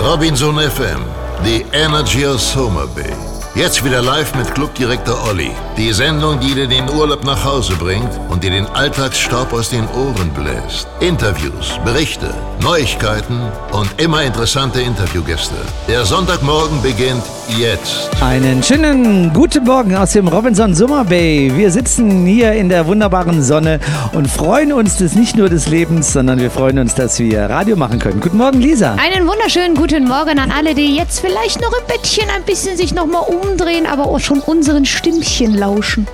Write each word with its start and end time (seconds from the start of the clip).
Robinson 0.00 0.54
FM, 0.54 1.04
the 1.44 1.62
energy 1.76 2.24
of 2.24 2.40
Summer 2.40 2.86
Bay. 2.86 3.29
Jetzt 3.60 3.84
wieder 3.84 4.00
live 4.00 4.34
mit 4.36 4.54
Clubdirektor 4.54 5.22
Olli. 5.28 5.50
Die 5.76 5.92
Sendung, 5.92 6.40
die 6.40 6.54
dir 6.54 6.66
den 6.66 6.88
Urlaub 6.88 7.24
nach 7.24 7.44
Hause 7.44 7.74
bringt 7.76 8.08
und 8.30 8.42
dir 8.42 8.48
den 8.48 8.64
Alltagsstaub 8.64 9.52
aus 9.52 9.68
den 9.68 9.86
Ohren 9.88 10.30
bläst. 10.30 10.88
Interviews, 11.00 11.78
Berichte, 11.84 12.32
Neuigkeiten 12.62 13.38
und 13.72 13.90
immer 14.00 14.22
interessante 14.22 14.80
Interviewgäste. 14.80 15.56
Der 15.88 16.06
Sonntagmorgen 16.06 16.80
beginnt 16.80 17.22
jetzt. 17.58 18.08
Einen 18.22 18.62
schönen 18.62 19.30
guten 19.34 19.64
Morgen 19.64 19.94
aus 19.94 20.12
dem 20.12 20.28
Robinson 20.28 20.74
Summer 20.74 21.04
Bay. 21.04 21.52
Wir 21.54 21.70
sitzen 21.70 22.24
hier 22.24 22.52
in 22.52 22.70
der 22.70 22.86
wunderbaren 22.86 23.42
Sonne 23.42 23.78
und 24.12 24.26
freuen 24.26 24.72
uns 24.72 24.96
des 24.96 25.14
nicht 25.14 25.36
nur 25.36 25.50
des 25.50 25.68
Lebens, 25.68 26.14
sondern 26.14 26.40
wir 26.40 26.50
freuen 26.50 26.78
uns, 26.78 26.94
dass 26.94 27.18
wir 27.18 27.42
Radio 27.50 27.76
machen 27.76 27.98
können. 27.98 28.20
Guten 28.20 28.38
Morgen, 28.38 28.60
Lisa. 28.60 28.94
Einen 28.94 29.28
wunderschönen 29.28 29.74
guten 29.74 30.08
Morgen 30.08 30.38
an 30.38 30.50
alle, 30.50 30.74
die 30.74 30.96
jetzt 30.96 31.20
vielleicht 31.20 31.60
noch 31.60 31.72
im 31.78 31.86
Bettchen 31.86 32.30
ein 32.34 32.42
bisschen 32.44 32.76
sich 32.78 32.94
nochmal 32.94 33.24
umdrehen, 33.50 33.86
aber 33.86 34.06
auch 34.06 34.20
schon 34.20 34.40
unseren 34.40 34.86
Stimmchen 34.86 35.54
lauschen. 35.54 36.06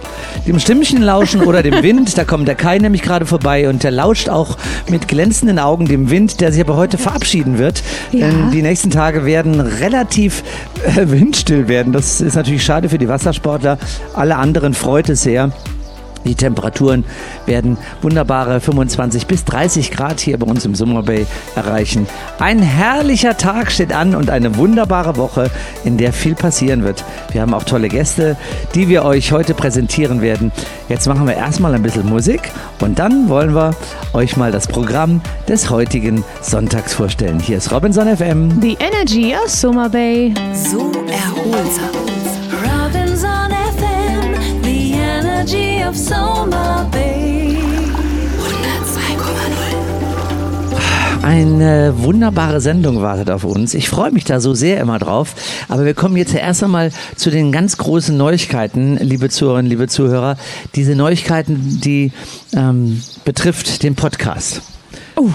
Dem 0.47 0.59
Stimmchen 0.59 1.03
lauschen 1.03 1.43
oder 1.43 1.63
dem 1.63 1.83
Wind. 1.83 2.17
Da 2.17 2.25
kommt 2.25 2.49
der 2.49 2.55
Kai 2.55 2.79
nämlich 2.79 3.03
gerade 3.03 3.27
vorbei 3.27 3.69
und 3.69 3.83
der 3.83 3.91
lauscht 3.91 4.29
auch 4.29 4.57
mit 4.89 5.09
glänzenden 5.09 5.59
Augen 5.59 5.87
dem 5.87 6.11
Wind, 6.11 6.41
der 6.41 6.53
sich 6.53 6.61
aber 6.61 6.77
heute 6.77 6.99
verabschieden 6.99 7.59
wird. 7.59 7.83
Ja. 8.13 8.27
Denn 8.27 8.51
die 8.51 8.63
nächsten 8.63 8.91
Tage 8.91 9.25
werden 9.25 9.61
relativ 9.61 10.43
äh, 10.85 11.09
windstill 11.11 11.69
werden. 11.69 11.93
Das 11.93 12.21
ist 12.21 12.35
natürlich 12.35 12.65
schade 12.65 12.89
für 12.89 12.99
die 12.99 13.09
Wassersportler. 13.09 13.79
Alle 14.15 14.37
anderen 14.37 14.75
freut 14.75 15.09
es 15.09 15.23
sehr. 15.23 15.53
Die 16.27 16.35
Temperaturen 16.35 17.05
werden 17.47 17.79
wunderbare 18.03 18.61
25 18.61 19.27
bis 19.27 19.45
30 19.45 19.91
Grad 19.91 20.21
hier 20.21 20.39
bei 20.39 20.47
uns 20.47 20.65
im 20.65 20.75
Summer 20.75 21.03
Bay 21.03 21.27
erreichen. 21.55 22.07
Ein 22.39 22.61
herrlicher 22.61 23.37
Tag 23.37 23.71
steht 23.71 23.93
an 23.93 24.15
und 24.15 24.31
eine 24.31 24.57
wunderbare 24.57 25.17
Woche, 25.17 25.51
in 25.85 25.97
der 25.97 26.13
viel 26.13 26.35
passieren 26.35 26.85
wird. 26.85 27.05
Wir 27.33 27.43
haben 27.43 27.55
auch 27.55 27.65
tolle 27.65 27.89
Gäste, 27.89 28.37
die 28.75 28.89
wir 28.89 29.05
euch 29.05 29.33
heute 29.33 29.55
präsentieren 29.55 30.21
werden. 30.21 30.53
Jetzt 30.89 31.07
machen 31.07 31.27
wir 31.27 31.35
erstmal 31.35 31.75
ein 31.75 31.83
bisschen 31.83 32.09
Musik 32.09 32.51
und 32.81 32.99
dann 32.99 33.29
wollen 33.29 33.55
wir 33.55 33.75
euch 34.13 34.37
mal 34.37 34.53
das 34.53 34.67
Programm 34.67 35.21
des 35.49 35.71
heutigen 35.71 36.25
Sonntags 36.43 36.95
vorstellen. 36.95 37.41
Hier 37.41 37.59
ist 37.59 37.73
Robinson 37.73 38.17
FM. 38.17 38.61
The 38.61 38.77
Energy 38.81 39.35
of 39.35 39.51
Summer 39.51 39.89
Bay. 39.89 40.35
So 40.55 40.91
erholsam. 41.11 41.91
Robinson 42.63 43.51
FM, 43.51 43.66
energy 45.47 45.83
of 45.85 45.97
Summer 45.97 46.89
Bay. 46.91 47.59
102,0. 51.19 51.23
Eine 51.23 51.95
wunderbare 51.99 52.61
Sendung 52.61 53.01
wartet 53.01 53.31
auf 53.31 53.45
uns. 53.45 53.75
Ich 53.75 53.89
freue 53.89 54.11
mich 54.11 54.25
da 54.25 54.41
so 54.41 54.55
sehr 54.55 54.81
immer 54.81 54.99
drauf. 54.99 55.37
Aber 55.69 55.85
wir 55.85 55.95
kommen 55.95 56.17
jetzt 56.17 56.35
erst 56.35 56.65
einmal 56.65 56.91
zu 57.17 57.31
den 57.31 57.53
ganz 57.53 57.77
großen 57.77 58.17
Neuigkeiten, 58.17 58.97
liebe 58.97 59.29
Zuhörerinnen, 59.29 59.71
liebe 59.71 59.87
Zuhörer. 59.89 60.37
Diese 60.75 60.97
Neuigkeiten, 60.97 61.81
die 61.81 62.13
ähm, 62.55 63.03
betrifft 63.25 63.83
den 63.83 63.95
Podcast. 63.95 64.63
Oh, 65.17 65.31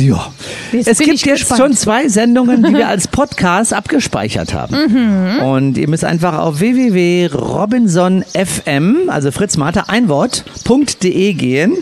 Ja. 0.00 0.32
Jetzt 0.70 0.86
es 0.86 0.98
gibt 0.98 1.24
jetzt 1.24 1.24
gespannt. 1.24 1.60
schon 1.60 1.72
zwei 1.72 2.08
Sendungen, 2.08 2.62
die 2.62 2.72
wir 2.72 2.86
als 2.88 3.08
Podcast 3.08 3.74
abgespeichert 3.74 4.54
haben. 4.54 4.76
Mhm. 4.76 5.42
Und 5.42 5.76
ihr 5.76 5.88
müsst 5.88 6.04
einfach 6.04 6.38
auf 6.38 6.60
www.robinsonfm, 6.60 9.08
also 9.08 9.32
Fritz 9.32 9.56
Martha, 9.56 9.86
ein 9.88 10.08
Wort.de 10.08 11.32
gehen 11.32 11.72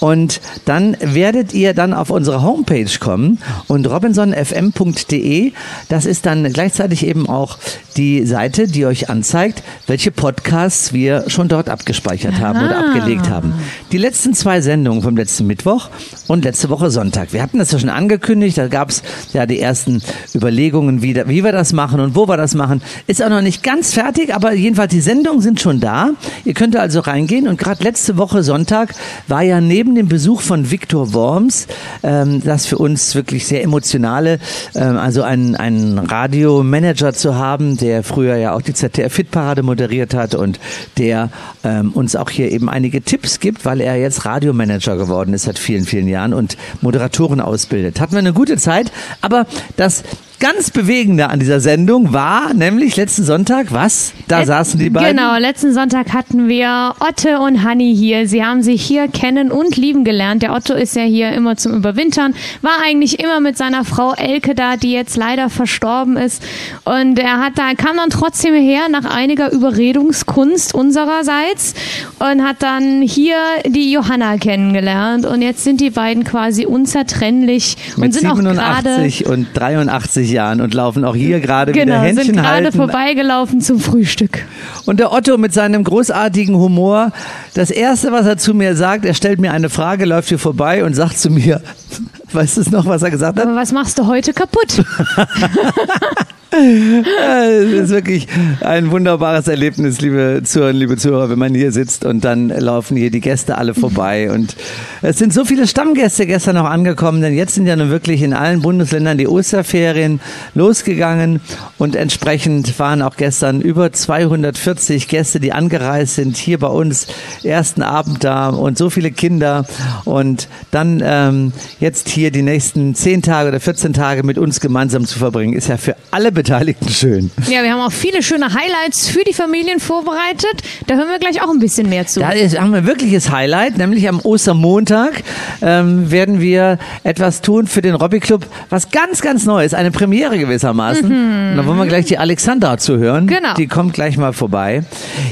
und 0.00 0.40
dann 0.64 0.96
werdet 1.00 1.54
ihr 1.54 1.72
dann 1.74 1.94
auf 1.94 2.10
unsere 2.10 2.42
Homepage 2.42 2.90
kommen 2.98 3.38
und 3.68 3.88
robinsonfm.de, 3.88 5.52
das 5.88 6.06
ist 6.06 6.26
dann 6.26 6.52
gleichzeitig 6.52 7.06
eben 7.06 7.28
auch 7.28 7.56
die 7.96 8.26
Seite, 8.26 8.66
die 8.66 8.84
euch 8.86 9.10
anzeigt, 9.10 9.62
welche 9.86 10.10
Podcasts 10.10 10.92
wir 10.92 11.24
schon 11.28 11.46
dort 11.48 11.68
abgespeichert 11.68 12.40
haben 12.40 12.64
oder 12.64 12.78
abgelegt 12.78 13.28
haben. 13.28 13.52
Die 13.92 13.98
letzten 13.98 14.34
zwei 14.34 14.60
Sendungen 14.60 15.02
vom 15.02 15.16
letzten 15.16 15.46
Mittwoch 15.46 15.88
und 16.26 16.44
letzte 16.44 16.68
Woche 16.70 16.90
Sonntag. 16.90 17.32
Wir 17.32 17.42
hatten 17.42 17.59
das 17.60 17.72
ja 17.72 17.78
schon 17.78 17.88
angekündigt, 17.88 18.58
da 18.58 18.68
gab 18.68 18.90
es 18.90 19.02
ja 19.32 19.46
die 19.46 19.60
ersten 19.60 20.02
Überlegungen, 20.34 21.02
wie, 21.02 21.14
wie 21.26 21.44
wir 21.44 21.52
das 21.52 21.72
machen 21.72 22.00
und 22.00 22.14
wo 22.14 22.26
wir 22.26 22.36
das 22.36 22.54
machen. 22.54 22.82
Ist 23.06 23.22
auch 23.22 23.28
noch 23.28 23.42
nicht 23.42 23.62
ganz 23.62 23.92
fertig, 23.92 24.34
aber 24.34 24.52
jedenfalls 24.52 24.90
die 24.90 25.00
Sendungen 25.00 25.40
sind 25.40 25.60
schon 25.60 25.80
da. 25.80 26.10
Ihr 26.44 26.54
könnt 26.54 26.76
also 26.76 27.00
reingehen 27.00 27.46
und 27.48 27.58
gerade 27.58 27.84
letzte 27.84 28.16
Woche 28.16 28.42
Sonntag 28.42 28.94
war 29.28 29.42
ja 29.42 29.60
neben 29.60 29.94
dem 29.94 30.08
Besuch 30.08 30.40
von 30.40 30.70
Viktor 30.70 31.12
Worms, 31.12 31.66
ähm, 32.02 32.42
das 32.42 32.66
für 32.66 32.78
uns 32.78 33.14
wirklich 33.14 33.46
sehr 33.46 33.62
emotionale, 33.62 34.38
ähm, 34.74 34.96
also 34.96 35.22
einen, 35.22 35.56
einen 35.56 35.98
Radiomanager 35.98 37.12
zu 37.12 37.36
haben, 37.36 37.76
der 37.76 38.02
früher 38.02 38.36
ja 38.36 38.54
auch 38.54 38.62
die 38.62 38.74
ZDF-Fit-Parade 38.74 39.62
moderiert 39.62 40.14
hat 40.14 40.34
und 40.34 40.58
der 40.98 41.30
ähm, 41.64 41.92
uns 41.92 42.16
auch 42.16 42.30
hier 42.30 42.50
eben 42.50 42.68
einige 42.68 43.02
Tipps 43.02 43.40
gibt, 43.40 43.64
weil 43.64 43.80
er 43.80 43.96
jetzt 43.96 44.24
Radiomanager 44.24 44.96
geworden 44.96 45.34
ist 45.34 45.44
seit 45.44 45.58
vielen, 45.58 45.84
vielen 45.84 46.08
Jahren 46.08 46.32
und 46.32 46.56
Moderatoren 46.80 47.40
ausbildet. 47.50 48.00
Hatten 48.00 48.12
wir 48.12 48.20
eine 48.20 48.32
gute 48.32 48.56
Zeit, 48.56 48.92
aber 49.20 49.46
das 49.76 50.04
ganz 50.40 50.70
Bewegende 50.70 51.28
an 51.28 51.38
dieser 51.38 51.60
Sendung 51.60 52.12
war 52.12 52.54
nämlich 52.54 52.96
letzten 52.96 53.24
Sonntag, 53.24 53.66
was? 53.70 54.12
Da 54.26 54.40
Äh, 54.40 54.46
saßen 54.46 54.80
die 54.80 54.88
beiden. 54.88 55.16
Genau, 55.16 55.36
letzten 55.36 55.74
Sonntag 55.74 56.12
hatten 56.14 56.48
wir 56.48 56.94
Otte 56.98 57.38
und 57.40 57.62
Hanni 57.62 57.94
hier. 57.94 58.26
Sie 58.26 58.42
haben 58.42 58.62
sich 58.62 58.82
hier 58.82 59.08
kennen 59.08 59.52
und 59.52 59.76
lieben 59.76 60.02
gelernt. 60.02 60.42
Der 60.42 60.54
Otto 60.54 60.72
ist 60.74 60.96
ja 60.96 61.02
hier 61.02 61.32
immer 61.32 61.56
zum 61.56 61.74
Überwintern, 61.74 62.34
war 62.62 62.72
eigentlich 62.84 63.20
immer 63.20 63.40
mit 63.40 63.58
seiner 63.58 63.84
Frau 63.84 64.14
Elke 64.14 64.54
da, 64.54 64.76
die 64.76 64.92
jetzt 64.92 65.16
leider 65.16 65.50
verstorben 65.50 66.16
ist. 66.16 66.42
Und 66.84 67.18
er 67.18 67.38
hat 67.38 67.58
da, 67.58 67.74
kam 67.74 67.98
dann 67.98 68.10
trotzdem 68.10 68.54
her 68.54 68.88
nach 68.90 69.04
einiger 69.04 69.52
Überredungskunst 69.52 70.74
unsererseits 70.74 71.74
und 72.18 72.42
hat 72.42 72.62
dann 72.62 73.02
hier 73.02 73.36
die 73.66 73.92
Johanna 73.92 74.38
kennengelernt. 74.38 75.26
Und 75.26 75.42
jetzt 75.42 75.64
sind 75.64 75.80
die 75.82 75.90
beiden 75.90 76.24
quasi 76.24 76.64
unzertrennlich 76.64 77.76
und 77.96 78.04
mit 78.04 78.14
sind 78.14 78.30
auch 78.30 78.36
gerade 78.36 78.94
87 79.02 79.26
und 79.26 79.48
83 79.52 80.29
Jahren 80.30 80.60
und 80.60 80.74
laufen 80.74 81.04
auch 81.04 81.14
hier 81.14 81.40
gerade 81.40 81.74
wieder 81.74 81.84
Genau, 81.84 82.00
Händchen 82.00 82.26
sind 82.26 82.36
gerade 82.36 82.72
vorbeigelaufen 82.72 83.60
zum 83.60 83.80
Frühstück. 83.80 84.44
Und 84.86 85.00
der 85.00 85.12
Otto 85.12 85.36
mit 85.38 85.52
seinem 85.52 85.84
großartigen 85.84 86.56
Humor, 86.56 87.12
das 87.54 87.70
erste, 87.70 88.12
was 88.12 88.26
er 88.26 88.38
zu 88.38 88.54
mir 88.54 88.76
sagt, 88.76 89.04
er 89.04 89.14
stellt 89.14 89.40
mir 89.40 89.52
eine 89.52 89.70
Frage, 89.70 90.04
läuft 90.04 90.28
hier 90.28 90.38
vorbei 90.38 90.84
und 90.84 90.94
sagt 90.94 91.18
zu 91.18 91.30
mir, 91.30 91.60
weißt 92.32 92.56
du 92.56 92.70
noch, 92.70 92.86
was 92.86 93.02
er 93.02 93.10
gesagt 93.10 93.38
hat? 93.38 93.46
Aber 93.46 93.56
was 93.56 93.72
machst 93.72 93.98
du 93.98 94.06
heute 94.06 94.32
kaputt? 94.32 94.84
Es 96.52 97.72
ist 97.72 97.90
wirklich 97.90 98.26
ein 98.60 98.90
wunderbares 98.90 99.46
Erlebnis, 99.46 100.00
liebe 100.00 100.40
Zuhörer, 100.44 100.72
liebe 100.72 100.96
Zuhörer, 100.96 101.30
wenn 101.30 101.38
man 101.38 101.54
hier 101.54 101.70
sitzt 101.70 102.04
und 102.04 102.24
dann 102.24 102.48
laufen 102.48 102.96
hier 102.96 103.12
die 103.12 103.20
Gäste 103.20 103.56
alle 103.56 103.72
vorbei. 103.72 104.32
Und 104.32 104.56
es 105.00 105.18
sind 105.18 105.32
so 105.32 105.44
viele 105.44 105.68
Stammgäste 105.68 106.26
gestern 106.26 106.56
noch 106.56 106.64
angekommen, 106.64 107.22
denn 107.22 107.34
jetzt 107.34 107.54
sind 107.54 107.66
ja 107.66 107.76
nun 107.76 107.90
wirklich 107.90 108.22
in 108.22 108.32
allen 108.32 108.62
Bundesländern 108.62 109.16
die 109.16 109.28
Osterferien 109.28 110.20
losgegangen. 110.54 111.40
Und 111.78 111.94
entsprechend 111.94 112.76
waren 112.80 113.00
auch 113.02 113.16
gestern 113.16 113.60
über 113.60 113.92
240 113.92 115.06
Gäste, 115.06 115.38
die 115.38 115.52
angereist 115.52 116.16
sind, 116.16 116.36
hier 116.36 116.58
bei 116.58 116.68
uns 116.68 117.06
ersten 117.44 117.82
Abend 117.82 118.24
da. 118.24 118.48
Und 118.48 118.76
so 118.76 118.90
viele 118.90 119.12
Kinder. 119.12 119.66
Und 120.04 120.48
dann 120.72 121.00
ähm, 121.04 121.52
jetzt 121.78 122.08
hier 122.08 122.32
die 122.32 122.42
nächsten 122.42 122.96
10 122.96 123.22
Tage 123.22 123.50
oder 123.50 123.60
14 123.60 123.92
Tage 123.92 124.24
mit 124.24 124.36
uns 124.36 124.58
gemeinsam 124.58 125.06
zu 125.06 125.16
verbringen, 125.20 125.52
ist 125.52 125.68
ja 125.68 125.76
für 125.76 125.94
alle 126.10 126.32
Beteiligten 126.40 126.88
schön. 126.88 127.30
Ja, 127.50 127.62
wir 127.62 127.70
haben 127.70 127.82
auch 127.82 127.92
viele 127.92 128.22
schöne 128.22 128.46
Highlights 128.46 129.08
für 129.08 129.22
die 129.24 129.34
Familien 129.34 129.78
vorbereitet. 129.78 130.62
Da 130.86 130.94
hören 130.94 131.08
wir 131.08 131.18
gleich 131.18 131.42
auch 131.42 131.50
ein 131.50 131.58
bisschen 131.58 131.90
mehr 131.90 132.06
zu. 132.06 132.20
Da 132.20 132.30
ist, 132.30 132.58
haben 132.58 132.70
wir 132.70 132.78
ein 132.78 132.86
wirkliches 132.86 133.30
Highlight, 133.30 133.76
nämlich 133.76 134.08
am 134.08 134.20
Ostermontag 134.20 135.22
ähm, 135.60 136.10
werden 136.10 136.40
wir 136.40 136.78
etwas 137.04 137.42
tun 137.42 137.66
für 137.66 137.82
den 137.82 137.94
Robby 137.94 138.20
Club, 138.20 138.46
was 138.70 138.90
ganz, 138.90 139.20
ganz 139.20 139.44
neu 139.44 139.66
ist, 139.66 139.74
eine 139.74 139.90
Premiere 139.90 140.38
gewissermaßen. 140.38 141.04
Und 141.04 141.56
da 141.58 141.66
wollen 141.66 141.76
wir 141.76 141.84
gleich 141.84 142.06
die 142.06 142.16
Alexandra 142.16 142.78
zuhören. 142.78 143.26
Genau. 143.26 143.52
Die 143.52 143.66
kommt 143.66 143.92
gleich 143.92 144.16
mal 144.16 144.32
vorbei. 144.32 144.84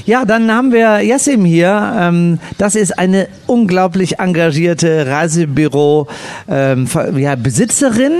Ja, 0.04 0.26
dann 0.26 0.52
haben 0.52 0.72
wir 0.72 1.00
Yassim 1.00 1.46
hier. 1.46 1.94
Ähm, 1.98 2.38
das 2.58 2.74
ist 2.74 2.98
eine 2.98 3.28
unglaublich 3.46 4.18
engagierte 4.18 5.06
Reisebüro 5.06 6.06
ähm, 6.50 6.86
ja, 7.16 7.34
Besitzerin, 7.34 8.12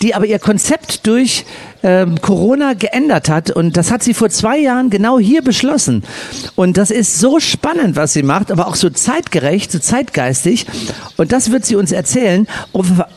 die 0.00 0.14
aber 0.14 0.26
ihr 0.26 0.38
Konzept 0.38 1.08
durch 1.08 1.44
ähm, 1.82 2.20
Corona 2.20 2.74
geändert 2.74 3.28
hat. 3.28 3.50
Und 3.50 3.76
das 3.76 3.90
hat 3.90 4.02
sie 4.02 4.14
vor 4.14 4.30
zwei 4.30 4.58
Jahren 4.58 4.90
genau 4.90 5.18
hier 5.18 5.42
beschlossen. 5.42 6.02
Und 6.54 6.76
das 6.76 6.90
ist 6.90 7.18
so 7.18 7.40
spannend, 7.40 7.96
was 7.96 8.12
sie 8.12 8.22
macht, 8.22 8.50
aber 8.50 8.66
auch 8.66 8.74
so 8.74 8.90
zeitgerecht, 8.90 9.72
so 9.72 9.78
zeitgeistig. 9.78 10.66
Und 11.16 11.32
das 11.32 11.50
wird 11.50 11.64
sie 11.64 11.76
uns 11.76 11.92
erzählen. 11.92 12.46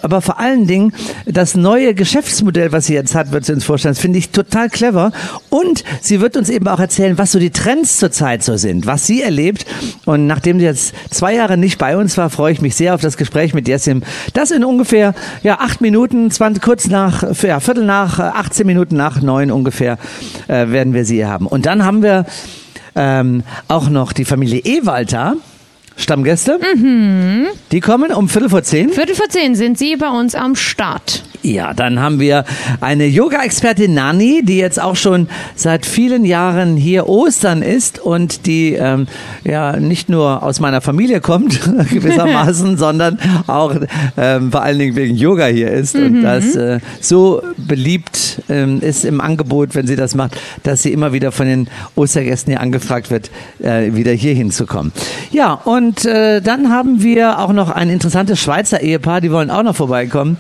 Aber 0.02 0.22
vor 0.22 0.40
allen 0.40 0.68
Dingen 0.68 0.94
das 1.26 1.56
neue 1.56 1.94
Geschäftsmodell, 1.94 2.72
was 2.72 2.86
sie 2.86 2.94
jetzt 2.94 3.16
hat, 3.16 3.32
wird 3.32 3.46
sie 3.46 3.54
uns 3.54 3.64
vorstellen. 3.64 3.94
Das 3.96 4.02
finde 4.02 4.20
ich 4.20 4.30
total 4.30 4.70
clever. 4.70 5.12
Und 5.50 5.84
sie 6.02 6.22
wird 6.22 6.38
uns 6.38 6.50
eben 6.50 6.68
auch 6.68 6.80
erzählen, 6.80 7.18
was 7.18 7.32
so 7.32 7.40
die 7.40 7.52
Trends 7.52 7.98
zurzeit 7.98 8.44
so 8.44 8.58
sind, 8.58 8.86
was 8.86 9.06
sie 9.06 9.22
erlebt. 9.22 9.66
Und 10.06 10.28
nachdem 10.28 10.60
sie 10.60 10.66
jetzt 10.66 10.94
zwei 11.10 11.36
Jahre 11.36 11.58
nicht 11.58 11.78
bei 11.78 11.98
uns 11.98 12.18
war, 12.18 12.30
freue 12.30 12.54
ich 12.54 12.62
mich 12.62 12.76
sehr 12.76 12.96
auf 12.96 13.02
das 13.02 13.18
Gespräch 13.18 13.54
mit 13.54 13.68
Jessim. 13.68 14.04
Das 14.34 14.52
in 14.52 14.64
ungefähr 14.64 15.14
ja, 15.44 15.60
acht 15.60 15.82
Minuten, 15.82 16.30
20, 16.30 16.62
kurz 16.62 16.88
nach, 16.88 17.24
ja, 17.42 17.60
Viertel 17.60 17.86
nach, 17.86 18.20
18 18.50 18.66
Minuten 18.66 18.96
nach 18.96 19.22
neun 19.22 19.52
ungefähr 19.52 19.98
äh, 20.48 20.70
werden 20.70 20.94
wir 20.94 21.06
sie 21.06 21.16
hier 21.18 21.30
haben. 21.30 21.46
Und 21.46 21.68
dann 21.68 21.86
haben 21.86 22.02
wir 22.02 22.26
ähm, 22.96 23.44
auch 23.68 23.90
noch 23.90 24.12
die 24.12 24.26
Familie 24.26 24.60
Ewalter. 24.60 25.36
Stammgäste. 25.96 26.60
Mhm. 26.76 27.48
Die 27.74 27.82
kommen 27.82 28.14
um 28.14 28.30
Viertel 28.30 28.50
vor 28.50 28.64
zehn. 28.64 28.90
Viertel 28.90 29.16
vor 29.16 29.28
zehn 29.28 29.54
sind 29.56 29.78
Sie 29.78 29.98
bei 29.98 30.10
uns 30.10 30.34
am 30.34 30.56
Start. 30.56 31.24
Ja, 31.42 31.74
dann 31.74 32.00
haben 32.00 32.20
wir 32.20 32.44
eine 32.82 33.06
Yoga-Expertin 33.06 33.94
Nani, 33.94 34.42
die 34.44 34.58
jetzt 34.58 34.82
auch 34.82 34.98
schon 34.98 35.30
seit 35.56 35.86
vielen 35.86 36.26
Jahren 36.26 36.76
hier 36.76 37.08
Ostern 37.08 37.62
ist 37.62 38.00
und 38.00 38.46
die 38.46 38.74
ähm, 38.74 39.08
ja 39.46 39.78
nicht 39.78 40.10
nur 40.10 40.44
aus 40.44 40.60
meiner 40.60 40.82
Familie 40.82 41.22
kommt 41.22 41.62
gewissermaßen, 41.90 42.78
sondern 42.78 43.20
auch 43.48 43.74
ähm, 44.18 44.52
vor 44.52 44.64
allen 44.64 44.80
Dingen 44.80 44.96
wegen 44.98 45.16
Yoga 45.16 45.46
hier 45.46 45.72
ist 45.72 45.96
mhm. 45.96 46.06
und 46.06 46.24
das 46.24 46.56
äh, 46.58 46.80
so 47.00 47.42
beliebt 47.56 48.42
ähm, 48.50 48.82
ist 48.82 49.06
im 49.06 49.22
Angebot, 49.22 49.76
wenn 49.76 49.88
sie 49.88 49.96
das 49.96 50.16
macht, 50.16 50.38
dass 50.64 50.84
sie 50.84 50.92
immer 50.92 51.14
wieder 51.14 51.32
von 51.32 51.48
den 51.48 51.70
Ostergästen 51.96 52.52
hier 52.52 52.60
angefragt 52.60 53.12
wird, 53.12 53.32
äh, 53.64 53.94
wieder 53.94 54.12
hier 54.12 54.34
hinzukommen. 54.34 54.92
Ja, 55.32 55.54
und 55.54 56.04
äh, 56.04 56.42
dann 56.42 56.70
haben 56.70 57.02
wir 57.02 57.40
auch 57.40 57.54
noch 57.54 57.70
ein 57.70 57.90
interessantes 57.90 58.40
Schweizer 58.40 58.82
Ehepaar, 58.82 59.22
die 59.22 59.32
wollen 59.32 59.50
auch 59.50 59.64
noch 59.64 59.76
vorbeikommen. 59.76 60.38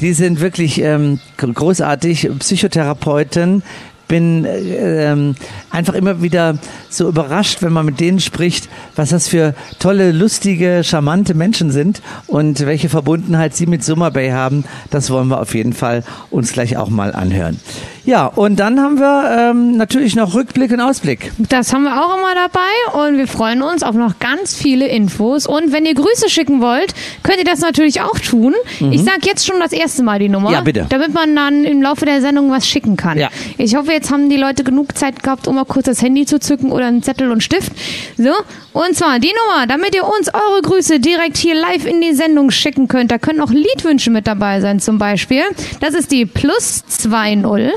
Die 0.00 0.12
sind 0.12 0.40
wirklich 0.40 0.80
ähm, 0.80 1.20
großartig, 1.38 2.28
Psychotherapeuten. 2.38 3.62
Bin 4.08 4.44
äh, 4.44 5.10
ähm, 5.10 5.34
einfach 5.70 5.94
immer 5.94 6.22
wieder 6.22 6.58
so 6.88 7.08
überrascht, 7.08 7.62
wenn 7.62 7.72
man 7.72 7.86
mit 7.86 8.00
denen 8.00 8.20
spricht, 8.20 8.68
was 8.94 9.10
das 9.10 9.28
für 9.28 9.54
tolle, 9.78 10.12
lustige, 10.12 10.82
charmante 10.84 11.34
Menschen 11.34 11.70
sind 11.70 12.02
und 12.26 12.64
welche 12.66 12.88
Verbundenheit 12.88 13.54
sie 13.54 13.66
mit 13.66 13.84
Summer 13.84 14.10
Bay 14.10 14.30
haben. 14.30 14.64
Das 14.90 15.10
wollen 15.10 15.28
wir 15.28 15.40
auf 15.40 15.54
jeden 15.54 15.72
Fall 15.72 16.04
uns 16.30 16.52
gleich 16.52 16.76
auch 16.76 16.88
mal 16.88 17.14
anhören. 17.14 17.58
Ja, 18.06 18.26
und 18.26 18.60
dann 18.60 18.80
haben 18.80 19.00
wir 19.00 19.50
ähm, 19.50 19.76
natürlich 19.76 20.14
noch 20.14 20.34
Rückblick 20.34 20.70
und 20.70 20.80
Ausblick. 20.80 21.32
Das 21.38 21.72
haben 21.72 21.82
wir 21.82 22.00
auch 22.00 22.16
immer 22.16 22.34
dabei 22.36 23.04
und 23.04 23.18
wir 23.18 23.26
freuen 23.26 23.62
uns 23.62 23.82
auf 23.82 23.96
noch 23.96 24.20
ganz 24.20 24.54
viele 24.54 24.86
Infos. 24.86 25.46
Und 25.46 25.72
wenn 25.72 25.84
ihr 25.86 25.94
Grüße 25.94 26.30
schicken 26.30 26.60
wollt, 26.60 26.94
könnt 27.24 27.38
ihr 27.38 27.44
das 27.44 27.58
natürlich 27.60 28.00
auch 28.02 28.16
tun. 28.20 28.54
Mhm. 28.78 28.92
Ich 28.92 29.02
sage 29.02 29.22
jetzt 29.24 29.44
schon 29.44 29.58
das 29.58 29.72
erste 29.72 30.04
Mal 30.04 30.20
die 30.20 30.28
Nummer. 30.28 30.52
Ja, 30.52 30.60
bitte. 30.60 30.86
Damit 30.88 31.12
man 31.12 31.34
dann 31.34 31.64
im 31.64 31.82
Laufe 31.82 32.04
der 32.06 32.20
Sendung 32.20 32.48
was 32.48 32.68
schicken 32.68 32.96
kann. 32.96 33.18
Ja. 33.18 33.28
Ich 33.58 33.74
hoffe, 33.74 33.90
jetzt 33.96 34.10
haben 34.10 34.28
die 34.28 34.36
Leute 34.36 34.62
genug 34.62 34.96
Zeit 34.96 35.22
gehabt, 35.22 35.48
um 35.48 35.56
mal 35.56 35.64
kurz 35.64 35.86
das 35.86 36.02
Handy 36.02 36.26
zu 36.26 36.38
zücken 36.38 36.70
oder 36.70 36.86
einen 36.86 37.02
Zettel 37.02 37.30
und 37.30 37.42
Stift. 37.42 37.72
So, 38.16 38.32
und 38.72 38.94
zwar 38.94 39.18
die 39.18 39.32
Nummer, 39.46 39.66
damit 39.66 39.94
ihr 39.94 40.04
uns 40.04 40.28
eure 40.32 40.62
Grüße 40.62 41.00
direkt 41.00 41.38
hier 41.38 41.54
live 41.54 41.86
in 41.86 42.00
die 42.00 42.14
Sendung 42.14 42.50
schicken 42.50 42.88
könnt. 42.88 43.10
Da 43.10 43.18
können 43.18 43.40
auch 43.40 43.50
Liedwünsche 43.50 44.10
mit 44.10 44.26
dabei 44.26 44.60
sein 44.60 44.80
zum 44.80 44.98
Beispiel. 44.98 45.42
Das 45.80 45.94
ist 45.94 46.12
die 46.12 46.26
plus 46.26 46.84
20 46.86 47.72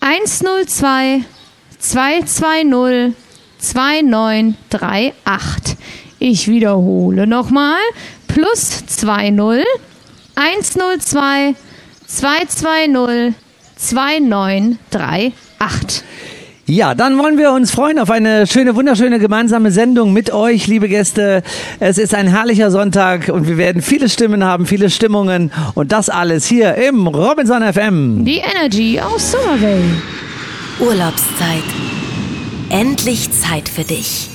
102 0.00 1.24
220 1.78 3.14
2938. 3.58 5.76
Ich 6.18 6.48
wiederhole 6.48 7.26
nochmal. 7.26 7.80
Plus 8.28 8.86
20 8.86 9.64
102 10.36 11.54
220 12.06 13.41
2938. 13.82 16.04
Ja, 16.66 16.94
dann 16.94 17.18
wollen 17.18 17.38
wir 17.38 17.50
uns 17.50 17.72
freuen 17.72 17.98
auf 17.98 18.08
eine 18.08 18.46
schöne, 18.46 18.76
wunderschöne 18.76 19.18
gemeinsame 19.18 19.72
Sendung 19.72 20.12
mit 20.12 20.32
euch, 20.32 20.68
liebe 20.68 20.88
Gäste. 20.88 21.42
Es 21.80 21.98
ist 21.98 22.14
ein 22.14 22.28
herrlicher 22.28 22.70
Sonntag 22.70 23.28
und 23.28 23.48
wir 23.48 23.58
werden 23.58 23.82
viele 23.82 24.08
Stimmen 24.08 24.44
haben, 24.44 24.66
viele 24.66 24.88
Stimmungen 24.88 25.50
und 25.74 25.90
das 25.90 26.08
alles 26.08 26.46
hier 26.46 26.76
im 26.76 27.08
Robinson 27.08 27.62
FM. 27.62 28.24
Die 28.24 28.38
Energy 28.38 29.00
aus 29.00 29.32
Summer 29.32 29.56
Bay. 29.60 29.82
Urlaubszeit. 30.78 31.64
Endlich 32.70 33.30
Zeit 33.32 33.68
für 33.68 33.84
dich. 33.84 34.28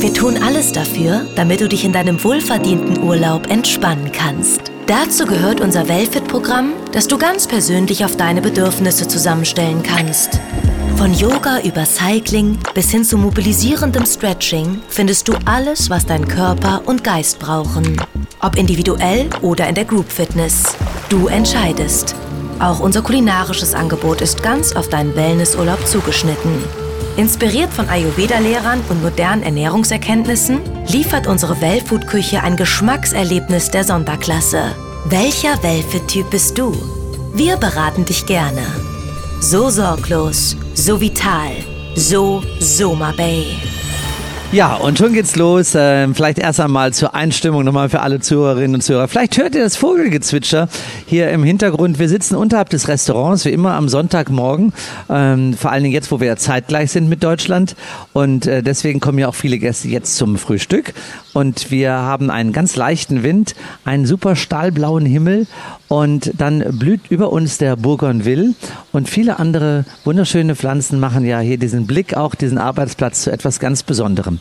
Wir 0.00 0.14
tun 0.14 0.38
alles 0.42 0.72
dafür, 0.72 1.26
damit 1.36 1.60
du 1.60 1.68
dich 1.68 1.84
in 1.84 1.92
deinem 1.92 2.24
wohlverdienten 2.24 3.02
Urlaub 3.02 3.50
entspannen 3.50 4.10
kannst. 4.10 4.72
Dazu 4.88 5.26
gehört 5.26 5.60
unser 5.60 5.86
Wellfit-Programm, 5.86 6.72
das 6.92 7.06
du 7.06 7.18
ganz 7.18 7.46
persönlich 7.46 8.06
auf 8.06 8.16
deine 8.16 8.40
Bedürfnisse 8.40 9.06
zusammenstellen 9.06 9.82
kannst. 9.82 10.40
Von 10.96 11.12
Yoga 11.12 11.60
über 11.60 11.84
Cycling 11.84 12.58
bis 12.72 12.90
hin 12.90 13.04
zu 13.04 13.18
mobilisierendem 13.18 14.06
Stretching 14.06 14.80
findest 14.88 15.28
du 15.28 15.34
alles, 15.44 15.90
was 15.90 16.06
dein 16.06 16.26
Körper 16.26 16.80
und 16.86 17.04
Geist 17.04 17.38
brauchen. 17.38 18.00
Ob 18.40 18.56
individuell 18.56 19.28
oder 19.42 19.68
in 19.68 19.74
der 19.74 19.84
Group 19.84 20.10
Fitness. 20.10 20.62
Du 21.10 21.26
entscheidest. 21.26 22.14
Auch 22.58 22.80
unser 22.80 23.02
kulinarisches 23.02 23.74
Angebot 23.74 24.22
ist 24.22 24.42
ganz 24.42 24.74
auf 24.74 24.88
deinen 24.88 25.14
Wellnessurlaub 25.14 25.86
zugeschnitten. 25.86 26.64
Inspiriert 27.18 27.72
von 27.74 27.88
Ayurveda-Lehrern 27.88 28.80
und 28.88 29.02
modernen 29.02 29.42
Ernährungserkenntnissen 29.42 30.60
liefert 30.86 31.26
unsere 31.26 31.60
Wellfood-Küche 31.60 32.44
ein 32.44 32.56
Geschmackserlebnis 32.56 33.72
der 33.72 33.82
Sonderklasse. 33.82 34.62
Welcher 35.06 35.60
Wellfit-Typ 35.60 36.30
bist 36.30 36.56
du? 36.56 36.72
Wir 37.34 37.56
beraten 37.56 38.04
dich 38.04 38.24
gerne. 38.24 38.62
So 39.40 39.68
sorglos, 39.68 40.56
so 40.74 41.00
vital, 41.00 41.50
so 41.96 42.40
Soma 42.60 43.12
Bay. 43.16 43.46
Ja, 44.50 44.76
und 44.76 44.96
schon 44.96 45.12
geht's 45.12 45.36
los. 45.36 45.74
Ähm, 45.74 46.14
vielleicht 46.14 46.38
erst 46.38 46.58
einmal 46.58 46.94
zur 46.94 47.14
Einstimmung 47.14 47.64
nochmal 47.64 47.90
für 47.90 48.00
alle 48.00 48.18
Zuhörerinnen 48.18 48.76
und 48.76 48.80
Zuhörer. 48.80 49.06
Vielleicht 49.06 49.36
hört 49.36 49.54
ihr 49.54 49.60
das 49.60 49.76
Vogelgezwitscher 49.76 50.70
hier 51.04 51.30
im 51.30 51.44
Hintergrund. 51.44 51.98
Wir 51.98 52.08
sitzen 52.08 52.34
unterhalb 52.34 52.70
des 52.70 52.88
Restaurants, 52.88 53.44
wie 53.44 53.50
immer 53.50 53.74
am 53.74 53.90
Sonntagmorgen. 53.90 54.72
Ähm, 55.10 55.52
vor 55.52 55.70
allen 55.70 55.82
Dingen 55.82 55.92
jetzt, 55.92 56.10
wo 56.10 56.20
wir 56.20 56.28
ja 56.28 56.36
zeitgleich 56.36 56.90
sind 56.90 57.10
mit 57.10 57.22
Deutschland. 57.22 57.76
Und 58.14 58.46
äh, 58.46 58.62
deswegen 58.62 59.00
kommen 59.00 59.18
ja 59.18 59.28
auch 59.28 59.34
viele 59.34 59.58
Gäste 59.58 59.88
jetzt 59.88 60.16
zum 60.16 60.38
Frühstück. 60.38 60.94
Und 61.34 61.70
wir 61.70 61.92
haben 61.92 62.30
einen 62.30 62.54
ganz 62.54 62.74
leichten 62.74 63.22
Wind, 63.22 63.54
einen 63.84 64.06
super 64.06 64.34
stahlblauen 64.34 65.04
Himmel. 65.04 65.46
Und 65.88 66.32
dann 66.36 66.64
blüht 66.78 67.10
über 67.10 67.32
uns 67.32 67.58
der 67.58 67.76
Bougainville. 67.76 68.54
Und 68.92 69.08
viele 69.08 69.38
andere 69.38 69.84
wunderschöne 70.04 70.54
Pflanzen 70.54 71.00
machen 71.00 71.24
ja 71.24 71.40
hier 71.40 71.58
diesen 71.58 71.86
Blick, 71.86 72.14
auch 72.14 72.34
diesen 72.34 72.58
Arbeitsplatz 72.58 73.22
zu 73.22 73.32
etwas 73.32 73.58
ganz 73.58 73.82
Besonderem. 73.82 74.38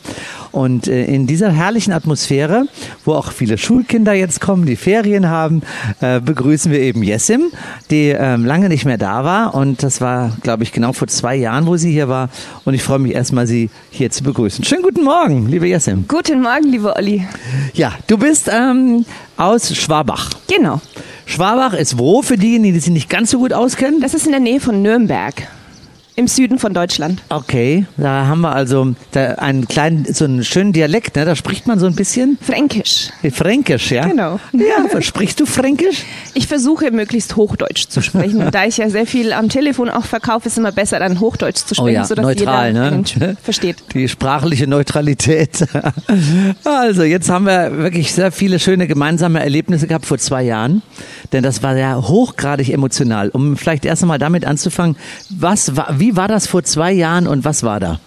Und 0.52 0.88
äh, 0.88 1.06
in 1.06 1.26
dieser 1.26 1.52
herrlichen 1.52 1.94
Atmosphäre, 1.94 2.66
wo 3.06 3.14
auch 3.14 3.32
viele 3.32 3.58
Schulkinder 3.58 4.14
jetzt 4.14 4.42
kommen, 4.42 4.66
die 4.66 4.76
Ferien 4.76 5.30
haben, 5.30 5.62
äh, 6.02 6.20
begrüßen 6.20 6.72
wir 6.72 6.82
eben 6.82 7.02
Jessim, 7.02 7.52
die 7.90 8.10
ähm, 8.10 8.46
lange 8.46 8.68
nicht 8.68 8.86
mehr 8.86 8.98
da 8.98 9.24
war. 9.24 9.56
Und 9.56 9.84
das 9.84 10.02
war, 10.02 10.36
glaube 10.44 10.64
ich, 10.64 10.74
genau 10.74 10.92
vor 10.92 11.08
zwei 11.08 11.36
Jahren, 11.36 11.66
wo 11.66 11.78
sie 11.78 11.92
hier 11.92 12.10
war. 12.10 12.30
Und 12.66 12.74
ich 12.74 12.84
freue 12.84 13.00
mich 13.00 13.14
erstmal, 13.14 13.48
sie 13.48 13.70
hier 13.90 14.12
zu 14.12 14.24
begrüßen. 14.24 14.66
Schönen 14.66 14.84
guten 14.84 15.04
Morgen, 15.04 15.48
liebe 15.48 15.68
Jessim. 15.68 16.06
Guten 16.08 16.42
Morgen, 16.42 16.70
liebe 16.70 16.94
Olli. 16.96 17.26
Ja, 17.74 17.94
du 18.08 18.18
bist 18.18 18.50
ähm, 18.52 19.06
aus 19.38 19.76
Schwabach. 19.76 20.32
Genau. 20.48 20.82
Schwabach 21.26 21.74
ist 21.74 21.98
wo 21.98 22.22
für 22.22 22.38
diejenigen, 22.38 22.74
die 22.74 22.80
sich 22.80 22.92
nicht 22.92 23.10
ganz 23.10 23.32
so 23.32 23.40
gut 23.40 23.54
auskennen? 23.54 24.02
Das 24.02 24.14
ist 24.14 24.26
in 24.26 24.32
der 24.32 24.42
Nähe 24.42 24.60
von 24.60 24.82
Nürnberg. 24.82 25.48
Im 26.20 26.28
Süden 26.28 26.58
von 26.58 26.74
Deutschland. 26.74 27.22
Okay, 27.30 27.86
da 27.96 28.26
haben 28.26 28.42
wir 28.42 28.52
also 28.52 28.96
einen 29.14 29.68
kleinen, 29.68 30.12
so 30.12 30.26
einen 30.26 30.44
schönen 30.44 30.74
Dialekt, 30.74 31.16
ne? 31.16 31.26
Da 31.26 31.36
spricht 31.36 31.68
man 31.68 31.78
so 31.78 31.86
ein 31.86 31.94
bisschen 31.94 32.40
Fränkisch. 32.42 33.12
Fränkisch, 33.32 33.92
ja? 33.92 34.08
Genau. 34.08 34.40
Ja, 34.52 35.00
sprichst 35.00 35.40
du 35.40 35.46
Fränkisch? 35.46 36.06
Ich 36.34 36.48
versuche 36.48 36.90
möglichst 36.90 37.36
Hochdeutsch 37.36 37.90
zu 37.90 38.02
sprechen. 38.02 38.42
Und 38.42 38.56
da 38.56 38.66
ich 38.66 38.78
ja 38.78 38.90
sehr 38.90 39.06
viel 39.06 39.32
am 39.32 39.48
Telefon 39.48 39.92
auch 39.92 40.06
verkaufe, 40.06 40.48
ist 40.48 40.54
es 40.54 40.58
immer 40.58 40.72
besser, 40.72 40.98
dann 40.98 41.20
Hochdeutsch 41.20 41.58
zu 41.58 41.76
sprechen, 41.76 41.88
Oh 41.88 41.88
ja, 41.88 42.04
sodass 42.06 42.26
neutral, 42.26 42.70
jeder 42.70 42.90
ne? 42.90 43.38
Versteht. 43.44 43.78
Die 43.94 44.10
sprachliche 44.10 44.66
Neutralität. 44.66 45.68
Also, 46.64 47.04
jetzt 47.04 47.30
haben 47.30 47.46
wir 47.46 47.78
wirklich 47.78 48.12
sehr 48.12 48.32
viele 48.32 48.58
schöne 48.58 48.88
gemeinsame 48.88 49.40
Erlebnisse 49.40 49.86
gehabt 49.86 50.08
vor 50.08 50.18
zwei 50.18 50.42
Jahren. 50.42 50.82
Denn 51.32 51.44
das 51.44 51.62
war 51.62 51.78
ja 51.78 51.96
hochgradig 51.96 52.70
emotional. 52.70 53.30
Um 53.30 53.56
vielleicht 53.56 53.86
erst 53.86 54.02
einmal 54.02 54.18
damit 54.18 54.46
anzufangen, 54.46 54.96
was 55.30 55.76
war, 55.76 56.00
wie 56.00 56.07
war 56.16 56.28
das 56.28 56.48
vor 56.48 56.64
zwei 56.64 56.92
Jahren 56.92 57.28
und 57.28 57.44
was 57.46 57.64
war 57.64 57.80
da? 57.80 58.00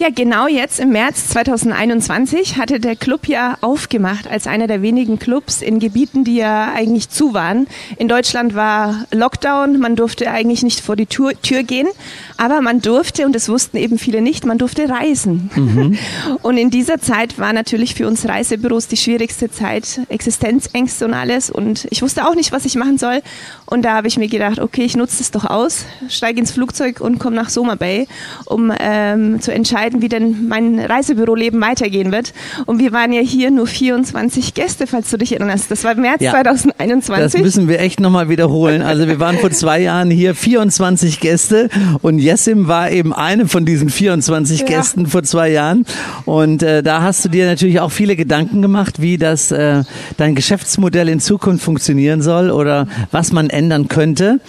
Ja, 0.00 0.10
genau 0.14 0.46
jetzt 0.46 0.78
im 0.78 0.90
März 0.90 1.26
2021 1.30 2.56
hatte 2.56 2.78
der 2.78 2.94
Club 2.94 3.26
ja 3.26 3.58
aufgemacht 3.62 4.28
als 4.28 4.46
einer 4.46 4.68
der 4.68 4.80
wenigen 4.80 5.18
Clubs 5.18 5.60
in 5.60 5.80
Gebieten, 5.80 6.22
die 6.22 6.36
ja 6.36 6.72
eigentlich 6.72 7.08
zu 7.08 7.34
waren. 7.34 7.66
In 7.96 8.06
Deutschland 8.06 8.54
war 8.54 9.06
Lockdown, 9.10 9.80
man 9.80 9.96
durfte 9.96 10.30
eigentlich 10.30 10.62
nicht 10.62 10.78
vor 10.82 10.94
die 10.94 11.06
Tür, 11.06 11.32
Tür 11.42 11.64
gehen, 11.64 11.88
aber 12.36 12.60
man 12.60 12.80
durfte, 12.80 13.26
und 13.26 13.34
das 13.34 13.48
wussten 13.48 13.76
eben 13.76 13.98
viele 13.98 14.20
nicht, 14.20 14.46
man 14.46 14.56
durfte 14.56 14.88
reisen. 14.88 15.50
Mhm. 15.56 15.98
Und 16.42 16.56
in 16.58 16.70
dieser 16.70 17.00
Zeit 17.00 17.38
war 17.38 17.52
natürlich 17.52 17.94
für 17.94 18.06
uns 18.06 18.28
Reisebüros 18.28 18.86
die 18.86 18.96
schwierigste 18.96 19.50
Zeit, 19.50 20.00
Existenzängste 20.08 21.04
und 21.06 21.14
alles. 21.14 21.50
Und 21.50 21.88
ich 21.90 22.02
wusste 22.02 22.26
auch 22.26 22.34
nicht, 22.34 22.52
was 22.52 22.64
ich 22.64 22.76
machen 22.76 22.98
soll. 22.98 23.22
Und 23.66 23.82
da 23.82 23.94
habe 23.94 24.06
ich 24.06 24.18
mir 24.18 24.28
gedacht, 24.28 24.60
okay, 24.60 24.84
ich 24.84 24.96
nutze 24.96 25.22
es 25.22 25.30
doch 25.30 25.44
aus, 25.44 25.84
steige 26.08 26.38
ins 26.38 26.52
Flugzeug 26.52 27.00
und 27.00 27.18
komme 27.18 27.34
nach 27.34 27.48
Soma 27.48 27.74
Bay, 27.74 28.06
um 28.44 28.72
ähm, 28.78 29.40
zu 29.40 29.52
entscheiden, 29.52 29.87
entscheiden, 29.88 30.02
wie 30.02 30.08
denn 30.08 30.48
mein 30.48 30.78
Reisebüroleben 30.78 31.60
weitergehen 31.60 32.12
wird. 32.12 32.32
Und 32.66 32.78
wir 32.78 32.92
waren 32.92 33.12
ja 33.12 33.20
hier 33.20 33.50
nur 33.50 33.66
24 33.66 34.54
Gäste, 34.54 34.86
falls 34.86 35.10
du 35.10 35.16
dich 35.16 35.32
erinnerst. 35.32 35.70
Das 35.70 35.84
war 35.84 35.94
März 35.94 36.22
ja, 36.22 36.32
2021. 36.32 37.32
Das 37.32 37.42
müssen 37.42 37.68
wir 37.68 37.80
echt 37.80 38.00
nochmal 38.00 38.28
wiederholen. 38.28 38.82
Also 38.82 39.06
wir 39.06 39.20
waren 39.20 39.38
vor 39.38 39.50
zwei 39.50 39.80
Jahren 39.80 40.10
hier 40.10 40.34
24 40.34 41.20
Gäste 41.20 41.68
und 42.02 42.18
Jessim 42.18 42.68
war 42.68 42.90
eben 42.90 43.12
eine 43.12 43.48
von 43.48 43.64
diesen 43.64 43.88
24 43.88 44.60
ja. 44.60 44.66
Gästen 44.66 45.06
vor 45.06 45.22
zwei 45.22 45.50
Jahren. 45.50 45.84
Und 46.24 46.62
äh, 46.62 46.82
da 46.82 47.02
hast 47.02 47.24
du 47.24 47.28
dir 47.28 47.46
natürlich 47.46 47.80
auch 47.80 47.90
viele 47.90 48.16
Gedanken 48.16 48.62
gemacht, 48.62 49.00
wie 49.00 49.18
das 49.18 49.50
äh, 49.50 49.82
dein 50.16 50.34
Geschäftsmodell 50.34 51.08
in 51.08 51.20
Zukunft 51.20 51.64
funktionieren 51.64 52.22
soll 52.22 52.50
oder 52.50 52.86
was 53.10 53.32
man 53.32 53.50
ändern 53.50 53.88
könnte. 53.88 54.40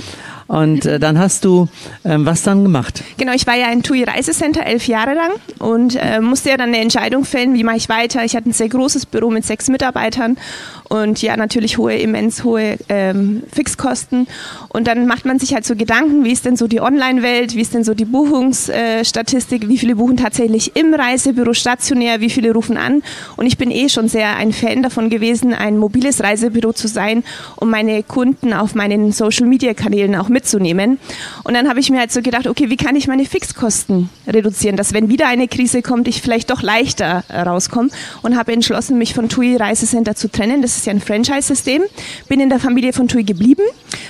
Und 0.49 0.87
äh, 0.87 0.99
dann 0.99 1.19
hast 1.19 1.45
du 1.45 1.67
ähm, 2.03 2.25
was 2.25 2.41
dann 2.41 2.63
gemacht? 2.63 3.03
Genau, 3.17 3.33
ich 3.33 3.45
war 3.45 3.55
ja 3.55 3.71
in 3.71 3.83
TUI 3.83 4.03
Reisecenter 4.03 4.65
elf 4.65 4.87
Jahre 4.87 5.13
lang 5.13 5.29
und 5.59 5.95
äh, 5.95 6.19
musste 6.21 6.49
ja 6.49 6.57
dann 6.57 6.69
eine 6.69 6.79
Entscheidung 6.79 7.23
fällen, 7.23 7.53
wie 7.53 7.63
mache 7.63 7.77
ich 7.77 7.87
weiter. 7.87 8.25
Ich 8.25 8.35
hatte 8.35 8.49
ein 8.49 8.53
sehr 8.53 8.67
großes 8.67 9.05
Büro 9.05 9.29
mit 9.29 9.45
sechs 9.45 9.67
Mitarbeitern 9.67 10.37
und 10.89 11.21
ja, 11.21 11.37
natürlich 11.37 11.77
hohe, 11.77 11.95
immens 11.95 12.43
hohe 12.43 12.77
ähm, 12.89 13.43
Fixkosten. 13.53 14.25
Und 14.69 14.87
dann 14.87 15.05
macht 15.05 15.23
man 15.23 15.37
sich 15.37 15.53
halt 15.53 15.65
so 15.65 15.75
Gedanken, 15.75 16.25
wie 16.25 16.31
ist 16.31 16.45
denn 16.45 16.55
so 16.55 16.67
die 16.67 16.81
Online-Welt, 16.81 17.53
wie 17.53 17.61
ist 17.61 17.75
denn 17.75 17.83
so 17.83 17.93
die 17.93 18.05
Buchungsstatistik, 18.05 19.69
wie 19.69 19.77
viele 19.77 19.97
buchen 19.97 20.17
tatsächlich 20.17 20.75
im 20.75 20.95
Reisebüro 20.95 21.53
stationär, 21.53 22.21
wie 22.21 22.31
viele 22.31 22.53
rufen 22.53 22.77
an. 22.77 23.03
Und 23.37 23.45
ich 23.45 23.59
bin 23.59 23.69
eh 23.69 23.87
schon 23.87 24.07
sehr 24.07 24.35
ein 24.37 24.51
Fan 24.51 24.81
davon 24.81 25.11
gewesen, 25.11 25.53
ein 25.53 25.77
mobiles 25.77 26.23
Reisebüro 26.23 26.73
zu 26.73 26.87
sein, 26.87 27.23
um 27.57 27.69
meine 27.69 28.01
Kunden 28.01 28.51
auf 28.51 28.73
meinen 28.73 29.11
Social-Media-Kanälen 29.11 30.15
auch 30.15 30.29
mitzunehmen. 30.39 30.99
Und 31.43 31.53
dann 31.53 31.67
habe 31.67 31.79
ich 31.79 31.89
mir 31.89 31.99
halt 31.99 32.11
so 32.11 32.21
gedacht, 32.21 32.47
okay, 32.47 32.69
wie 32.69 32.77
kann 32.77 32.95
ich 32.95 33.07
meine 33.07 33.25
Fixkosten 33.25 34.09
reduzieren, 34.25 34.77
dass 34.77 34.93
wenn 34.93 35.09
wieder 35.09 35.27
eine 35.27 35.47
Krise 35.47 35.81
kommt, 35.81 36.07
ich 36.07 36.21
vielleicht 36.21 36.49
doch 36.49 36.61
leichter 36.61 37.23
rauskomme 37.29 37.89
und 38.21 38.37
habe 38.37 38.53
entschlossen, 38.53 38.97
mich 38.97 39.13
von 39.13 39.27
TUI 39.27 39.57
Reisecenter 39.57 40.15
zu 40.15 40.31
trennen. 40.31 40.61
Das 40.61 40.77
ist 40.77 40.85
ja 40.85 40.93
ein 40.93 41.01
Franchise-System. 41.01 41.83
Bin 42.29 42.39
in 42.39 42.49
der 42.49 42.59
Familie 42.59 42.93
von 42.93 43.07
TUI 43.07 43.23
geblieben, 43.23 43.63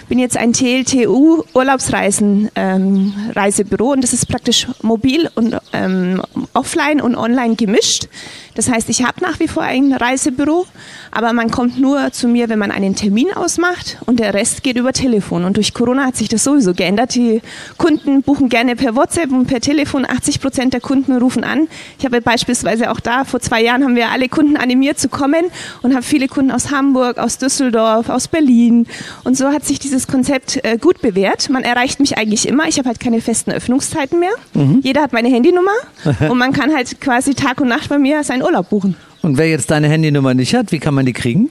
bin 0.08 0.20
jetzt 0.20 0.38
ein 0.38 0.54
TLTU 0.54 1.44
Urlaubsreisen 1.54 2.50
ähm, 2.56 3.14
Reisebüro 3.36 3.92
und 3.92 4.04
das 4.04 4.14
ist 4.14 4.28
praktisch 4.28 4.68
mobil 4.82 5.30
und 5.36 5.58
ähm, 5.74 6.22
offline 6.54 7.02
und 7.02 7.16
online 7.16 7.56
gemischt. 7.56 8.08
Das 8.56 8.70
heißt, 8.70 8.90
ich 8.90 9.04
habe 9.04 9.22
nach 9.22 9.40
wie 9.40 9.48
vor 9.48 9.64
ein 9.64 9.94
Reisebüro, 9.94 10.66
aber 11.12 11.34
man 11.34 11.50
kommt 11.50 11.80
nur 11.80 12.12
zu 12.12 12.28
mir, 12.28 12.50
wenn 12.50 12.60
man 12.60 12.72
einen 12.72 12.94
Termin 12.96 13.32
ausmacht 13.34 13.98
und 14.06 14.20
der 14.20 14.34
Rest 14.34 14.64
geht 14.64 14.76
über 14.76 14.92
Telefon. 14.92 15.46
Und 15.46 15.58
durch 15.58 15.74
Corona 15.74 16.06
hat 16.06 16.18
sich 16.20 16.30
das 16.30 16.44
sowieso 16.44 16.74
geändert. 16.74 17.16
Die 17.16 17.42
Kunden 17.78 18.22
buchen 18.22 18.50
gerne 18.50 18.76
per 18.76 18.96
WhatsApp 18.96 19.32
und 19.32 19.48
per 19.48 19.60
Telefon. 19.60 20.06
80 20.06 20.40
Prozent 20.40 20.74
der 20.74 20.82
Kunden 20.82 21.18
rufen 21.18 21.44
an. 21.44 21.68
Ich 21.98 22.06
habe 22.06 22.22
beispielsweise 22.22 22.92
auch 22.92 23.00
da, 23.00 23.24
vor 23.24 23.40
zwei 23.40 23.62
Jahren 23.64 23.84
haben 23.84 23.96
wir 23.96 24.10
alle 24.10 24.30
Kunden 24.30 24.58
animiert 24.58 25.00
zu 25.00 25.10
kommen 25.10 25.46
und 25.82 25.94
habe 25.94 26.04
viele 26.04 26.28
Kunden 26.28 26.52
aus 26.52 26.72
Hamburg, 26.72 27.18
aus 27.18 27.38
Düsseldorf, 27.38 28.10
aus 28.10 28.28
Berlin. 28.28 28.86
Und 29.24 29.38
so 29.38 29.48
hat 29.48 29.66
sich 29.66 29.80
dieses 29.80 30.08
Konzept 30.08 30.64
äh, 30.64 30.78
gut 30.78 31.02
bewährt. 31.02 31.50
Man 31.50 31.64
erreicht 31.64 32.00
mich 32.00 32.18
eigentlich 32.18 32.48
immer. 32.48 32.68
Ich 32.68 32.78
habe 32.78 32.90
halt 32.90 33.00
keine 33.00 33.22
festen 33.22 33.52
Öffnungszeiten 33.52 34.20
mehr. 34.20 34.30
Mhm. 34.54 34.82
Jeder 34.84 35.02
hat 35.02 35.14
meine 35.14 35.30
Handynummer 35.30 35.72
und 36.30 36.38
man 36.38 36.54
kann 36.54 36.76
halt 36.76 37.02
quasi 37.02 37.34
Tag 37.34 37.62
und 37.62 37.68
Nacht 37.68 37.90
bei 37.90 37.98
mir 37.98 38.24
sein 38.24 38.44
Urlaub 38.44 38.70
buchen. 38.70 38.96
Und 39.22 39.38
wer 39.38 39.50
jetzt 39.50 39.72
deine 39.72 39.90
Handynummer 39.90 40.34
nicht 40.34 40.54
hat, 40.54 40.72
wie 40.72 40.80
kann 40.80 40.94
man 40.94 41.06
die 41.06 41.14
kriegen? 41.14 41.50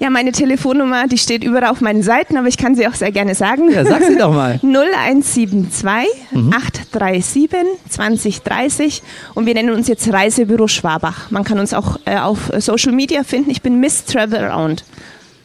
Ja, 0.00 0.08
meine 0.08 0.32
Telefonnummer, 0.32 1.08
die 1.08 1.18
steht 1.18 1.44
überall 1.44 1.66
auf 1.66 1.82
meinen 1.82 2.02
Seiten, 2.02 2.38
aber 2.38 2.48
ich 2.48 2.56
kann 2.56 2.74
sie 2.74 2.88
auch 2.88 2.94
sehr 2.94 3.12
gerne 3.12 3.34
sagen. 3.34 3.70
Ja, 3.70 3.84
sag 3.84 4.02
sie 4.02 4.16
doch 4.16 4.32
mal. 4.32 4.58
0172 4.62 6.08
mhm. 6.30 6.50
837 6.54 7.66
2030 7.90 9.02
und 9.34 9.44
wir 9.44 9.52
nennen 9.52 9.74
uns 9.74 9.88
jetzt 9.88 10.10
Reisebüro 10.10 10.68
Schwabach. 10.68 11.30
Man 11.30 11.44
kann 11.44 11.58
uns 11.58 11.74
auch 11.74 11.98
äh, 12.06 12.16
auf 12.16 12.50
Social 12.60 12.92
Media 12.92 13.24
finden. 13.24 13.50
Ich 13.50 13.60
bin 13.60 13.78
Miss 13.78 14.06
Travel 14.06 14.42
Around. 14.42 14.84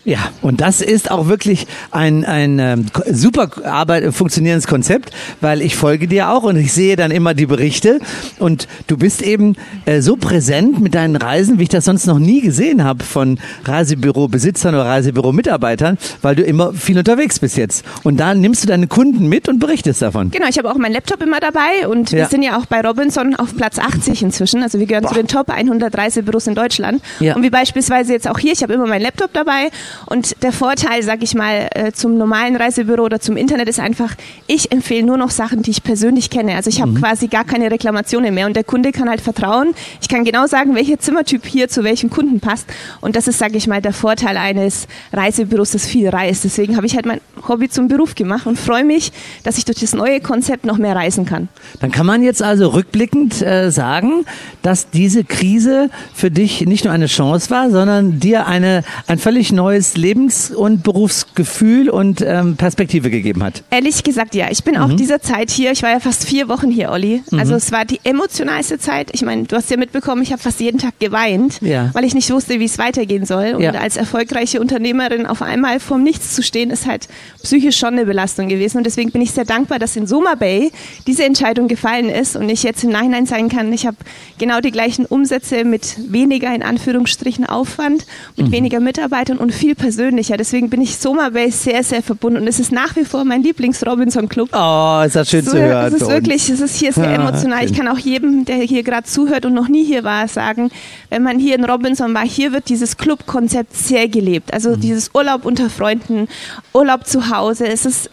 Ja, 0.06 0.20
und 0.44 0.62
das 0.62 0.82
ist 0.82 1.10
auch 1.10 1.28
wirklich 1.28 1.66
ein, 1.90 2.26
ein 2.26 2.60
ähm, 2.60 2.86
super 3.12 3.50
Arbeit, 3.66 4.14
funktionierendes 4.14 4.68
Konzept, 4.68 5.10
weil 5.42 5.64
ich 5.64 5.76
folge 5.76 6.08
dir 6.08 6.30
auch 6.30 6.44
und 6.44 6.58
ich 6.58 6.72
sehe 6.74 6.96
dann 6.96 7.10
immer 7.10 7.34
die 7.34 7.48
Berichte 7.48 8.00
und 8.38 8.68
du 8.86 8.98
bist 8.98 9.24
eben 9.24 9.56
äh, 9.86 10.02
so 10.02 10.16
präsent 10.16 10.80
mit 10.80 10.94
deinen 10.94 11.16
Reisen, 11.16 11.58
wie 11.58 11.64
ich 11.64 11.70
das 11.70 11.86
sonst 11.86 12.06
noch 12.06 12.20
nie 12.20 12.42
gesehen 12.42 12.84
habe 12.84 13.04
von 13.04 13.40
Reisebüro-Besitzern 13.64 14.76
oder 14.76 14.86
Reisebüro-Mitarbeitern, 14.86 15.98
weil 16.22 16.36
du 16.36 16.44
immer 16.44 16.74
viel 16.74 17.00
unterwegs 17.00 17.40
bist 17.40 17.58
jetzt. 17.58 17.84
Und 18.04 18.20
da 18.20 18.36
nimmst 18.36 18.64
du 18.64 18.68
deine 18.68 18.86
Kunden 18.86 19.28
mit 19.28 19.50
und 19.50 19.58
berichtest 19.58 20.04
davon. 20.04 20.30
Genau, 20.30 20.48
ich 20.48 20.60
habe 20.60 20.70
auch 20.70 20.78
meinen 20.78 20.94
Laptop 20.94 21.24
immer 21.24 21.40
dabei 21.40 21.88
und 21.88 22.12
ja. 22.12 22.20
wir 22.20 22.26
sind 22.28 22.44
ja 22.44 22.60
auch 22.60 22.68
bei 22.68 22.80
Robinson 22.82 23.34
auf 23.34 23.56
Platz 23.58 23.80
80 23.80 24.22
inzwischen. 24.22 24.62
Also 24.62 24.78
wir 24.78 24.86
gehören 24.86 25.06
Boah. 25.06 25.10
zu 25.10 25.16
den 25.16 25.28
Top 25.28 25.50
100 25.50 25.98
Reisebüros 25.98 26.46
in 26.46 26.54
Deutschland. 26.54 27.02
Ja. 27.20 27.36
Und 27.36 27.42
wie 27.42 27.50
beispielsweise 27.50 28.14
jetzt 28.14 28.30
auch 28.30 28.38
hier, 28.38 28.54
ich 28.54 28.62
habe 28.62 28.74
immer 28.74 28.86
meinen 28.86 29.02
Laptop 29.02 29.34
dabei 29.34 29.72
und 30.06 30.42
der 30.44 30.52
Vorteil, 30.52 31.04
sag 31.04 31.24
ich 31.24 31.36
mal, 31.36 31.68
äh, 31.72 31.92
zum 31.92 32.18
normalen 32.18 32.56
Reisebüro 32.56 33.04
oder 33.04 33.20
zum 33.20 33.38
Internet 33.38 33.70
ist 33.70 33.80
einfach, 33.80 34.16
ich 34.48 34.72
empfehle 34.72 35.06
nur 35.06 35.18
noch 35.18 35.32
Sachen, 35.32 35.62
die 35.62 35.72
ich 35.72 35.84
persönlich 35.84 36.30
kenne. 36.30 36.56
Also 36.56 36.70
ich 36.70 36.82
habe 36.82 36.92
mhm. 36.92 36.96
quasi 36.96 37.28
gar 37.28 37.44
keine 37.44 37.72
Reklamationen 37.72 38.34
mehr 38.34 38.46
und 38.46 38.56
der 38.56 38.64
Kunde 38.64 38.92
kann 38.92 39.10
halt 39.10 39.22
vertrauen. 39.22 39.74
Ich 40.02 40.10
kann 40.10 40.24
genau 40.24 40.48
sagen, 40.48 40.76
welcher 40.76 41.00
Zimmertyp 41.00 41.46
hier 41.46 41.70
zu 41.70 41.84
welchem 41.84 42.10
Kunden 42.10 42.40
passt. 42.40 42.68
Und 43.02 43.16
das 43.16 43.28
ist, 43.28 43.40
sag 43.40 43.56
ich 43.56 43.68
mal, 43.68 43.82
der 43.82 43.94
Vorteil 43.94 44.38
eines 44.38 44.88
Reisebüros, 45.14 45.72
das 45.72 45.86
viel 45.86 46.10
reist. 46.10 46.44
Deswegen 46.44 46.76
habe 46.76 46.86
ich 46.86 46.96
halt 46.96 47.06
mein 47.06 47.22
Hobby 47.48 47.70
zum 47.70 47.88
Beruf 47.88 48.16
gemacht 48.16 48.48
und 48.48 48.58
freue 48.58 48.84
mich, 48.84 49.12
dass 49.44 49.58
ich 49.58 49.66
durch 49.66 49.80
das 49.80 49.94
neue 49.94 50.20
Konzept 50.20 50.66
noch 50.66 50.78
mehr 50.78 50.96
reisen 50.96 51.26
kann. 51.26 51.48
Dann 51.80 51.92
kann 51.92 52.06
man 52.06 52.24
jetzt 52.24 52.42
also 52.42 52.70
rückblickend 52.70 53.42
äh, 53.42 53.72
sagen, 53.72 54.26
dass 54.62 54.90
diese 54.90 55.24
Krise 55.24 55.90
für 56.14 56.32
dich 56.32 56.62
nicht 56.62 56.86
nur 56.86 56.94
eine 56.94 57.08
Chance 57.08 57.50
war, 57.50 57.70
sondern 57.70 58.20
dir 58.20 58.48
eine, 58.48 58.84
ein 59.08 59.20
völlig 59.20 59.52
neues 59.52 59.85
neues 59.86 59.98
Lebens- 59.98 60.52
und 60.52 60.84
Berufsgefühl 60.84 61.90
und 61.90 62.22
ähm, 62.22 62.56
Perspektive 62.56 63.10
gegeben 63.10 63.44
hat? 63.44 63.64
Ehrlich 63.70 64.04
gesagt, 64.04 64.36
ja. 64.36 64.48
Ich 64.50 64.64
bin 64.64 64.76
mhm. 64.76 64.82
auch 64.82 64.94
dieser 64.94 65.22
Zeit 65.22 65.52
hier. 65.52 65.72
Ich 65.72 65.84
war 65.84 65.92
ja 65.92 66.00
fast 66.00 66.26
vier 66.26 66.48
Wochen 66.48 66.72
hier, 66.72 66.92
Olli. 66.92 67.22
Mhm. 67.32 67.40
Also 67.40 67.56
es 67.56 67.72
war 67.72 67.86
die 67.86 68.00
emotionalste 68.04 68.80
Zeit. 68.80 69.10
Ich 69.14 69.22
meine, 69.22 69.44
du 69.44 69.56
hast 69.56 69.70
ja 69.70 69.78
mitbekommen, 69.78 70.22
ich 70.22 70.32
habe 70.32 70.42
fast 70.42 70.60
jeden 70.60 70.80
Tag 70.80 71.00
geweint, 71.00 71.60
ja. 71.62 71.90
weil 71.94 72.04
ich 72.04 72.16
nicht 72.16 72.32
wusste, 72.32 72.60
wie 72.60 72.66
es 72.66 72.78
weitergehen 72.78 73.26
soll. 73.26 73.54
Und 73.56 73.62
ja. 73.62 73.72
als 73.72 73.98
erfolgreiche 73.98 74.60
Unternehmerin 74.60 75.26
auf 75.26 75.42
einmal 75.42 75.80
vorm 75.80 76.04
Nichts 76.04 76.36
zu 76.36 76.44
stehen, 76.44 76.70
ist 76.70 76.86
halt 76.86 77.08
psychisch 77.44 77.78
schon 77.78 77.94
eine 77.94 78.06
Belastung 78.06 78.48
gewesen. 78.48 78.78
Und 78.78 78.86
deswegen 78.86 79.12
bin 79.12 79.22
ich 79.22 79.32
sehr 79.32 79.46
dankbar, 79.46 79.80
dass 79.80 79.96
in 79.96 80.08
Soma 80.08 80.36
Bay 80.36 80.72
diese 81.08 81.24
Entscheidung 81.24 81.68
gefallen 81.68 82.10
ist 82.10 82.36
und 82.36 82.50
ich 82.50 82.64
jetzt 82.64 82.84
im 82.84 82.92
Nachhinein 82.92 83.26
sagen 83.26 83.50
kann, 83.50 83.72
ich 83.74 83.86
habe 83.86 83.98
genau 84.38 84.62
die 84.62 84.72
gleichen 84.72 85.06
Umsätze 85.06 85.64
mit 85.64 85.96
weniger 86.12 86.54
in 86.54 86.64
Anführungsstrichen 86.64 87.46
Aufwand, 87.46 88.06
mit 88.36 88.48
mhm. 88.48 88.52
weniger 88.52 88.80
Mitarbeitern 88.80 89.38
und 89.38 89.54
viel 89.54 89.75
persönlicher. 89.76 90.38
Deswegen 90.38 90.70
bin 90.70 90.82
ich 90.82 90.98
Soma 90.98 91.30
Bay 91.30 91.52
sehr, 91.52 91.84
sehr 91.84 92.02
verbunden. 92.02 92.42
Und 92.42 92.48
es 92.48 92.60
ist 92.60 92.72
nach 92.72 92.96
wie 92.96 93.06
vor 93.06 93.24
mein 93.24 93.44
Lieblings-Robinson-Club. 93.44 94.50
Oh, 94.54 95.04
ist 95.06 95.16
das 95.16 95.30
schön 95.30 95.46
so, 95.46 95.52
zu 95.52 95.58
hören. 95.58 95.94
Es 95.94 96.02
ist 96.02 96.10
wirklich, 96.10 96.50
es 96.50 96.60
ist 96.60 96.76
hier 96.78 96.94
sehr 96.94 97.08
ah, 97.08 97.16
emotional. 97.16 97.66
Ich 97.66 97.74
kann 97.74 97.88
auch 97.88 97.98
jedem, 97.98 98.46
der 98.46 98.58
hier 98.58 98.84
gerade 98.84 99.06
zuhört 99.06 99.46
und 99.46 99.54
noch 99.54 99.68
nie 99.68 99.84
hier 99.84 100.04
war, 100.04 100.28
sagen, 100.28 100.72
wenn 101.10 101.24
man 101.24 101.40
hier 101.40 101.56
in 101.56 101.66
Robinson 101.66 102.14
war, 102.14 102.26
hier 102.26 102.52
wird 102.52 102.70
dieses 102.70 102.98
Club-Konzept 102.98 103.76
sehr 103.76 104.08
gelebt. 104.08 104.54
Also 104.54 104.72
mhm. 104.72 104.80
dieses 104.82 105.12
Urlaub 105.14 105.46
unter 105.46 105.70
Freunden, 105.70 106.28
Urlaub 106.74 107.06
zu 107.06 107.30
Hause. 107.30 107.68
Es 107.68 107.86
ist 107.86 108.10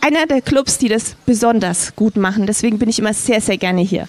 einer 0.00 0.26
der 0.26 0.40
Clubs, 0.40 0.78
die 0.78 0.88
das 0.88 1.16
besonders 1.26 1.94
gut 1.96 2.16
machen. 2.16 2.46
Deswegen 2.46 2.78
bin 2.78 2.88
ich 2.88 2.98
immer 2.98 3.12
sehr, 3.12 3.40
sehr 3.40 3.58
gerne 3.58 3.82
hier. 3.82 4.08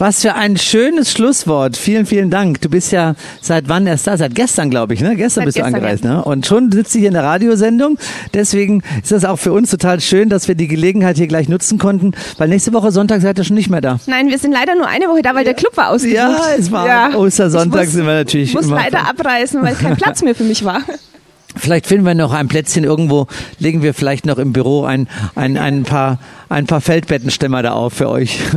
Was 0.00 0.22
für 0.22 0.36
ein 0.36 0.56
schönes 0.56 1.10
Schlusswort. 1.10 1.76
Vielen, 1.76 2.06
vielen 2.06 2.30
Dank. 2.30 2.60
Du 2.60 2.70
bist 2.70 2.92
ja 2.92 3.16
seit 3.40 3.68
wann 3.68 3.84
erst 3.84 4.06
da? 4.06 4.16
Seit 4.16 4.32
gestern, 4.36 4.70
glaube 4.70 4.94
ich, 4.94 5.00
ne? 5.00 5.16
Gestern 5.16 5.40
seit 5.40 5.44
bist 5.46 5.56
gestern, 5.56 5.72
du 5.72 5.78
angereist, 5.78 6.04
ja. 6.04 6.14
ne? 6.14 6.24
Und 6.24 6.46
schon 6.46 6.70
sitzt 6.70 6.94
du 6.94 7.00
hier 7.00 7.08
in 7.08 7.14
der 7.14 7.24
Radiosendung. 7.24 7.98
Deswegen 8.32 8.84
ist 9.02 9.10
das 9.10 9.24
auch 9.24 9.40
für 9.40 9.52
uns 9.52 9.72
total 9.72 10.00
schön, 10.00 10.28
dass 10.28 10.46
wir 10.46 10.54
die 10.54 10.68
Gelegenheit 10.68 11.16
hier 11.16 11.26
gleich 11.26 11.48
nutzen 11.48 11.78
konnten, 11.78 12.12
weil 12.36 12.48
nächste 12.48 12.72
Woche 12.72 12.92
Sonntag 12.92 13.22
seid 13.22 13.38
ihr 13.38 13.44
schon 13.44 13.56
nicht 13.56 13.70
mehr 13.70 13.80
da. 13.80 13.98
Nein, 14.06 14.28
wir 14.28 14.38
sind 14.38 14.52
leider 14.52 14.76
nur 14.76 14.86
eine 14.86 15.06
Woche 15.06 15.22
da, 15.22 15.34
weil 15.34 15.44
der 15.44 15.54
Club 15.54 15.76
war 15.76 15.90
ausgebucht. 15.90 16.16
Ja, 16.16 16.42
es 16.56 16.70
war 16.70 16.86
ja. 16.86 17.14
Ostersonntag 17.16 17.86
muss, 17.86 17.92
sind 17.92 18.06
wir 18.06 18.14
natürlich. 18.14 18.50
Ich 18.50 18.54
muss 18.54 18.68
leider 18.68 19.08
abreisen, 19.08 19.62
weil 19.62 19.74
kein 19.74 19.96
Platz 19.96 20.22
mehr 20.22 20.36
für 20.36 20.44
mich 20.44 20.64
war. 20.64 20.80
Vielleicht 21.56 21.86
finden 21.86 22.06
wir 22.06 22.14
noch 22.14 22.32
ein 22.32 22.46
Plätzchen 22.46 22.84
irgendwo, 22.84 23.26
legen 23.58 23.82
wir 23.82 23.94
vielleicht 23.94 24.26
noch 24.26 24.38
im 24.38 24.52
Büro 24.52 24.84
ein, 24.84 25.08
ein, 25.34 25.56
ein 25.56 25.82
paar, 25.82 26.18
ein 26.48 26.66
paar 26.66 26.80
Feldbettenstämmer 26.80 27.62
da 27.62 27.72
auf 27.72 27.94
für 27.94 28.08
euch. 28.08 28.38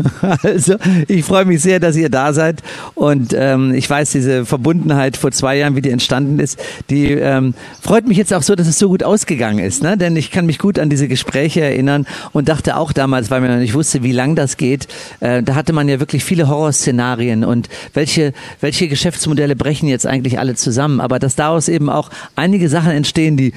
Also, 0.43 0.75
ich 1.07 1.25
freue 1.25 1.45
mich 1.45 1.61
sehr, 1.61 1.79
dass 1.79 1.95
ihr 1.95 2.09
da 2.09 2.33
seid 2.33 2.61
und 2.95 3.33
ähm, 3.37 3.73
ich 3.73 3.89
weiß, 3.89 4.11
diese 4.11 4.45
Verbundenheit 4.45 5.17
vor 5.17 5.31
zwei 5.31 5.57
Jahren, 5.57 5.75
wie 5.75 5.81
die 5.81 5.89
entstanden 5.89 6.39
ist, 6.39 6.59
die 6.89 7.11
ähm, 7.11 7.53
freut 7.81 8.07
mich 8.07 8.17
jetzt 8.17 8.33
auch 8.33 8.43
so, 8.43 8.55
dass 8.55 8.67
es 8.67 8.79
so 8.79 8.89
gut 8.89 9.03
ausgegangen 9.03 9.59
ist, 9.59 9.83
ne? 9.83 9.97
Denn 9.97 10.15
ich 10.15 10.31
kann 10.31 10.45
mich 10.45 10.57
gut 10.57 10.79
an 10.79 10.89
diese 10.89 11.07
Gespräche 11.07 11.61
erinnern 11.61 12.07
und 12.33 12.49
dachte 12.49 12.77
auch 12.77 12.93
damals, 12.93 13.29
weil 13.29 13.41
man 13.41 13.51
noch 13.51 13.57
nicht 13.57 13.73
wusste, 13.73 14.03
wie 14.03 14.11
lang 14.11 14.35
das 14.35 14.57
geht, 14.57 14.87
äh, 15.19 15.43
da 15.43 15.55
hatte 15.55 15.73
man 15.73 15.89
ja 15.89 15.99
wirklich 15.99 16.23
viele 16.23 16.47
Horrorszenarien 16.47 17.43
und 17.43 17.69
welche, 17.93 18.33
welche 18.61 18.87
Geschäftsmodelle 18.87 19.55
brechen 19.55 19.87
jetzt 19.87 20.07
eigentlich 20.07 20.39
alle 20.39 20.55
zusammen, 20.55 21.01
aber 21.01 21.19
dass 21.19 21.35
daraus 21.35 21.67
eben 21.67 21.89
auch 21.89 22.09
einige 22.35 22.69
Sachen 22.69 22.91
entstehen, 22.91 23.37
die 23.37 23.53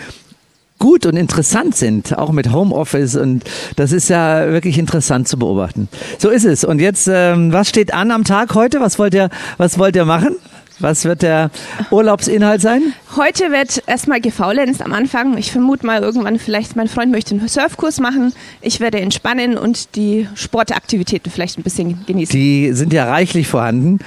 gut 0.79 1.07
und 1.07 1.17
interessant 1.17 1.77
sind, 1.77 2.17
auch 2.19 2.33
mit 2.33 2.53
Homeoffice 2.53 3.17
und 3.17 3.45
das 3.77 3.93
ist 3.93 4.09
ja 4.09 4.51
wirklich 4.51 4.79
interessant 4.79 5.29
zu 5.29 5.39
beobachten. 5.39 5.89
So 6.19 6.29
ist 6.29 6.45
es. 6.45 6.65
Und 6.65 6.81
jetzt, 6.81 7.09
ähm, 7.11 7.53
was 7.53 7.69
steht 7.69 7.95
an 7.95 8.11
am 8.11 8.25
Tag 8.25 8.55
heute? 8.55 8.81
Was 8.81 8.99
wollt 8.99 9.15
ihr, 9.15 9.31
was 9.57 9.79
wollt 9.79 9.97
ihr 9.97 10.05
machen? 10.05 10.37
Was 10.81 11.05
wird 11.05 11.23
der 11.23 11.51
Urlaubsinhalt 11.91 12.61
sein? 12.61 12.95
Heute 13.17 13.53
wird 13.53 13.85
erstmal 13.87 14.21
gefaulenzt 14.21 14.83
am 14.83 14.93
Anfang. 14.93 15.39
Ich 15.39 15.53
vermute 15.53 15.87
mal 15.87 16.03
irgendwann 16.03 16.39
vielleicht, 16.39 16.75
mein 16.75 16.89
Freund 16.89 17.13
möchte 17.13 17.35
einen 17.35 17.49
Surfkurs 17.49 18.01
machen. 18.01 18.33
Ich 18.61 18.81
werde 18.81 19.01
entspannen 19.01 19.57
und 19.57 19.95
die 19.95 20.27
Sportaktivitäten 20.35 21.31
vielleicht 21.31 21.59
ein 21.59 21.63
bisschen 21.63 22.05
genießen. 22.07 22.35
Die 22.35 22.73
sind 22.73 22.93
ja 22.93 23.05
reichlich 23.05 23.47
vorhanden. 23.47 24.01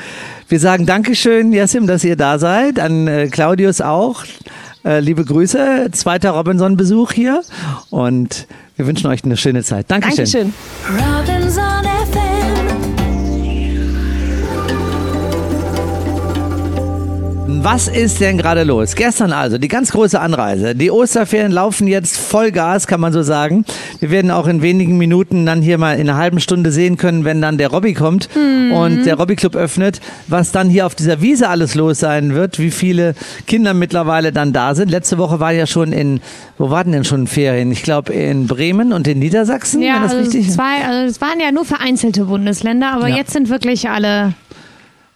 Wir 0.50 0.59
sagen 0.59 0.86
Dankeschön, 0.86 1.53
Jassim, 1.53 1.88
dass 1.88 2.03
ihr 2.03 2.17
da 2.17 2.38
seid. 2.38 2.79
An 2.79 3.07
äh, 3.07 3.27
Claudius 3.27 3.79
auch. 3.79 4.25
Äh, 4.88 5.01
liebe 5.01 5.25
Grüße. 5.25 5.89
Zweiter 5.91 6.32
Robinson-Besuch 6.32 7.12
hier. 7.12 7.41
Und 7.89 8.48
wir 8.77 8.88
wünschen 8.88 9.08
euch 9.08 9.25
eine 9.25 9.36
schöne 9.36 9.62
Zeit. 9.62 9.91
Dankeschön. 9.91 10.25
Dankeschön. 10.25 10.53
Robinson 10.98 11.97
Was 17.50 17.88
ist 17.88 18.20
denn 18.20 18.38
gerade 18.38 18.63
los? 18.63 18.96
Gestern 18.96 19.32
also 19.32 19.58
die 19.58 19.70
ganz 19.70 19.92
große 19.92 20.20
Anreise. 20.20 20.75
Die 20.75 20.92
Osterferien 20.92 21.51
laufen 21.51 21.88
jetzt 21.88 22.18
Vollgas, 22.18 22.88
kann 22.88 23.00
man 23.00 23.13
so 23.13 23.24
sagen. 23.24 23.63
Wir 24.00 24.12
werden 24.12 24.32
auch 24.32 24.48
in 24.48 24.62
wenigen 24.62 24.98
Minuten 24.98 25.46
dann 25.46 25.62
hier 25.62 25.77
mal 25.77 25.94
in 25.98 26.10
einer 26.10 26.18
halben 26.18 26.39
Stunde 26.42 26.72
sehen 26.72 26.98
können, 26.98 27.24
wenn 27.24 27.42
dann 27.42 27.58
der 27.58 27.70
Robby 27.70 27.94
kommt 27.94 28.30
und 28.36 29.06
der 29.06 29.16
Robby 29.16 29.36
Club 29.38 29.56
öffnet, 29.56 30.01
was 30.27 30.51
dann 30.51 30.70
hier 30.70 30.86
auf 30.86 30.94
dieser 30.96 31.22
Wiese 31.22 31.48
alles 31.50 31.74
los 31.74 32.00
sein 32.00 32.34
wird, 32.36 32.60
wie 32.60 32.72
viele 32.72 33.16
Kinder 33.48 33.74
mittlerweile 33.74 34.32
dann 34.34 34.51
da 34.51 34.75
sind. 34.75 34.92
Letzte 34.92 35.18
Woche 35.18 35.39
war 35.39 35.51
ja 35.51 35.68
schon 35.68 35.94
in, 35.94 36.20
wo 36.58 36.70
waren 36.70 36.92
denn 36.92 37.06
schon 37.06 37.27
Ferien? 37.27 37.72
Ich 37.72 37.84
glaube 37.84 38.12
in 38.13 38.48
Bremen 38.48 38.92
und 38.92 39.08
in 39.08 39.20
Niedersachsen, 39.20 39.82
Ja, 39.82 40.00
das 40.01 40.13
also 40.13 40.24
richtig 40.24 40.51
zwei, 40.51 40.86
also 40.86 41.10
es 41.10 41.22
waren 41.22 41.39
ja 41.39 41.51
nur 41.54 41.63
vereinzelte 41.66 42.25
Bundesländer, 42.25 42.92
aber 42.94 43.08
Ja. 43.08 43.16
jetzt 43.18 43.32
sind 43.32 43.50
wirklich 43.50 43.89
alle, 43.89 44.34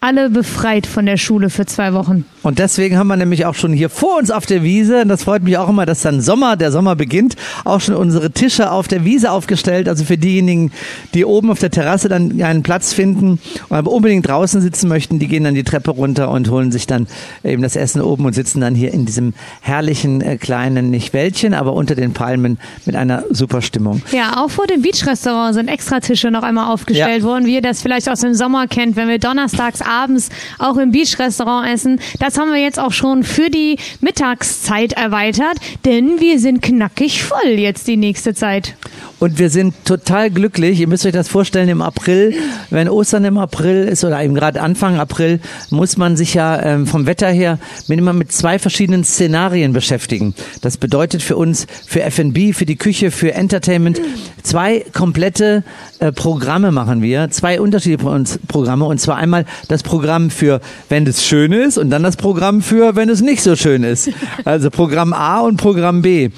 alle 0.04 0.32
befreit 0.32 0.88
von 0.88 1.06
der 1.06 1.18
Schule 1.18 1.52
für 1.52 1.68
zwei 1.68 1.94
Wochen. 1.94 2.26
Und 2.42 2.58
deswegen 2.58 2.98
haben 2.98 3.06
wir 3.08 3.18
nämlich 3.18 3.46
auch 3.46 3.54
schon 3.54 3.72
hier 3.72 3.88
vor 3.92 4.18
uns 4.18 4.32
auf 4.32 4.48
der 4.48 4.64
Wiese, 4.64 5.04
und 5.04 5.10
das 5.10 5.24
freut 5.26 5.44
mich 5.44 5.60
auch 5.60 5.70
immer, 5.70 5.86
dass 5.86 6.02
dann 6.02 6.22
Sommer, 6.22 6.56
der 6.58 6.72
Sommer 6.72 6.96
beginnt, 6.96 7.36
auch 7.66 7.82
schon 7.82 7.94
unsere 7.94 8.32
Tische 8.32 8.72
auf 8.72 8.88
der 8.88 9.06
Wiese 9.06 9.30
aufgestellt. 9.32 9.88
Also 9.88 10.04
für 10.04 10.18
diejenigen, 10.18 10.72
die 11.14 11.24
oben 11.24 11.52
auf 11.52 11.60
der 11.60 11.70
Terrasse 11.70 12.10
dann 12.10 12.42
einen 12.42 12.64
Platz 12.64 12.94
finden 12.94 13.40
und 13.70 13.78
aber 13.78 13.92
unbedingt 13.92 14.28
draußen 14.28 14.60
sitzen 14.60 14.88
möchten, 14.88 15.20
die 15.20 15.28
gehen 15.28 15.44
dann 15.44 15.54
die 15.54 15.64
Treppe 15.64 15.92
runter 15.92 16.32
und 16.32 16.50
holen 16.50 16.72
sich 16.72 16.88
dann 16.88 17.06
eben 17.44 17.62
das 17.62 17.76
Essen 17.76 18.02
oben 18.02 18.26
und 18.26 18.34
sitzen 18.34 18.60
dann 18.60 18.74
hier 18.74 18.92
in 18.96 19.06
diesem 19.06 19.36
herrlichen 19.62 20.22
äh, 20.22 20.38
kleinen, 20.38 20.90
nicht 20.90 21.14
Wäldchen, 21.14 21.54
aber 21.54 21.74
unter 21.74 21.94
den 21.94 22.14
Palmen 22.14 22.58
mit 22.88 22.96
einer 22.96 23.24
super 23.30 23.62
Stimmung. 23.62 24.02
Ja, 24.12 24.44
auch 24.44 24.50
vor 24.50 24.66
dem 24.66 24.82
Beach-Restaurant 24.82 25.54
sind 25.54 25.68
extra 25.68 26.00
Tische 26.00 26.32
noch 26.32 26.42
einmal 26.42 26.74
aufgestellt 26.74 27.22
Ja. 27.22 27.28
worden, 27.28 27.46
wie 27.46 27.54
ihr 27.54 27.62
das 27.62 27.84
vielleicht 27.84 28.10
aus 28.10 28.22
dem 28.22 28.34
Sommer 28.34 28.66
kennt, 28.66 28.96
wenn 28.96 29.08
wir 29.08 29.20
donnerstags 29.20 29.80
abends 29.92 30.30
auch 30.58 30.78
im 30.78 30.92
Beach-Restaurant 30.92 31.70
essen. 31.70 32.00
Das 32.20 32.38
haben 32.38 32.52
wir 32.52 32.62
jetzt 32.62 32.80
auch 32.80 32.94
schon 32.94 33.24
für 33.24 33.50
die 33.50 33.78
Mittagszeit 34.00 34.94
erweitert, 34.94 35.58
denn 35.86 36.20
wir 36.20 36.40
sind 36.40 36.62
knackig 36.62 37.24
voll 37.24 37.52
jetzt 37.58 37.88
die 37.88 37.98
nächste 37.98 38.34
Zeit. 38.34 38.76
Und 39.22 39.38
wir 39.38 39.52
sind 39.52 39.76
total 39.86 40.32
glücklich. 40.32 40.80
Ihr 40.80 40.88
müsst 40.88 41.06
euch 41.06 41.12
das 41.12 41.28
vorstellen, 41.28 41.70
im 41.70 41.84
April, 41.84 42.34
wenn 42.72 42.90
Ostern 42.90 43.24
im 43.24 43.38
April 43.38 43.84
ist 43.88 44.04
oder 44.04 44.20
eben 44.24 44.34
gerade 44.34 44.60
Anfang 44.60 44.98
April, 44.98 45.40
muss 45.70 45.96
man 45.96 46.18
sich 46.18 46.34
ja 46.34 46.60
ähm, 46.60 46.88
vom 46.88 47.06
Wetter 47.06 47.28
her 47.28 47.60
mit 47.88 48.00
immer 48.00 48.14
mit 48.14 48.32
zwei 48.32 48.58
verschiedenen 48.58 49.04
Szenarien 49.04 49.74
beschäftigen. 49.74 50.34
Das 50.62 50.78
bedeutet 50.78 51.22
für 51.22 51.38
uns, 51.38 51.68
für 51.86 52.02
F&B, 52.02 52.54
für 52.54 52.66
die 52.66 52.78
Küche, 52.78 53.12
für 53.12 53.36
Entertainment, 53.36 54.02
zwei 54.42 54.84
komplette 54.92 55.64
äh, 56.00 56.12
Programme 56.12 56.72
machen 56.72 57.04
wir, 57.04 57.30
zwei 57.30 57.62
unterschiedliche 57.62 58.04
Pro- 58.04 58.24
Programme. 58.48 58.86
Und 58.86 59.00
zwar 59.00 59.18
einmal 59.18 59.46
das 59.68 59.84
Programm 59.84 60.32
für, 60.32 60.62
wenn 60.90 61.06
es 61.06 61.24
schön 61.24 61.52
ist 61.52 61.78
und 61.78 61.92
dann 61.92 62.02
das 62.02 62.18
Programm 62.18 62.64
für, 62.64 62.96
wenn 62.96 63.08
es 63.08 63.22
nicht 63.22 63.44
so 63.44 63.56
schön 63.56 63.84
ist. 63.84 64.10
Also 64.46 64.72
Programm 64.72 65.14
A 65.14 65.42
und 65.42 65.58
Programm 65.58 66.02
B. 66.02 66.30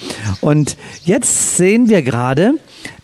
Und 0.41 0.75
jetzt 1.05 1.55
sehen 1.55 1.87
wir 1.87 2.01
gerade, 2.01 2.55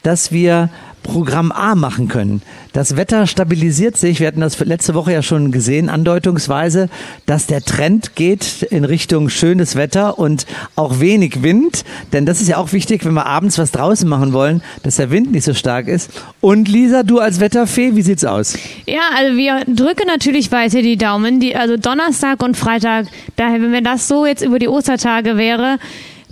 dass 0.04 0.32
wir 0.32 0.70
Programm 1.04 1.52
A 1.52 1.76
machen 1.76 2.08
können. 2.08 2.42
Das 2.74 2.96
Wetter 2.96 3.26
stabilisiert 3.26 3.98
sich. 3.98 4.20
Wir 4.20 4.28
hatten 4.28 4.42
das 4.42 4.60
letzte 4.60 4.94
Woche 4.94 5.12
ja 5.12 5.24
schon 5.24 5.52
gesehen, 5.52 5.90
andeutungsweise, 5.90 6.90
dass 7.26 7.48
der 7.48 7.64
Trend 7.64 8.16
geht 8.16 8.64
in 8.64 8.86
Richtung 8.86 9.30
schönes 9.30 9.76
Wetter 9.76 10.20
und 10.20 10.46
auch 10.76 11.00
wenig 11.00 11.42
Wind. 11.42 11.84
Denn 12.14 12.26
das 12.26 12.42
ist 12.42 12.48
ja 12.48 12.58
auch 12.58 12.74
wichtig, 12.74 13.06
wenn 13.06 13.14
wir 13.14 13.26
abends 13.26 13.58
was 13.58 13.72
draußen 13.72 14.08
machen 14.08 14.34
wollen, 14.34 14.62
dass 14.84 14.98
der 14.98 15.10
Wind 15.10 15.32
nicht 15.32 15.46
so 15.46 15.54
stark 15.54 15.88
ist. 15.88 16.12
Und 16.42 16.68
Lisa, 16.68 17.04
du 17.04 17.20
als 17.20 17.40
Wetterfee, 17.40 17.96
wie 17.96 18.04
sieht's 18.04 18.26
aus? 18.26 18.58
Ja, 18.86 19.02
also 19.18 19.36
wir 19.36 19.64
drücken 19.66 20.06
natürlich 20.06 20.52
weiter 20.52 20.82
die 20.82 20.98
Daumen. 20.98 21.40
Die, 21.40 21.56
also 21.56 21.76
Donnerstag 21.78 22.44
und 22.44 22.56
Freitag, 22.56 23.08
daher, 23.36 23.60
wenn 23.62 23.84
das 23.84 24.08
so 24.08 24.26
jetzt 24.26 24.44
über 24.44 24.60
die 24.60 24.68
Ostertage 24.68 25.38
wäre, 25.38 25.80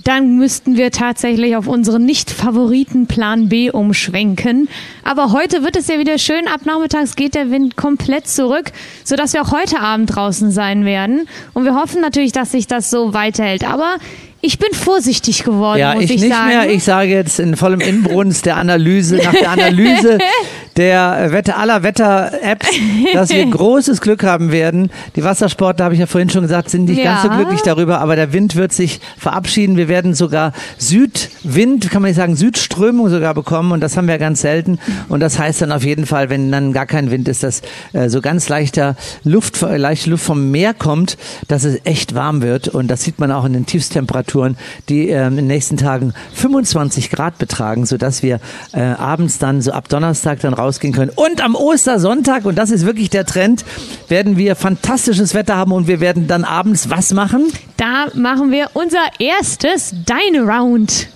dann 0.08 0.38
müssten 0.38 0.78
wir 0.78 0.92
tatsächlich 0.92 1.58
auf 1.58 1.68
unseren 1.68 2.06
nicht-Favoriten 2.06 3.08
Plan 3.08 3.50
B 3.50 3.72
umschwenken. 3.72 4.70
Aber 5.04 5.34
heute 5.34 5.64
wird 5.64 5.76
es 5.76 5.88
ja 5.88 6.00
wieder 6.00 6.18
schön. 6.18 6.48
Ab 6.48 6.62
nachmittags 6.64 7.18
geht 7.18 7.36
der 7.36 7.52
Wind 7.52 7.76
komplett 7.76 8.26
zurück, 8.28 8.72
sodass 9.04 9.34
wir 9.34 9.42
auch 9.42 9.52
heute 9.52 9.80
Abend 9.82 10.16
draußen 10.16 10.50
sein 10.52 10.86
werden. 10.86 11.28
Und 11.54 11.66
wir 11.66 11.76
hoffen 11.76 12.00
natürlich, 12.00 12.32
dass 12.32 12.54
sich 12.54 12.68
das 12.68 12.90
so 12.90 13.14
weiterhält. 13.14 13.70
Aber 13.70 13.98
ich 14.40 14.60
bin 14.60 14.72
vorsichtig 14.72 15.44
geworden, 15.44 15.80
Ja, 15.80 15.96
muss 15.96 16.06
ich, 16.06 16.12
ich, 16.12 16.22
nicht 16.22 16.34
sagen. 16.34 16.48
mehr. 16.48 16.70
Ich 16.70 16.84
sage 16.86 17.10
jetzt 17.10 17.40
in 17.40 17.58
vollem 17.58 17.82
Inbrunst 17.82 18.46
der 18.46 18.56
Analyse, 18.58 19.18
nach 19.18 19.34
der 19.34 19.52
Analyse 19.52 20.20
der 20.78 21.32
Wetter, 21.32 21.58
aller 21.58 21.84
Wetter-Apps, 21.84 22.68
dass 23.14 23.30
wir 23.30 23.46
großes 23.46 24.00
Glück 24.02 24.24
haben 24.24 24.52
werden. 24.52 24.92
Die 25.16 25.24
Wassersportler, 25.24 25.86
habe 25.86 25.96
ich 25.96 26.00
ja 26.00 26.06
vorhin 26.06 26.30
schon 26.30 26.44
gesagt, 26.44 26.70
sind 26.70 26.86
nicht 26.86 27.04
ganz 27.04 27.24
so 27.24 27.28
Ja. 27.30 27.36
glücklich 27.36 27.62
darüber, 27.62 28.00
aber 28.00 28.16
der 28.16 28.32
Wind 28.32 28.56
wird 28.56 28.72
sich 28.72 29.00
verabschieden. 29.18 29.76
Wir 29.78 29.88
werden 29.88 30.14
sogar 30.14 30.54
Südwind, 30.78 31.90
kann 31.90 32.02
man 32.02 32.10
nicht 32.10 32.18
sagen, 32.18 32.36
Südströmung 32.36 33.10
sogar 33.10 33.34
bekommen 33.34 33.72
und 33.72 33.82
das 33.82 33.98
haben 33.98 34.08
wir 34.08 34.18
ganz 34.18 34.42
selten. 34.42 34.80
Und 35.10 35.20
das 35.20 35.40
heißt 35.40 35.62
dann 35.62 35.72
auf 35.72 35.84
jeden 35.84 36.06
Fall, 36.06 36.30
wenn 36.30 36.52
dann 36.52 36.74
gar 36.74 36.86
kein 36.86 37.12
Wind 37.12 37.28
ist, 37.28 37.44
dass 37.44 37.62
äh, 37.94 38.10
so 38.10 38.22
ganz 38.22 38.50
leichter 38.50 38.96
Luft, 39.24 39.62
äh, 39.64 39.78
leichte 39.78 40.10
Luft 40.10 40.26
vom 40.26 40.52
Meer 40.52 40.74
kommt, 40.74 41.18
dass 41.48 41.64
es 41.64 41.80
echt 41.86 42.14
warm 42.16 42.42
wird 42.42 42.68
und 42.68 42.88
das 42.88 43.04
sieht 43.04 43.20
man 43.20 43.32
auch 43.32 43.46
in 43.46 43.54
den 43.54 43.66
Tiefstemperaturen, 43.66 44.58
die 44.90 45.10
ähm, 45.10 45.30
in 45.30 45.36
den 45.38 45.48
nächsten 45.48 45.78
Tagen 45.78 46.14
25 46.34 47.10
Grad 47.10 47.38
betragen, 47.38 47.86
sodass 47.86 48.22
wir 48.24 48.40
äh, 48.74 48.82
abends 48.82 49.40
dann 49.40 49.62
so 49.62 49.72
ab 49.72 49.90
Donnerstag 49.90 50.40
dann 50.42 50.54
rausgehen 50.68 50.94
können. 50.94 51.12
Und 51.16 51.44
am 51.44 51.56
Ostersonntag, 51.56 52.46
und 52.46 52.58
das 52.58 52.70
ist 52.70 52.86
wirklich 52.86 53.10
der 53.10 53.26
Trend, 53.26 53.66
werden 54.08 54.38
wir 54.38 54.56
fantastisches 54.56 55.34
Wetter 55.34 55.56
haben 55.56 55.72
und 55.72 55.88
wir 55.88 56.00
werden 56.00 56.28
dann 56.28 56.44
abends 56.44 56.90
was 56.90 57.14
machen? 57.14 57.52
Da 57.78 58.08
machen 58.14 58.52
wir 58.52 58.70
unser 58.74 59.00
erstes 59.20 59.92
Dine 59.92 60.42
Round. 60.42 61.10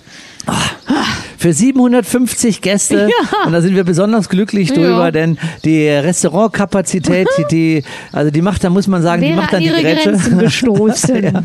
Für 1.38 1.52
750 1.52 2.60
Gäste. 2.60 3.08
Ja. 3.10 3.46
Und 3.46 3.52
da 3.52 3.60
sind 3.60 3.74
wir 3.74 3.82
besonders 3.82 4.28
glücklich 4.28 4.72
drüber, 4.72 5.06
Ja. 5.06 5.10
denn 5.10 5.38
die 5.64 5.88
Restaurantkapazität, 5.88 7.26
die, 7.36 7.44
die, 7.50 7.84
also 8.12 8.30
die 8.30 8.42
macht, 8.42 8.62
da 8.62 8.70
muss 8.70 8.86
man 8.86 9.02
sagen, 9.02 9.22
die 9.22 9.28
Wäre 9.30 9.40
macht 9.40 9.52
dann 9.52 9.62
an 9.66 9.74
die 9.76 9.82
Grätsche. 9.82 10.12
Gestoßen. 10.36 11.22
ja. 11.24 11.42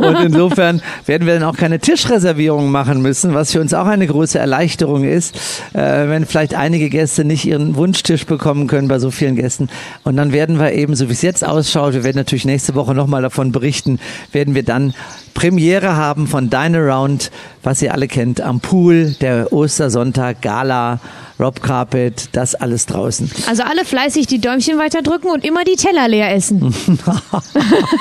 Und 0.00 0.24
insofern 0.24 0.82
werden 1.06 1.28
wir 1.28 1.34
dann 1.34 1.44
auch 1.44 1.56
keine 1.56 1.78
Tischreservierungen 1.78 2.72
machen 2.72 3.02
müssen, 3.02 3.34
was 3.34 3.52
für 3.52 3.60
uns 3.60 3.72
auch 3.72 3.86
eine 3.86 4.08
große 4.08 4.36
Erleichterung 4.36 5.04
ist, 5.04 5.36
äh, 5.74 6.08
wenn 6.08 6.26
vielleicht 6.26 6.54
einige 6.54 6.90
Gäste 6.90 7.24
nicht 7.24 7.44
ihren 7.44 7.76
Wunschtisch 7.76 8.26
bekommen 8.26 8.66
können 8.66 8.88
bei 8.88 8.98
so 8.98 9.12
vielen 9.12 9.36
Gästen. 9.36 9.68
Und 10.02 10.16
dann 10.16 10.32
werden 10.32 10.58
wir 10.58 10.72
eben, 10.72 10.96
so 10.96 11.08
wie 11.08 11.12
es 11.12 11.22
jetzt 11.22 11.46
ausschaut, 11.46 11.94
wir 11.94 12.02
werden 12.02 12.16
natürlich 12.16 12.46
nächste 12.46 12.74
Woche 12.74 12.94
nochmal 12.94 13.22
davon 13.22 13.52
berichten, 13.52 14.00
werden 14.32 14.56
wir 14.56 14.64
dann 14.64 14.92
Premiere 15.36 15.96
haben 15.96 16.26
von 16.26 16.48
Dine 16.48 16.78
Around, 16.78 17.30
was 17.62 17.82
ihr 17.82 17.92
alle 17.92 18.08
kennt, 18.08 18.40
am 18.40 18.60
Pool, 18.60 19.14
der 19.20 19.52
Ostersonntag, 19.52 20.40
Gala, 20.40 20.98
Rob 21.38 21.62
Carpet, 21.62 22.30
das 22.32 22.54
alles 22.54 22.86
draußen. 22.86 23.30
Also 23.46 23.62
alle 23.62 23.84
fleißig 23.84 24.26
die 24.26 24.38
Däumchen 24.40 24.78
weiter 24.78 25.02
drücken 25.02 25.28
und 25.28 25.44
immer 25.44 25.64
die 25.64 25.76
Teller 25.76 26.08
leer 26.08 26.34
essen. 26.34 26.74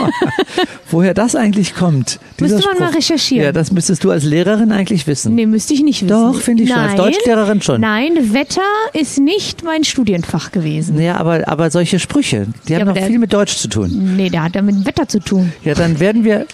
Woher 0.90 1.14
das 1.14 1.36
eigentlich 1.36 1.76
kommt? 1.76 2.20
Müsste 2.40 2.60
man 2.66 2.78
mal 2.80 2.86
Spruch. 2.88 2.98
recherchieren. 2.98 3.44
Ja, 3.44 3.52
das 3.52 3.72
müsstest 3.72 4.06
du 4.06 4.12
als 4.12 4.24
Lehrerin 4.24 4.72
eigentlich 4.72 5.06
wissen. 5.06 5.36
Nee, 5.36 5.46
müsste 5.46 5.74
ich 5.74 5.84
nicht 5.84 6.04
wissen. 6.04 6.32
Doch, 6.32 6.40
finde 6.40 6.64
ich 6.64 6.70
schon. 6.70 6.78
Als 6.80 6.94
Nein. 6.94 6.98
Deutschlehrerin 6.98 7.62
schon. 7.62 7.82
Nein, 7.82 8.34
Wetter 8.34 8.62
ist 8.94 9.20
nicht 9.20 9.62
mein 9.64 9.84
Studienfach 9.84 10.54
gewesen. 10.54 11.00
Ja, 11.02 11.18
aber, 11.18 11.48
aber 11.48 11.70
solche 11.70 12.00
Sprüche, 12.00 12.48
die 12.68 12.74
Ja, 12.74 12.80
haben 12.80 12.88
noch 12.88 12.98
viel 12.98 13.20
mit 13.20 13.34
Deutsch 13.34 13.58
zu 13.58 13.68
tun. 13.68 14.14
Nee, 14.16 14.30
der 14.30 14.44
hat 14.44 14.56
ja 14.56 14.62
mit 14.62 14.86
Wetter 14.86 15.10
zu 15.10 15.20
tun. 15.20 15.52
Ja, 15.66 15.74
dann 15.74 16.00
werden 16.00 16.24
wir. 16.24 16.46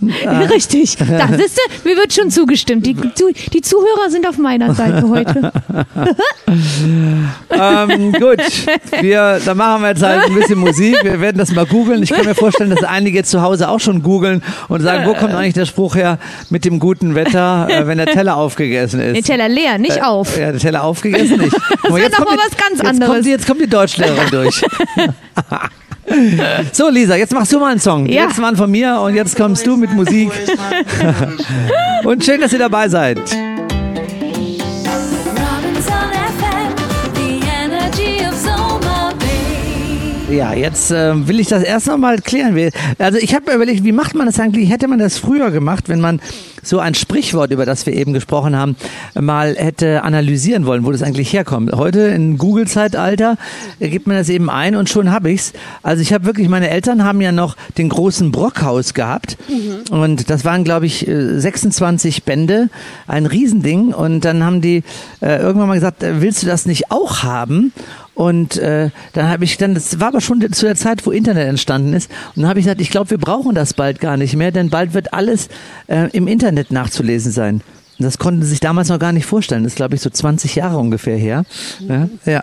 Richtig. 0.50 0.96
Da 0.96 1.28
siehst 1.36 1.58
du, 1.58 1.88
mir 1.88 1.96
wird 1.96 2.12
schon 2.12 2.30
zugestimmt. 2.30 2.86
Die, 2.86 2.94
die 2.94 3.60
Zuhörer 3.60 4.08
sind 4.10 4.26
auf 4.28 4.38
meiner 4.38 4.74
Seite 4.74 5.08
heute. 5.08 5.52
Ähm, 7.50 8.12
gut, 8.12 8.40
wir, 9.00 9.40
dann 9.44 9.56
machen 9.56 9.82
wir 9.82 9.90
jetzt 9.90 10.02
halt 10.02 10.24
ein 10.24 10.34
bisschen 10.34 10.58
Musik. 10.58 10.96
Wir 11.02 11.20
werden 11.20 11.38
das 11.38 11.52
mal 11.52 11.66
googeln. 11.66 12.02
Ich 12.02 12.10
kann 12.10 12.24
mir 12.24 12.34
vorstellen, 12.34 12.70
dass 12.70 12.82
einige 12.82 13.22
zu 13.22 13.42
Hause 13.42 13.68
auch 13.68 13.78
schon 13.80 14.02
googeln 14.02 14.42
und 14.68 14.80
sagen, 14.80 15.06
wo 15.06 15.14
kommt 15.14 15.34
eigentlich 15.34 15.54
der 15.54 15.66
Spruch 15.66 15.94
her 15.94 16.18
mit 16.48 16.64
dem 16.64 16.78
guten 16.80 17.14
Wetter, 17.14 17.68
äh, 17.70 17.86
wenn 17.86 17.98
der 17.98 18.06
Teller 18.06 18.36
aufgegessen 18.36 19.00
ist. 19.00 19.14
Den 19.16 19.24
Teller 19.24 19.48
leer, 19.48 19.78
nicht 19.78 20.02
auf. 20.02 20.36
Ja, 20.38 20.50
der 20.52 20.60
Teller 20.60 20.82
aufgegessen 20.84 21.38
nicht. 21.38 21.52
Das 21.54 21.92
wird 21.92 22.18
noch 22.18 22.26
mal 22.26 22.36
was 22.38 22.56
ganz 22.56 22.78
jetzt 22.78 22.84
anderes. 22.84 23.12
Kommt, 23.14 23.26
die- 23.26 23.30
jetzt 23.30 23.46
kommt 23.46 23.60
die 23.60 23.68
Deutschlehrerin 23.68 24.30
durch. 24.30 24.62
So, 26.72 26.88
Lisa, 26.88 27.16
jetzt 27.16 27.32
machst 27.32 27.52
du 27.52 27.58
mal 27.58 27.72
einen 27.72 27.80
Song. 27.80 28.06
Ja. 28.06 28.24
letzten 28.24 28.42
waren 28.42 28.56
von 28.56 28.70
mir 28.70 29.00
und 29.00 29.14
jetzt 29.14 29.36
kommst 29.36 29.66
du 29.66 29.76
mit 29.76 29.92
Musik. 29.92 30.30
Und 32.04 32.24
schön, 32.24 32.40
dass 32.40 32.52
ihr 32.52 32.58
dabei 32.58 32.88
seid. 32.88 33.18
Ja, 40.30 40.54
jetzt 40.54 40.92
ähm, 40.92 41.26
will 41.26 41.40
ich 41.40 41.48
das 41.48 41.64
erst 41.64 41.88
noch 41.88 41.98
mal 41.98 42.18
klären. 42.18 42.70
Also 42.98 43.18
ich 43.18 43.34
habe 43.34 43.50
mir 43.50 43.56
überlegt, 43.56 43.84
wie 43.84 43.92
macht 43.92 44.14
man 44.14 44.26
das 44.26 44.38
eigentlich? 44.38 44.70
Hätte 44.70 44.86
man 44.86 45.00
das 45.00 45.18
früher 45.18 45.50
gemacht, 45.50 45.88
wenn 45.88 46.00
man 46.00 46.20
so 46.62 46.78
ein 46.78 46.94
Sprichwort, 46.94 47.50
über 47.50 47.66
das 47.66 47.86
wir 47.86 47.92
eben 47.94 48.12
gesprochen 48.12 48.56
haben, 48.56 48.76
mal 49.18 49.56
hätte 49.56 50.02
analysieren 50.02 50.66
wollen, 50.66 50.84
wo 50.84 50.92
das 50.92 51.02
eigentlich 51.02 51.32
herkommt. 51.32 51.72
Heute 51.72 52.00
in 52.00 52.38
Google-Zeitalter 52.38 53.36
äh, 53.78 53.88
gibt 53.88 54.06
man 54.06 54.16
das 54.16 54.28
eben 54.28 54.50
ein 54.50 54.76
und 54.76 54.88
schon 54.88 55.10
habe 55.10 55.30
ich's. 55.30 55.52
Also 55.82 56.02
ich 56.02 56.12
habe 56.12 56.24
wirklich, 56.24 56.48
meine 56.48 56.70
Eltern 56.70 57.04
haben 57.04 57.20
ja 57.20 57.32
noch 57.32 57.56
den 57.78 57.88
großen 57.88 58.30
Brockhaus 58.32 58.94
gehabt 58.94 59.36
und 59.90 60.30
das 60.30 60.44
waren, 60.44 60.64
glaube 60.64 60.86
ich, 60.86 61.06
äh, 61.06 61.38
26 61.38 62.24
Bände, 62.24 62.68
ein 63.06 63.26
Riesending 63.26 63.92
und 63.92 64.24
dann 64.24 64.44
haben 64.44 64.60
die 64.60 64.82
äh, 65.20 65.40
irgendwann 65.40 65.68
mal 65.68 65.74
gesagt, 65.74 66.02
äh, 66.02 66.20
willst 66.20 66.42
du 66.42 66.46
das 66.46 66.66
nicht 66.66 66.90
auch 66.90 67.22
haben? 67.22 67.72
Und 68.20 68.58
äh, 68.58 68.90
dann 69.14 69.28
habe 69.30 69.44
ich 69.44 69.56
dann, 69.56 69.72
das 69.72 69.98
war 69.98 70.08
aber 70.08 70.20
schon 70.20 70.46
zu 70.52 70.66
der 70.66 70.76
Zeit, 70.76 71.06
wo 71.06 71.10
Internet 71.10 71.48
entstanden 71.48 71.94
ist, 71.94 72.10
und 72.36 72.42
dann 72.42 72.50
habe 72.50 72.60
ich 72.60 72.66
gesagt, 72.66 72.82
ich 72.82 72.90
glaube, 72.90 73.08
wir 73.08 73.16
brauchen 73.16 73.54
das 73.54 73.72
bald 73.72 73.98
gar 73.98 74.18
nicht 74.18 74.36
mehr, 74.36 74.50
denn 74.50 74.68
bald 74.68 74.92
wird 74.92 75.14
alles 75.14 75.48
äh, 75.86 76.10
im 76.12 76.28
Internet 76.28 76.70
nachzulesen 76.70 77.32
sein. 77.32 77.62
Und 77.98 78.04
das 78.04 78.18
konnten 78.18 78.42
sie 78.42 78.50
sich 78.50 78.60
damals 78.60 78.90
noch 78.90 78.98
gar 78.98 79.12
nicht 79.12 79.24
vorstellen. 79.24 79.62
Das 79.62 79.72
ist, 79.72 79.76
glaube 79.76 79.94
ich, 79.94 80.02
so 80.02 80.10
20 80.10 80.54
Jahre 80.54 80.76
ungefähr 80.76 81.16
her. 81.16 81.44
Ja, 81.88 82.10
ja. 82.26 82.42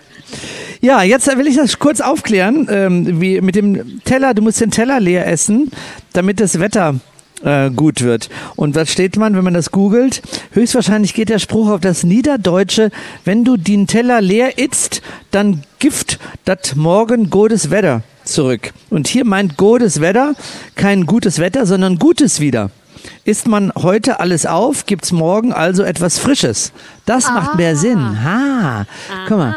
ja, 0.81 1.03
jetzt 1.03 1.27
will 1.27 1.45
ich 1.45 1.57
das 1.57 1.77
kurz 1.77 2.01
aufklären, 2.01 2.67
ähm, 2.71 3.21
wie 3.21 3.39
mit 3.41 3.53
dem 3.53 4.01
Teller, 4.03 4.33
du 4.33 4.41
musst 4.41 4.59
den 4.59 4.71
Teller 4.71 4.99
leer 4.99 5.27
essen, 5.27 5.69
damit 6.11 6.39
das 6.39 6.59
Wetter 6.59 6.95
äh, 7.43 7.69
gut 7.69 8.02
wird. 8.02 8.30
Und 8.56 8.76
was 8.76 8.91
steht 8.91 9.17
man, 9.17 9.36
wenn 9.36 9.43
man 9.43 9.54
das 9.54 9.71
googelt? 9.71 10.21
Höchstwahrscheinlich 10.52 11.13
geht 11.13 11.30
der 11.30 11.39
Spruch 11.39 11.69
auf 11.69 11.82
das 11.82 12.04
Niederdeutsche, 12.04 12.91
wenn 13.26 13.43
du 13.43 13.58
den 13.58 13.88
Teller 13.88 14.21
leer 14.21 14.58
itzt, 14.58 15.02
dann 15.32 15.63
gift 15.80 16.19
dat 16.45 16.76
morgen 16.76 17.30
gutes 17.30 17.69
Wetter 17.69 18.02
zurück. 18.23 18.73
Und 18.89 19.08
hier 19.08 19.26
meint 19.26 19.58
gutes 19.58 20.02
Wetter 20.02 20.36
kein 20.76 21.06
gutes 21.06 21.39
Wetter, 21.39 21.65
sondern 21.65 21.97
gutes 21.97 22.39
wieder. 22.39 22.71
Isst 23.25 23.47
man 23.47 23.71
heute 23.75 24.19
alles 24.19 24.45
auf, 24.45 24.86
gibt's 24.86 25.12
morgen 25.12 25.53
also 25.53 25.83
etwas 25.83 26.19
Frisches. 26.19 26.71
Das 27.05 27.25
macht 27.25 27.55
mehr 27.55 27.75
Sinn. 27.75 28.23
Ha, 28.23 28.86
guck 29.27 29.38
mal. 29.38 29.55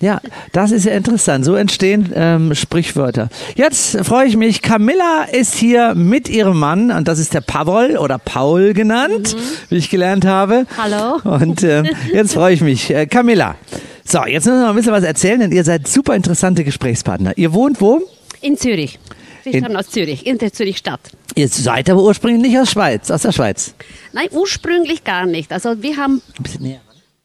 Ja, 0.00 0.20
das 0.52 0.70
ist 0.72 0.84
ja 0.84 0.92
interessant. 0.92 1.44
So 1.44 1.54
entstehen 1.54 2.12
ähm, 2.14 2.54
Sprichwörter. 2.54 3.28
Jetzt 3.54 3.98
freue 4.04 4.26
ich 4.26 4.36
mich. 4.36 4.62
Camilla 4.62 5.24
ist 5.30 5.54
hier 5.54 5.94
mit 5.94 6.28
ihrem 6.28 6.58
Mann 6.58 6.90
und 6.90 7.08
das 7.08 7.18
ist 7.18 7.34
der 7.34 7.40
Pavel 7.40 7.98
oder 7.98 8.18
Paul 8.18 8.72
genannt, 8.74 9.36
wie 9.68 9.76
ich 9.76 9.90
gelernt 9.90 10.24
habe. 10.24 10.66
Hallo. 10.76 11.20
Und 11.24 11.62
ähm, 11.62 11.88
jetzt 12.12 12.34
freue 12.34 12.54
ich 12.54 12.60
mich. 12.60 12.90
Äh, 12.90 13.06
Camilla. 13.06 13.56
So, 14.04 14.24
jetzt 14.24 14.46
müssen 14.46 14.58
wir 14.58 14.62
noch 14.62 14.70
ein 14.70 14.76
bisschen 14.76 14.92
was 14.92 15.04
erzählen, 15.04 15.40
denn 15.40 15.52
ihr 15.52 15.64
seid 15.64 15.86
super 15.86 16.14
interessante 16.14 16.64
Gesprächspartner. 16.64 17.36
Ihr 17.36 17.52
wohnt 17.52 17.80
wo? 17.80 18.00
In 18.40 18.56
Zürich. 18.56 18.98
Wir 19.44 19.54
In- 19.54 19.60
stammen 19.60 19.76
aus 19.76 19.88
Zürich, 19.90 20.26
in 20.26 20.38
der 20.38 20.52
Zürich-Stadt. 20.52 21.00
Ihr 21.34 21.48
seid 21.48 21.88
aber 21.90 22.02
ursprünglich 22.02 22.42
nicht 22.50 22.58
aus 22.58 22.70
Schweiz, 22.72 23.10
aus 23.10 23.22
der 23.22 23.32
Schweiz. 23.32 23.74
Nein, 24.12 24.28
ursprünglich 24.32 25.04
gar 25.04 25.26
nicht. 25.26 25.52
Also 25.52 25.82
wir 25.82 25.96
haben, 25.96 26.20
Ein 26.38 26.42
bisschen 26.42 26.62
näher. 26.62 26.80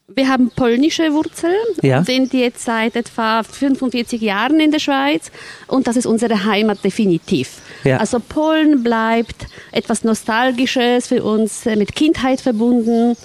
wir 0.08 0.28
haben 0.28 0.52
polnische 0.56 1.12
Wurzeln 1.14 1.56
Ja. 1.82 2.04
sind 2.04 2.34
jetzt 2.34 2.64
seit 2.64 2.96
etwa 2.96 3.42
45 3.44 4.22
Jahren 4.22 4.60
in 4.60 4.72
der 4.72 4.80
Schweiz 4.80 5.32
und 5.68 5.88
das 5.88 5.96
ist 5.96 6.06
unsere 6.06 6.46
Heimat 6.46 6.84
definitiv. 6.84 7.62
Ja. 7.84 7.98
Also 7.98 8.20
Polen 8.20 8.84
bleibt 8.84 9.48
etwas 9.72 10.04
Nostalgisches 10.04 11.08
für 11.08 11.24
uns 11.24 11.66
äh, 11.66 11.76
mit 11.76 11.96
Kindheit 11.96 12.42
verbunden. 12.42 13.16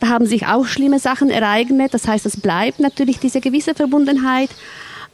Da 0.00 0.08
haben 0.08 0.24
sich 0.24 0.46
auch 0.46 0.64
schlimme 0.64 0.98
Sachen 0.98 1.28
ereignet. 1.28 1.92
Das 1.92 2.08
heißt, 2.08 2.24
es 2.24 2.40
bleibt 2.40 2.80
natürlich 2.80 3.18
diese 3.18 3.40
gewisse 3.42 3.74
Verbundenheit. 3.74 4.48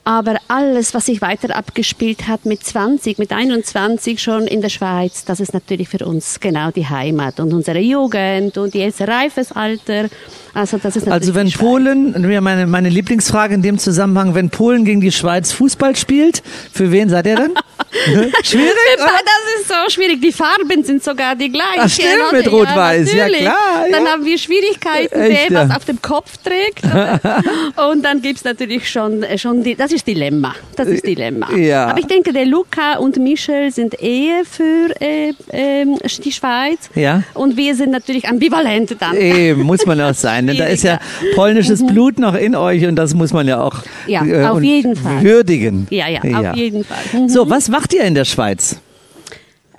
Aber 0.07 0.37
alles, 0.47 0.95
was 0.95 1.07
sich 1.07 1.21
weiter 1.21 1.57
abgespielt 1.57 2.29
hat 2.29 2.47
mit 2.47 2.63
20, 2.63 3.19
mit 3.19 3.33
21 3.33 4.23
schon 4.23 4.47
in 4.47 4.61
der 4.61 4.69
Schweiz, 4.69 5.25
das 5.25 5.41
ist 5.41 5.53
natürlich 5.53 5.89
für 5.89 6.07
uns 6.07 6.39
genau 6.39 6.71
die 6.71 6.87
Heimat 6.87 7.41
und 7.41 7.53
unsere 7.53 7.81
Jugend 7.81 8.57
und 8.57 8.77
jetzt 8.77 9.01
reifes 9.01 9.51
Alter. 9.51 10.09
Also 10.55 10.79
das 10.79 10.95
ist 10.95 11.07
natürlich 11.07 11.13
Also 11.13 11.35
wenn. 11.35 11.51
Polen, 11.51 12.31
ja, 12.31 12.41
meine, 12.41 12.69
meine 12.69 12.89
Lieblingsfrage 12.89 13.55
in 13.55 13.63
dem 13.63 13.79
Zusammenhang, 13.79 14.37
wenn 14.37 14.49
Polen 14.49 14.85
gegen 14.85 15.01
die 15.01 15.11
Schweiz 15.11 15.51
Fußball 15.53 15.97
spielt, 15.97 16.41
für 16.73 16.93
wen 16.93 17.09
seid 17.09 17.27
ihr 17.27 17.35
dann? 17.35 17.55
Schwierig? 18.43 18.73
oder? 18.97 19.07
Das 19.25 19.61
ist 19.61 19.69
so 19.69 19.91
schwierig. 19.91 20.21
Die 20.21 20.33
Farben 20.33 20.85
sind 20.85 21.03
sogar 21.03 21.35
die 21.35 21.51
gleichen. 21.51 21.81
Ach, 21.81 21.89
stimmt, 21.89 22.33
mit 22.33 22.51
Rot-Weiß. 22.51 23.13
Ja, 23.13 23.25
natürlich. 23.25 23.41
klar, 23.41 23.57
Dann 23.91 24.05
ja. 24.05 24.11
haben 24.11 24.25
wir 24.25 24.39
Schwierigkeiten, 24.39 25.21
Echt, 25.21 25.51
wer 25.51 25.53
ja. 25.53 25.69
was 25.69 25.77
auf 25.77 25.85
dem 25.85 26.01
Kopf 26.01 26.37
trägt. 26.39 26.83
Und 27.91 28.03
dann 28.05 28.23
gibt's 28.23 28.45
natürlich 28.45 28.89
schon, 28.89 29.25
schon 29.37 29.63
die, 29.63 29.75
das 29.75 29.93
ist 29.93 29.96
Dilemma. 30.05 30.55
Das 30.77 30.89
ist 30.89 31.07
Dilemma. 31.07 31.53
Ja. 31.55 31.87
Aber 31.89 31.99
ich 31.99 32.07
denke, 32.07 32.33
der 32.33 32.45
Luca 32.47 32.97
und 32.99 33.17
Michel 33.19 33.71
sind 33.71 34.01
eher 34.03 34.45
für 34.45 34.91
äh, 35.01 35.33
ähm, 35.53 35.99
die 36.25 36.33
Schweiz. 36.33 36.91
Ja. 36.95 37.23
Und 37.35 37.57
wir 37.57 37.75
sind 37.75 37.91
natürlich 37.91 38.29
ambivalent 38.29 38.97
dann. 39.01 39.17
Eben, 39.17 39.63
muss 39.63 39.85
man 39.87 40.01
auch 40.01 40.15
sein. 40.15 40.47
Denn 40.47 40.57
da 40.59 40.67
ist 40.67 40.83
ja 40.85 40.99
polnisches 41.35 41.87
Blut 41.87 42.19
noch 42.19 42.35
in 42.35 42.55
euch 42.55 42.85
und 42.87 42.97
das 42.97 43.15
muss 43.15 43.33
man 43.33 43.47
ja 43.49 43.61
auch 43.63 43.77
Mhm. 44.07 44.13
äh, 44.33 44.43
Ja, 44.43 44.53
auf 44.53 44.63
jeden 44.63 44.97
Fall. 44.97 45.23
würdigen. 45.23 45.87
Ja, 45.91 46.09
ja, 46.09 46.21
auf 46.51 46.57
jeden 46.57 46.85
Fall. 46.85 46.99
Mhm. 47.13 47.29
So, 47.29 47.49
was 47.51 47.69
macht 47.69 47.93
ihr 47.95 48.03
in 48.03 48.15
der 48.15 48.25
Schweiz? 48.25 48.81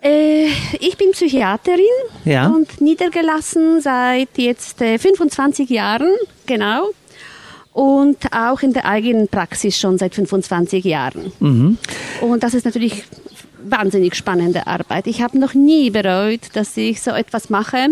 Äh, 0.02 0.46
ich 0.80 0.96
bin 0.98 1.12
Psychiaterin 1.12 1.80
Ja. 2.24 2.48
und 2.48 2.80
niedergelassen 2.82 3.82
seit 3.82 4.30
jetzt 4.38 4.82
äh, 4.82 4.98
25 5.00 5.70
Jahren, 5.70 6.12
genau. 6.46 6.90
Und 7.78 8.34
auch 8.34 8.64
in 8.64 8.74
der 8.74 8.86
eigenen 8.86 9.28
Praxis 9.28 9.78
schon 9.78 10.00
seit 10.00 10.16
25 10.16 10.84
Jahren. 10.84 11.32
Mhm. 11.40 11.78
Und 12.22 12.42
das 12.42 12.56
ist 12.56 12.66
natürlich 12.66 13.04
wahnsinnig 13.64 14.16
spannende 14.16 14.66
Arbeit. 14.66 15.06
Ich 15.06 15.22
habe 15.22 15.38
noch 15.38 15.54
nie 15.54 15.92
bereut, 15.92 16.40
dass 16.54 16.76
ich 16.76 17.04
so 17.04 17.12
etwas 17.12 17.52
mache. 17.52 17.90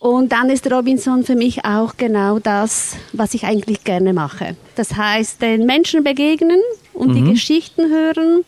Und 0.00 0.32
dann 0.32 0.50
ist 0.50 0.68
Robinson 0.68 1.22
für 1.22 1.36
mich 1.36 1.64
auch 1.64 1.96
genau 1.96 2.40
das, 2.40 2.96
was 3.12 3.34
ich 3.34 3.44
eigentlich 3.44 3.84
gerne 3.84 4.12
mache. 4.12 4.56
Das 4.74 4.96
heißt, 4.96 5.40
den 5.40 5.64
Menschen 5.64 6.02
begegnen 6.02 6.58
und 6.92 7.14
die 7.14 7.22
Geschichten 7.22 7.88
hören, 7.88 8.44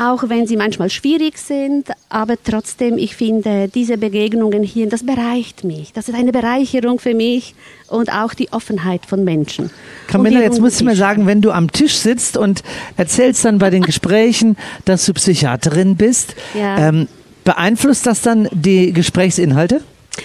auch 0.00 0.28
wenn 0.28 0.46
sie 0.46 0.56
manchmal 0.56 0.90
schwierig 0.90 1.38
sind, 1.38 1.88
aber 2.08 2.34
trotzdem, 2.42 2.98
ich 2.98 3.16
finde, 3.16 3.66
diese 3.68 3.98
Begegnungen 3.98 4.62
hier, 4.62 4.88
das 4.88 5.04
bereicht 5.04 5.64
mich. 5.64 5.92
Das 5.92 6.08
ist 6.08 6.14
eine 6.14 6.30
Bereicherung 6.30 7.00
für 7.00 7.14
mich 7.14 7.56
und 7.88 8.12
auch 8.12 8.32
die 8.32 8.52
Offenheit 8.52 9.06
von 9.06 9.24
Menschen. 9.24 9.70
Camilla, 10.06 10.40
jetzt 10.40 10.60
musst 10.60 10.80
du 10.80 10.84
mir 10.84 10.94
sagen, 10.94 11.26
wenn 11.26 11.40
du 11.40 11.50
am 11.50 11.72
Tisch 11.72 11.96
sitzt 11.96 12.36
und 12.36 12.62
erzählst 12.96 13.44
dann 13.44 13.58
bei 13.58 13.70
den 13.70 13.82
Gesprächen, 13.82 14.56
dass 14.84 15.04
du 15.04 15.14
Psychiaterin 15.14 15.96
bist, 15.96 16.36
Ja. 16.54 16.88
ähm, 16.88 17.08
beeinflusst 17.42 18.06
das 18.06 18.22
dann 18.22 18.48
die 18.52 18.92
Gesprächsinhalte? 18.92 19.80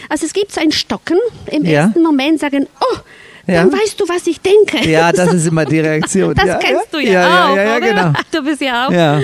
Also 0.09 0.25
es 0.27 0.33
gibt 0.33 0.51
so 0.51 0.61
ein 0.61 0.71
Stocken. 0.71 1.17
Im 1.51 1.65
Ja. 1.65 1.85
ersten 1.85 2.03
Moment 2.03 2.39
sagen, 2.39 2.67
oh, 2.79 2.97
Ja. 3.45 3.55
dann 3.55 3.73
weißt 3.73 3.99
du, 3.99 4.07
was 4.07 4.25
ich 4.25 4.39
denke. 4.39 4.89
Ja, 4.89 5.11
das 5.11 5.33
ist 5.33 5.47
immer 5.47 5.65
die 5.65 5.79
Reaktion. 5.79 6.33
Das 6.33 6.45
ja, 6.45 6.57
kennst 6.57 6.93
du 6.93 6.99
ja, 6.99 7.51
auch, 7.51 7.55
Ja, 7.57 7.79
genau. 7.79 8.13
Du 8.31 8.41
bist 8.41 8.61
ja 8.61 8.87
auch 8.87 9.23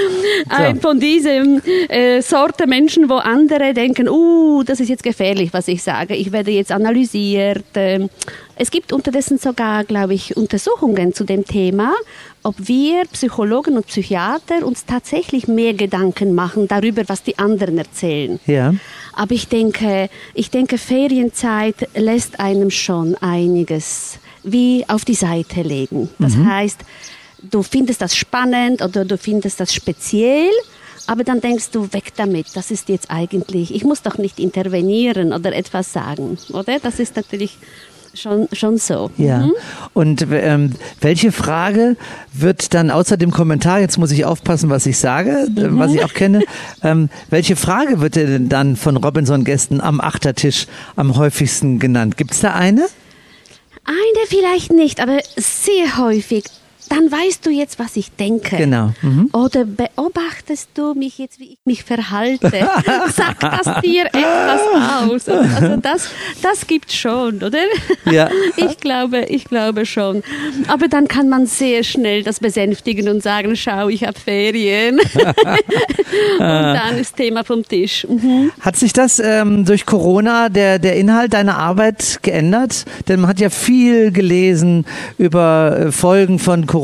ein 0.50 0.80
von 0.82 1.00
diesen 1.00 1.62
äh, 1.90 2.22
Sorte 2.22 2.68
Menschen, 2.68 3.10
wo 3.10 3.16
andere 3.16 3.74
denken, 3.74 4.10
uh, 4.10 4.64
das 4.64 4.80
ist 4.80 4.90
jetzt 4.90 5.04
gefährlich, 5.04 5.54
was 5.54 5.68
ich 5.68 5.82
sage. 5.82 6.16
Ich 6.16 6.32
werde 6.32 6.52
jetzt 6.52 6.72
analysiert. 6.72 7.64
Ähm, 7.76 8.10
Es 8.62 8.72
gibt 8.72 8.92
unterdessen 8.92 9.38
sogar, 9.38 9.86
glaube 9.86 10.14
ich, 10.14 10.36
Untersuchungen 10.36 11.14
zu 11.14 11.24
dem 11.24 11.46
Thema, 11.46 11.94
ob 12.44 12.56
wir 12.58 13.06
Psychologen 13.14 13.78
und 13.78 13.88
Psychiater 13.88 14.66
uns 14.66 14.84
tatsächlich 14.84 15.48
mehr 15.48 15.74
Gedanken 15.74 16.36
machen 16.36 16.68
darüber, 16.68 17.04
was 17.08 17.24
die 17.24 17.40
anderen 17.40 17.78
erzählen. 17.78 18.38
Ja. 18.48 18.74
Aber 19.14 19.34
ich 19.34 19.48
denke, 19.48 20.10
ich 20.34 20.50
denke, 20.50 20.78
Ferienzeit 20.78 21.88
lässt 21.96 22.42
einem 22.42 22.70
schon 22.70 23.16
einiges 23.16 24.20
wie 24.44 24.84
auf 24.90 25.06
die 25.06 25.16
Seite 25.16 25.62
legen. 25.62 26.10
Das 26.20 26.36
heißt, 26.36 26.82
du 27.42 27.64
findest 27.64 28.02
das 28.02 28.14
spannend 28.14 28.82
oder 28.82 29.06
du 29.06 29.18
findest 29.18 29.62
das 29.62 29.74
speziell, 29.74 30.52
aber 31.08 31.24
dann 31.24 31.40
denkst 31.42 31.72
du, 31.72 31.92
weg 31.94 32.12
damit, 32.18 32.56
das 32.56 32.72
ist 32.72 32.90
jetzt 32.90 33.10
eigentlich, 33.10 33.74
ich 33.74 33.84
muss 33.84 34.02
doch 34.02 34.18
nicht 34.18 34.38
intervenieren 34.38 35.34
oder 35.34 35.56
etwas 35.56 35.92
sagen, 35.92 36.38
oder? 36.52 36.80
Das 36.80 37.00
ist 37.00 37.16
natürlich 37.16 37.58
schon, 38.22 38.48
schon 38.54 38.78
so. 38.78 39.10
Ja. 39.18 39.40
Mhm. 39.40 39.52
Und 39.94 40.26
ähm, 40.32 40.74
welche 41.02 41.32
Frage 41.32 41.96
wird 42.34 42.74
dann 42.74 42.92
außer 42.92 43.18
dem 43.18 43.32
Kommentar, 43.32 43.80
jetzt 43.80 43.98
muss 43.98 44.12
ich 44.12 44.26
aufpassen, 44.26 44.70
was 44.70 44.86
ich 44.86 44.98
sage, 44.98 45.48
äh, 45.58 45.62
Mhm. 45.68 45.80
was 45.80 45.94
ich 45.94 46.04
auch 46.04 46.14
kenne, 46.14 46.44
ähm, 46.84 47.10
welche 47.30 47.56
Frage 47.56 48.02
wird 48.02 48.16
denn 48.16 48.50
dann 48.50 48.76
von 48.76 48.98
Robinson-Gästen 48.98 49.82
am 49.82 50.02
Achtertisch 50.02 50.68
am 50.96 51.16
häufigsten 51.18 51.80
genannt? 51.80 52.18
Gibt 52.18 52.32
es 52.32 52.42
da 52.42 52.54
eine? 52.54 52.86
Eine 53.86 54.28
vielleicht 54.28 54.72
nicht, 54.72 55.00
aber 55.02 55.20
sehr 55.38 55.98
häufig. 55.98 56.44
Dann 56.90 57.12
weißt 57.12 57.46
du 57.46 57.52
jetzt, 57.52 57.78
was 57.78 57.96
ich 57.96 58.12
denke. 58.12 58.58
Genau. 58.58 58.92
Mhm. 59.04 59.30
Oder 59.32 59.64
beobachtest 59.64 60.70
du 60.74 60.96
mich 60.96 61.20
jetzt, 61.20 61.40
wie 61.40 61.54
ich 61.54 61.60
mich 61.64 61.84
verhalte? 61.84 62.50
Sagt 63.16 63.44
das 63.44 63.82
dir 63.82 64.06
etwas 64.08 64.62
aus? 65.04 65.30
Also 65.30 65.78
das, 65.78 66.10
das 66.42 66.66
gibt 66.66 66.92
schon, 66.92 67.36
oder? 67.38 67.60
Ja. 68.06 68.30
Ich 68.58 68.78
glaube, 68.78 69.26
ich 69.26 69.46
glaube 69.46 69.86
schon. 69.86 70.24
Aber 70.68 70.88
dann 70.88 71.08
kann 71.08 71.30
man 71.30 71.46
sehr 71.46 71.84
schnell 71.84 72.24
das 72.24 72.40
besänftigen 72.40 73.08
und 73.08 73.22
sagen, 73.22 73.56
schau, 73.56 73.88
ich 73.88 74.04
habe 74.04 74.20
Ferien. 74.20 75.00
und 76.40 76.40
dann 76.40 76.98
ist 76.98 77.16
Thema 77.16 77.44
vom 77.44 77.66
Tisch. 77.66 78.06
Mhm. 78.10 78.52
Hat 78.60 78.76
sich 78.76 78.92
das 78.92 79.20
ähm, 79.20 79.66
durch 79.66 79.86
Corona, 79.86 80.50
der, 80.50 80.80
der 80.80 80.96
Inhalt 80.96 81.34
deiner 81.34 81.58
Arbeit 81.58 82.20
geändert? 82.22 82.86
Denn 83.08 83.22
man 83.22 83.30
hat 83.30 83.40
ja 83.40 83.50
viel 83.50 84.12
gelesen 84.12 84.86
über 85.18 85.78
äh, 85.78 85.92
Folgen 85.92 86.40
von 86.40 86.66
Corona 86.66 86.79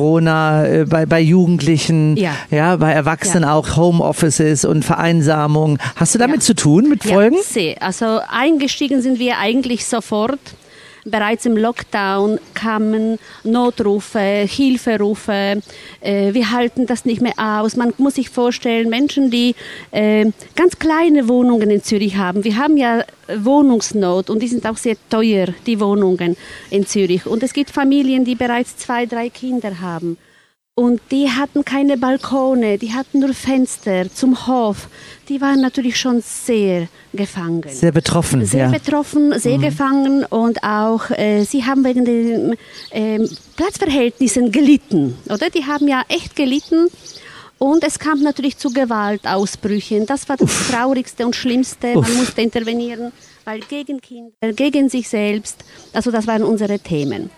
äh, 0.66 0.86
bei, 0.90 1.06
bei 1.06 1.20
Jugendlichen, 1.22 2.18
Ja. 2.18 2.32
ja, 2.52 2.76
bei 2.76 2.92
Erwachsenen 2.92 3.44
Ja. 3.44 3.54
auch 3.54 3.76
Homeoffices 3.78 4.66
und 4.66 4.84
Vereinsamung. 4.86 5.78
Hast 5.96 6.14
du 6.16 6.20
damit 6.20 6.38
Ja. 6.38 6.42
zu 6.42 6.56
tun, 6.56 6.90
mit 6.90 7.04
Folgen? 7.04 7.36
Ja, 7.36 7.42
sehr. 7.44 7.84
Also 7.84 8.20
eingestiegen 8.30 9.02
sind 9.02 9.20
wir 9.20 9.38
eigentlich 9.40 9.86
sofort. 9.86 10.40
Bereits 11.08 11.46
im 11.46 11.56
Lockdown 11.56 12.40
kamen 12.56 13.20
Notrufe, 13.44 14.20
Hilferufe. 14.20 15.62
Äh, 16.02 16.34
wir 16.34 16.52
halten 16.52 16.88
das 16.88 17.06
nicht 17.06 17.22
mehr 17.22 17.38
aus. 17.38 17.76
Man 17.76 17.94
muss 18.00 18.16
sich 18.16 18.32
vorstellen, 18.32 18.90
Menschen, 18.90 19.30
die 19.30 19.54
äh, 19.92 20.32
ganz 20.56 20.80
kleine 20.80 21.28
Wohnungen 21.28 21.70
in 21.70 21.84
Zürich 21.84 22.18
haben. 22.18 22.44
Wir 22.44 22.58
haben 22.58 22.76
ja 22.76 23.04
Wohnungsnot 23.38 24.32
und 24.32 24.40
die 24.42 24.48
sind 24.48 24.66
auch 24.66 24.78
sehr 24.78 24.96
teuer, 25.12 25.50
die 25.68 25.80
Wohnungen 25.80 26.36
in 26.72 26.88
Zürich. 26.88 27.28
Und 27.28 27.44
es 27.44 27.54
gibt 27.54 27.70
Familien, 27.70 28.26
die 28.26 28.34
bereits 28.34 28.76
zwei, 28.78 29.06
drei 29.06 29.30
Kinder 29.30 29.82
haben. 29.82 30.18
Und 30.78 31.00
die 31.10 31.30
hatten 31.30 31.64
keine 31.64 31.98
Balkone, 31.98 32.78
die 32.78 32.92
hatten 32.92 33.22
nur 33.22 33.34
Fenster 33.34 34.14
zum 34.14 34.46
Hof. 34.46 34.90
Die 35.30 35.40
waren 35.40 35.62
natürlich 35.62 35.98
schon 35.98 36.22
sehr 36.22 36.90
gefangen. 37.14 37.64
Sehr 37.70 37.94
betroffen, 37.94 38.46
Sehr 38.46 38.66
ja. 38.66 38.72
betroffen, 38.72 39.40
sehr 39.40 39.58
gefangen 39.58 40.26
und 40.26 40.62
auch 40.64 41.10
äh, 41.12 41.46
sie 41.46 41.64
haben 41.64 41.86
wegen 41.86 42.04
den 42.04 42.56
ähm, 42.92 43.30
Platzverhältnissen 43.56 44.52
gelitten, 44.52 45.16
oder? 45.30 45.50
Die 45.50 45.64
haben 45.64 45.88
ja 45.88 46.02
echt 46.10 46.36
gelitten. 46.36 46.90
Und 47.58 47.86
es 47.86 47.98
kam 47.98 48.22
natürlich 48.22 48.58
zu 48.58 48.70
Gewaltausbrüchen. 48.74 50.06
Das 50.06 50.28
war 50.28 50.36
das 50.36 50.68
Traurigste 50.70 51.26
und 51.26 51.38
Schlimmste. 51.38 51.94
Man 51.94 52.00
Uff. 52.00 52.18
musste 52.18 52.42
intervenieren, 52.42 53.14
weil 53.46 53.62
gegen 53.62 54.02
Kinder, 54.02 54.52
gegen 54.54 54.90
sich 54.90 55.08
selbst. 55.08 55.64
Also 55.94 56.12
das 56.12 56.28
waren 56.28 56.44
unsere 56.44 56.80
Themen. 56.80 57.30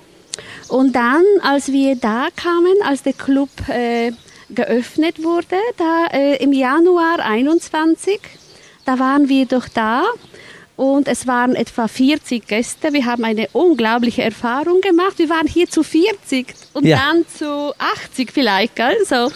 Und 0.69 0.93
dann, 0.95 1.23
als 1.43 1.71
wir 1.71 1.95
da 1.95 2.27
kamen, 2.35 2.75
als 2.83 3.03
der 3.03 3.13
Club 3.13 3.49
äh, 3.69 4.11
geöffnet 4.49 5.23
wurde, 5.23 5.55
da 5.77 6.07
äh, 6.13 6.43
im 6.43 6.51
Januar 6.53 7.19
21, 7.19 8.19
da 8.85 8.99
waren 8.99 9.29
wir 9.29 9.45
doch 9.45 9.67
da 9.69 10.03
und 10.75 11.07
es 11.07 11.25
waren 11.27 11.55
etwa 11.55 11.87
40 11.87 12.47
Gäste. 12.47 12.93
Wir 12.93 13.05
haben 13.05 13.23
eine 13.23 13.47
unglaubliche 13.53 14.21
Erfahrung 14.23 14.79
gemacht. 14.81 15.17
Wir 15.17 15.29
waren 15.29 15.47
hier 15.47 15.67
zu 15.69 15.83
40 15.83 16.47
und 16.73 16.85
Ja. 16.85 16.97
dann 16.97 17.25
zu 17.27 17.73
80 17.79 18.31
vielleicht, 18.31 18.75
gell? 18.75 18.95
So. 19.05 19.29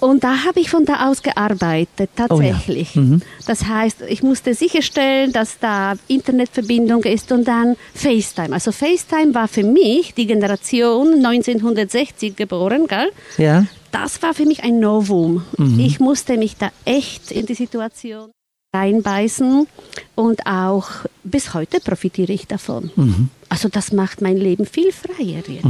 Und 0.00 0.24
da 0.24 0.44
habe 0.44 0.60
ich 0.60 0.70
von 0.70 0.84
da 0.84 1.08
aus 1.08 1.22
gearbeitet, 1.22 2.10
tatsächlich. 2.16 2.98
Das 3.46 3.66
heißt, 3.66 4.02
ich 4.08 4.22
musste 4.22 4.54
sicherstellen, 4.54 5.32
dass 5.32 5.58
da 5.58 5.94
Internetverbindung 6.08 7.04
ist 7.04 7.30
und 7.32 7.46
dann 7.46 7.76
FaceTime. 7.94 8.52
Also 8.52 8.72
FaceTime 8.72 9.34
war 9.34 9.46
für 9.46 9.62
mich 9.62 10.14
die 10.14 10.26
Generation 10.26 11.24
1960 11.24 12.34
geboren, 12.36 12.86
gell? 12.86 13.10
Ja. 13.38 13.66
Das 13.92 14.22
war 14.22 14.34
für 14.34 14.46
mich 14.46 14.62
ein 14.62 14.80
Novum. 14.80 15.42
Ich 15.78 16.00
musste 16.00 16.38
mich 16.38 16.56
da 16.56 16.70
echt 16.84 17.30
in 17.30 17.46
die 17.46 17.54
Situation 17.54 18.30
reinbeißen 18.72 19.66
und 20.14 20.46
auch 20.46 20.88
bis 21.24 21.54
heute 21.54 21.80
profitiere 21.80 22.32
ich 22.32 22.46
davon. 22.46 23.30
Also 23.48 23.68
das 23.68 23.92
macht 23.92 24.20
mein 24.20 24.36
Leben 24.36 24.64
viel 24.64 24.92
freier 24.92 25.42
jetzt. 25.48 25.66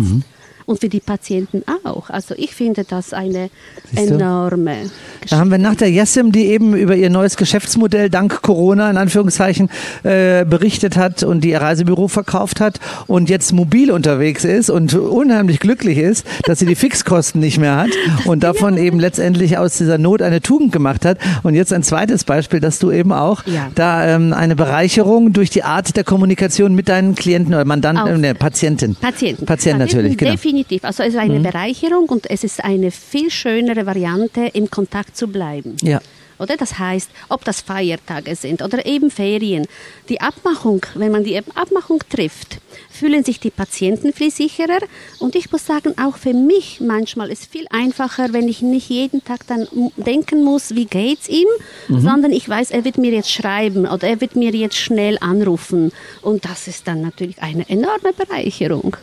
Und 0.70 0.78
für 0.78 0.88
die 0.88 1.00
Patienten 1.00 1.64
auch. 1.83 2.11
Also 2.11 2.37
ich 2.38 2.54
finde 2.54 2.85
das 2.85 3.12
eine 3.12 3.50
enorme 3.96 4.88
Da 5.28 5.38
haben 5.38 5.50
wir 5.50 5.59
nach 5.59 5.74
der 5.74 5.90
Jessim, 5.90 6.30
die 6.30 6.46
eben 6.46 6.76
über 6.76 6.94
ihr 6.94 7.11
neues 7.11 7.37
Geschäftsmodell 7.37 8.09
dank 8.09 8.40
Corona 8.42 8.88
in 8.88 8.96
Anführungszeichen 8.96 9.68
äh, 10.04 10.44
berichtet 10.44 10.96
hat 10.96 11.24
und 11.24 11.42
die 11.42 11.50
ihr 11.50 11.61
Reisebüro 11.61 12.06
verkauft 12.06 12.61
hat 12.61 12.78
und 13.09 13.28
jetzt 13.28 13.52
mobil 13.52 13.90
unterwegs 13.90 14.44
ist 14.44 14.70
und 14.70 14.94
unheimlich 14.94 15.59
glücklich 15.59 15.98
ist, 15.98 16.24
dass 16.44 16.61
sie 16.61 16.66
die 16.66 16.76
Fixkosten 16.76 17.40
nicht 17.40 17.59
mehr 17.59 17.74
hat 17.74 17.90
und 18.26 18.44
davon 18.44 18.76
eben 18.78 19.00
letztendlich 19.00 19.59
aus 19.59 19.76
dieser 19.76 19.98
Not 19.98 20.22
eine 20.22 20.40
Tugend 20.40 20.70
gemacht 20.70 21.04
hat. 21.04 21.18
Und 21.42 21.56
jetzt 21.56 21.72
ein 21.72 21.83
zweites 21.83 22.22
Beispiel, 22.22 22.61
dass 22.61 22.78
du 22.78 22.92
eben 22.92 23.12
auch 23.12 23.44
Ja. 23.46 23.72
da 23.74 24.06
ähm, 24.06 24.33
eine 24.33 24.54
Bereicherung 24.54 25.33
durch 25.33 25.50
die 25.50 25.64
Art 25.64 25.96
der 25.96 26.04
Kommunikation 26.04 26.76
mit 26.76 26.88
deinen 26.88 27.16
Klienten 27.16 27.54
oder 27.54 27.64
Mandanten, 27.64 28.22
äh, 28.22 28.28
ne, 28.28 28.35
Patienten. 28.37 28.94
Patienten. 28.94 29.46
Patient 29.46 29.80
natürlich, 29.80 30.16
genau. 30.16 30.30
Definitiv. 30.60 30.84
Also 30.84 31.02
es 31.02 31.14
ist 31.14 31.20
eine 31.20 31.40
Bereicherung 31.40 32.08
und 32.08 32.28
es 32.30 32.44
ist 32.44 32.62
eine 32.62 32.90
viel 32.90 33.30
schönere 33.30 33.86
Variante, 33.86 34.50
im 34.52 34.70
Kontakt 34.70 35.16
zu 35.16 35.26
bleiben. 35.28 35.76
Ja. 35.82 36.00
Oder? 36.38 36.56
Das 36.56 36.78
heißt, 36.78 37.10
ob 37.28 37.44
das 37.44 37.60
Feiertage 37.60 38.34
sind 38.34 38.62
oder 38.62 38.86
eben 38.86 39.10
Ferien. 39.10 39.66
Die 40.08 40.22
Abmachung, 40.22 40.80
wenn 40.94 41.12
man 41.12 41.22
die 41.22 41.36
Abmachung 41.36 41.98
trifft, 42.08 42.60
fühlen 42.90 43.24
sich 43.24 43.40
die 43.40 43.50
Patienten 43.50 44.14
viel 44.14 44.30
sicherer. 44.30 44.78
Und 45.18 45.34
ich 45.34 45.52
muss 45.52 45.66
sagen, 45.66 45.94
auch 45.98 46.16
für 46.16 46.32
mich 46.32 46.80
manchmal 46.80 47.30
ist 47.30 47.42
es 47.42 47.46
viel 47.46 47.66
einfacher, 47.70 48.32
wenn 48.32 48.48
ich 48.48 48.62
nicht 48.62 48.88
jeden 48.88 49.22
Tag 49.22 49.46
dann 49.48 49.66
denken 49.96 50.42
muss, 50.42 50.74
wie 50.74 50.86
geht's 50.86 51.28
ihm, 51.28 51.48
sondern 51.88 52.32
ich 52.32 52.48
weiß, 52.48 52.70
er 52.70 52.84
wird 52.84 52.96
mir 52.96 53.12
jetzt 53.12 53.30
schreiben 53.30 53.86
oder 53.86 54.08
er 54.08 54.20
wird 54.22 54.34
mir 54.34 54.52
jetzt 54.52 54.76
schnell 54.76 55.18
anrufen. 55.20 55.92
Und 56.22 56.46
das 56.46 56.68
ist 56.68 56.88
dann 56.88 57.02
natürlich 57.02 57.42
eine 57.42 57.68
enorme 57.68 58.14
Bereicherung. 58.16 58.96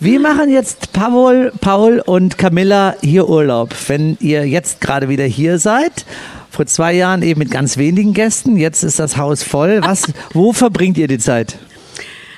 Wie 0.00 0.18
machen 0.18 0.50
jetzt 0.50 0.92
Paul, 0.92 1.52
Paul 1.60 2.02
und 2.04 2.36
Camilla 2.38 2.94
hier 3.02 3.28
Urlaub, 3.28 3.74
wenn 3.88 4.16
ihr 4.20 4.46
jetzt 4.46 4.80
gerade 4.80 5.08
wieder 5.08 5.24
hier 5.24 5.58
seid? 5.58 6.04
Vor 6.50 6.66
zwei 6.66 6.92
Jahren 6.92 7.22
eben 7.22 7.38
mit 7.40 7.50
ganz 7.50 7.76
wenigen 7.78 8.12
Gästen, 8.12 8.56
jetzt 8.56 8.82
ist 8.84 8.98
das 8.98 9.16
Haus 9.16 9.42
voll. 9.42 9.80
Was, 9.82 10.04
wo 10.32 10.52
verbringt 10.52 10.98
ihr 10.98 11.08
die 11.08 11.18
Zeit? 11.18 11.56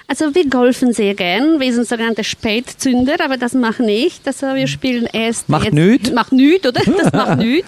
Also 0.08 0.32
wir 0.36 0.48
golfen 0.48 0.92
sehr 0.92 1.14
gern. 1.14 1.58
Wir 1.58 1.74
sind 1.74 1.88
sogenannte 1.88 2.22
Spätzünder, 2.22 3.16
aber 3.24 3.36
das 3.36 3.54
machen 3.54 3.86
nicht. 3.86 4.24
Also 4.26 4.54
wir 4.54 4.68
spielen 4.68 5.08
erst 5.12 5.48
Macht 5.48 5.72
nüt. 5.72 6.14
Macht 6.14 6.30
nüt, 6.32 6.64
oder? 6.64 6.80
Das 7.02 7.12
macht 7.12 7.38
nüt. 7.40 7.64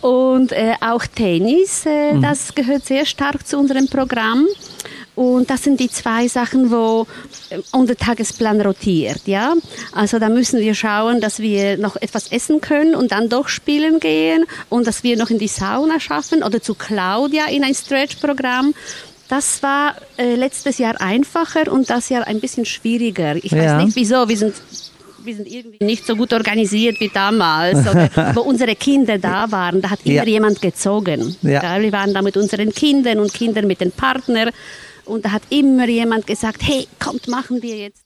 Und 0.00 0.52
äh, 0.52 0.72
auch 0.80 1.04
Tennis, 1.04 1.84
äh, 1.84 2.14
Mhm. 2.14 2.22
das 2.22 2.54
gehört 2.54 2.86
sehr 2.86 3.04
stark 3.04 3.46
zu 3.46 3.58
unserem 3.58 3.88
Programm. 3.88 4.46
Und 5.16 5.50
das 5.50 5.64
sind 5.64 5.80
die 5.80 5.90
zwei 5.90 6.28
Sachen, 6.28 6.70
wo 6.70 7.06
äh, 7.50 7.58
unser 7.72 7.96
Tagesplan 7.96 8.60
rotiert, 8.60 9.22
ja. 9.26 9.54
Also 9.92 10.18
da 10.18 10.28
müssen 10.28 10.60
wir 10.60 10.74
schauen, 10.74 11.20
dass 11.20 11.40
wir 11.40 11.76
noch 11.76 11.96
etwas 11.96 12.30
essen 12.32 12.60
können 12.60 12.94
und 12.94 13.12
dann 13.12 13.28
doch 13.28 13.48
spielen 13.48 14.00
gehen 14.00 14.44
und 14.68 14.86
dass 14.86 15.02
wir 15.02 15.16
noch 15.16 15.28
in 15.30 15.38
die 15.38 15.48
Sauna 15.48 16.00
schaffen 16.00 16.42
oder 16.42 16.62
zu 16.62 16.74
Claudia 16.74 17.46
in 17.50 17.64
ein 17.64 17.74
Stretch-Programm. 17.74 18.72
Das 19.28 19.62
war 19.62 19.94
äh, 20.16 20.34
letztes 20.36 20.78
Jahr 20.78 21.00
einfacher 21.00 21.70
und 21.70 21.90
das 21.90 22.08
Jahr 22.08 22.26
ein 22.26 22.40
bisschen 22.40 22.64
schwieriger. 22.64 23.36
Ich 23.36 23.52
Ja. 23.52 23.76
weiß 23.78 23.84
nicht 23.84 23.96
wieso. 23.96 24.28
Wir 24.28 24.36
sind, 24.36 24.54
wir 25.22 25.34
sind 25.36 25.46
irgendwie 25.48 25.84
nicht 25.84 26.06
so 26.06 26.16
gut 26.16 26.32
organisiert 26.32 26.98
wie 26.98 27.10
damals. 27.12 27.78
Wo 28.34 28.40
unsere 28.40 28.74
Kinder 28.74 29.18
da 29.18 29.50
waren, 29.52 29.82
da 29.82 29.90
hat 29.90 30.00
immer 30.04 30.14
Ja. 30.16 30.24
jemand 30.24 30.62
gezogen. 30.62 31.36
Ja. 31.42 31.80
wir 31.80 31.92
waren 31.92 32.14
da 32.14 32.22
mit 32.22 32.36
unseren 32.36 32.72
Kindern 32.72 33.18
und 33.20 33.32
Kindern 33.34 33.66
mit 33.66 33.80
den 33.80 33.92
Partnern. 33.92 34.50
Und 35.10 35.24
da 35.24 35.32
hat 35.32 35.42
immer 35.50 35.88
jemand 35.88 36.26
gesagt, 36.26 36.58
hey, 36.62 36.86
kommt, 36.98 37.28
machen 37.28 37.62
wir 37.62 37.76
jetzt. 37.76 38.02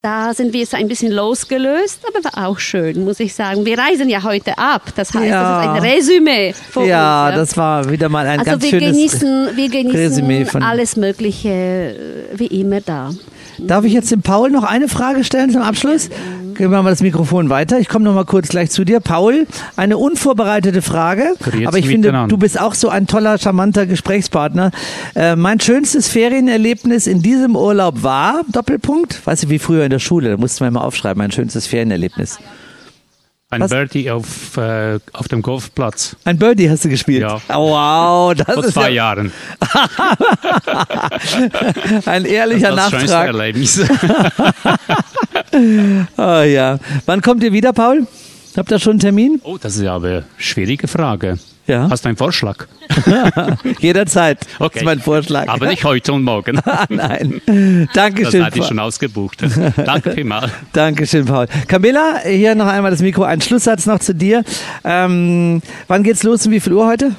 Da 0.00 0.32
sind 0.32 0.52
wir 0.52 0.64
so 0.64 0.76
ein 0.76 0.86
bisschen 0.86 1.10
losgelöst, 1.10 2.00
aber 2.06 2.22
war 2.22 2.46
auch 2.46 2.58
schön, 2.60 3.04
muss 3.04 3.18
ich 3.18 3.34
sagen. 3.34 3.64
Wir 3.64 3.76
reisen 3.76 4.08
ja 4.08 4.22
heute 4.22 4.56
ab. 4.56 4.82
Das 4.94 5.12
heißt, 5.12 5.26
Ja. 5.26 5.64
das 5.64 5.64
ist 5.64 5.70
ein 5.84 5.90
Resümee 5.90 6.52
von 6.70 6.86
ja, 6.86 7.28
uns. 7.28 7.36
das 7.36 7.56
war 7.56 7.90
wieder 7.90 8.08
mal 8.08 8.24
ein 8.26 8.38
also 8.38 8.52
ganz 8.52 8.62
wir 8.62 8.70
schönes 8.70 8.92
genießen, 8.92 9.56
wir 9.56 9.72
Resümee 9.92 10.34
genießen 10.34 10.46
von. 10.52 10.62
alles 10.62 10.94
Mögliche 10.96 11.48
äh, 11.48 12.38
wie 12.38 12.46
immer 12.46 12.80
da. 12.80 13.10
Darf 13.58 13.84
ich 13.84 13.92
jetzt 13.92 14.12
dem 14.12 14.22
Paul 14.22 14.50
noch 14.50 14.62
eine 14.62 14.86
Frage 14.86 15.24
stellen 15.24 15.50
zum 15.50 15.62
Abschluss? 15.62 16.10
Geben 16.58 16.72
wir 16.72 16.82
mal 16.82 16.90
das 16.90 17.02
Mikrofon 17.02 17.50
weiter. 17.50 17.78
Ich 17.78 17.88
komme 17.88 18.04
noch 18.04 18.14
mal 18.14 18.24
kurz 18.24 18.48
gleich 18.48 18.72
zu 18.72 18.84
dir. 18.84 18.98
Paul, 18.98 19.46
eine 19.76 19.96
unvorbereitete 19.96 20.82
Frage, 20.82 21.34
aber 21.64 21.78
ich 21.78 21.86
finde, 21.86 22.26
du 22.26 22.36
bist 22.36 22.60
auch 22.60 22.74
so 22.74 22.88
ein 22.88 23.06
toller, 23.06 23.38
charmanter 23.38 23.86
Gesprächspartner. 23.86 24.72
Äh, 25.14 25.36
mein 25.36 25.60
schönstes 25.60 26.08
Ferienerlebnis 26.08 27.06
in 27.06 27.22
diesem 27.22 27.54
Urlaub 27.54 28.02
war, 28.02 28.42
Doppelpunkt, 28.50 29.24
weißt 29.24 29.44
du, 29.44 29.50
wie 29.50 29.60
früher 29.60 29.84
in 29.84 29.90
der 29.90 30.00
Schule, 30.00 30.30
da 30.30 30.36
mussten 30.36 30.64
wir 30.64 30.70
mal 30.72 30.80
aufschreiben, 30.80 31.18
mein 31.18 31.30
schönstes 31.30 31.68
Ferienerlebnis. 31.68 32.40
Ein 33.50 33.62
Was? 33.62 33.70
Birdie 33.70 34.10
auf, 34.10 34.56
äh, 34.56 34.98
auf 35.12 35.28
dem 35.28 35.40
Golfplatz 35.40 36.16
Ein 36.24 36.38
Birdie 36.38 36.68
hast 36.68 36.84
du 36.84 36.88
gespielt. 36.88 37.22
Ja. 37.22 37.40
Oh, 37.48 37.70
wow, 37.70 38.34
das 38.34 38.52
vor 38.52 38.64
ist 38.64 38.74
zwei 38.74 38.90
ja 38.90 39.14
Jahren. 39.14 39.32
ein 42.04 42.24
ehrlicher 42.26 42.74
Das 42.74 42.90
Nachtrag. 42.90 43.28
Erlebnis. 43.28 43.80
Oh 45.52 46.42
ja. 46.42 46.78
Wann 47.06 47.22
kommt 47.22 47.42
ihr 47.42 47.52
wieder, 47.52 47.72
Paul? 47.72 48.06
Habt 48.56 48.70
ihr 48.70 48.78
schon 48.78 48.92
einen 48.92 49.00
Termin? 49.00 49.40
oh, 49.44 49.56
das 49.60 49.76
ist 49.76 49.86
aber 49.86 50.06
eine 50.08 50.24
schwierige 50.36 50.88
Frage. 50.88 51.38
Ja. 51.66 51.86
Hast 51.90 52.04
du 52.04 52.08
einen 52.08 52.16
Vorschlag? 52.16 52.66
Jederzeit. 53.80 54.40
Das 54.40 54.60
Okay. 54.68 54.78
ist 54.78 54.84
mein 54.86 55.00
Vorschlag. 55.00 55.48
Aber 55.48 55.66
nicht 55.66 55.84
heute 55.84 56.14
und 56.14 56.22
morgen. 56.24 56.58
Nein. 56.88 57.42
Das 57.46 57.92
Dankeschön. 57.94 58.44
hatte 58.44 58.58
ich 58.58 58.64
schon 58.64 58.78
ausgebucht. 58.78 59.42
Danke 59.76 60.12
vielmals. 60.12 60.50
Dankeschön, 60.72 61.26
Paul. 61.26 61.46
Camilla, 61.68 62.20
hier 62.24 62.54
noch 62.54 62.66
einmal 62.66 62.90
das 62.90 63.00
Mikro. 63.02 63.24
Ein 63.24 63.42
Schlusssatz 63.42 63.84
noch 63.84 63.98
zu 64.00 64.14
dir. 64.14 64.44
Ähm, 64.82 65.60
wann 65.88 66.02
geht's 66.02 66.22
los 66.22 66.46
und 66.46 66.52
wie 66.52 66.60
viel 66.60 66.72
Uhr 66.72 66.86
heute? 66.86 67.14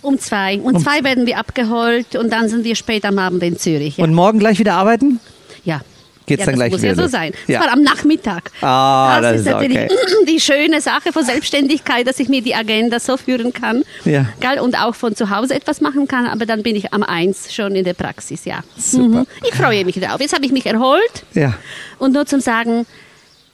Um 0.00 0.16
zwei. 0.18 0.60
Um 0.60 0.78
zwei 0.78 1.02
werden 1.02 1.26
wir 1.26 1.36
abgeholt 1.38 2.14
und 2.14 2.32
dann 2.32 2.48
sind 2.48 2.64
wir 2.64 2.76
spät 2.76 3.04
am 3.04 3.18
Abend 3.18 3.42
in 3.42 3.58
Zürich. 3.58 3.96
Ja. 3.96 4.04
Und 4.04 4.14
morgen 4.14 4.38
gleich 4.38 4.58
wieder 4.60 4.74
arbeiten? 4.74 5.18
ja. 5.64 5.80
Geht's 6.28 6.40
ja, 6.40 6.46
dann 6.46 6.54
das 6.54 6.58
gleich 6.60 6.72
muss 6.72 6.80
wieder 6.82 6.90
ja 6.90 6.94
so 6.96 7.02
los? 7.02 7.10
sein. 7.10 7.32
Ja. 7.46 7.58
Das 7.58 7.66
war 7.66 7.72
am 7.74 7.82
Nachmittag. 7.82 8.50
Ah, 8.60 9.20
das 9.20 9.32
das, 9.32 9.40
ist 9.40 9.46
natürlich 9.46 9.78
okay. 9.78 9.88
die 10.28 10.40
schöne 10.40 10.80
Sache 10.80 11.12
von 11.12 11.24
Selbstständigkeit, 11.24 12.06
dass 12.06 12.20
ich 12.20 12.28
mir 12.28 12.42
die 12.42 12.54
Agenda 12.54 13.00
so 13.00 13.16
führen 13.16 13.52
kann. 13.52 13.82
Ja. 14.04 14.26
Gell? 14.40 14.60
Und 14.60 14.76
auch 14.78 14.94
von 14.94 15.16
zu 15.16 15.30
Hause 15.30 15.54
etwas 15.54 15.80
machen 15.80 16.06
kann, 16.06 16.26
aber 16.26 16.46
dann 16.46 16.62
bin 16.62 16.76
ich 16.76 16.92
am 16.92 17.02
eins 17.02 17.52
schon 17.52 17.74
in 17.74 17.84
der 17.84 17.94
Praxis, 17.94 18.44
ja. 18.44 18.60
Super. 18.76 19.20
Mhm. 19.20 19.26
Ich 19.48 19.54
freue 19.54 19.84
mich 19.84 19.96
drauf. 19.98 20.20
Jetzt 20.20 20.34
habe 20.34 20.44
ich 20.46 20.52
mich 20.52 20.66
erholt 20.66 21.24
Ja. 21.34 21.54
und 21.98 22.12
nur 22.12 22.26
zum 22.26 22.40
Sagen, 22.40 22.86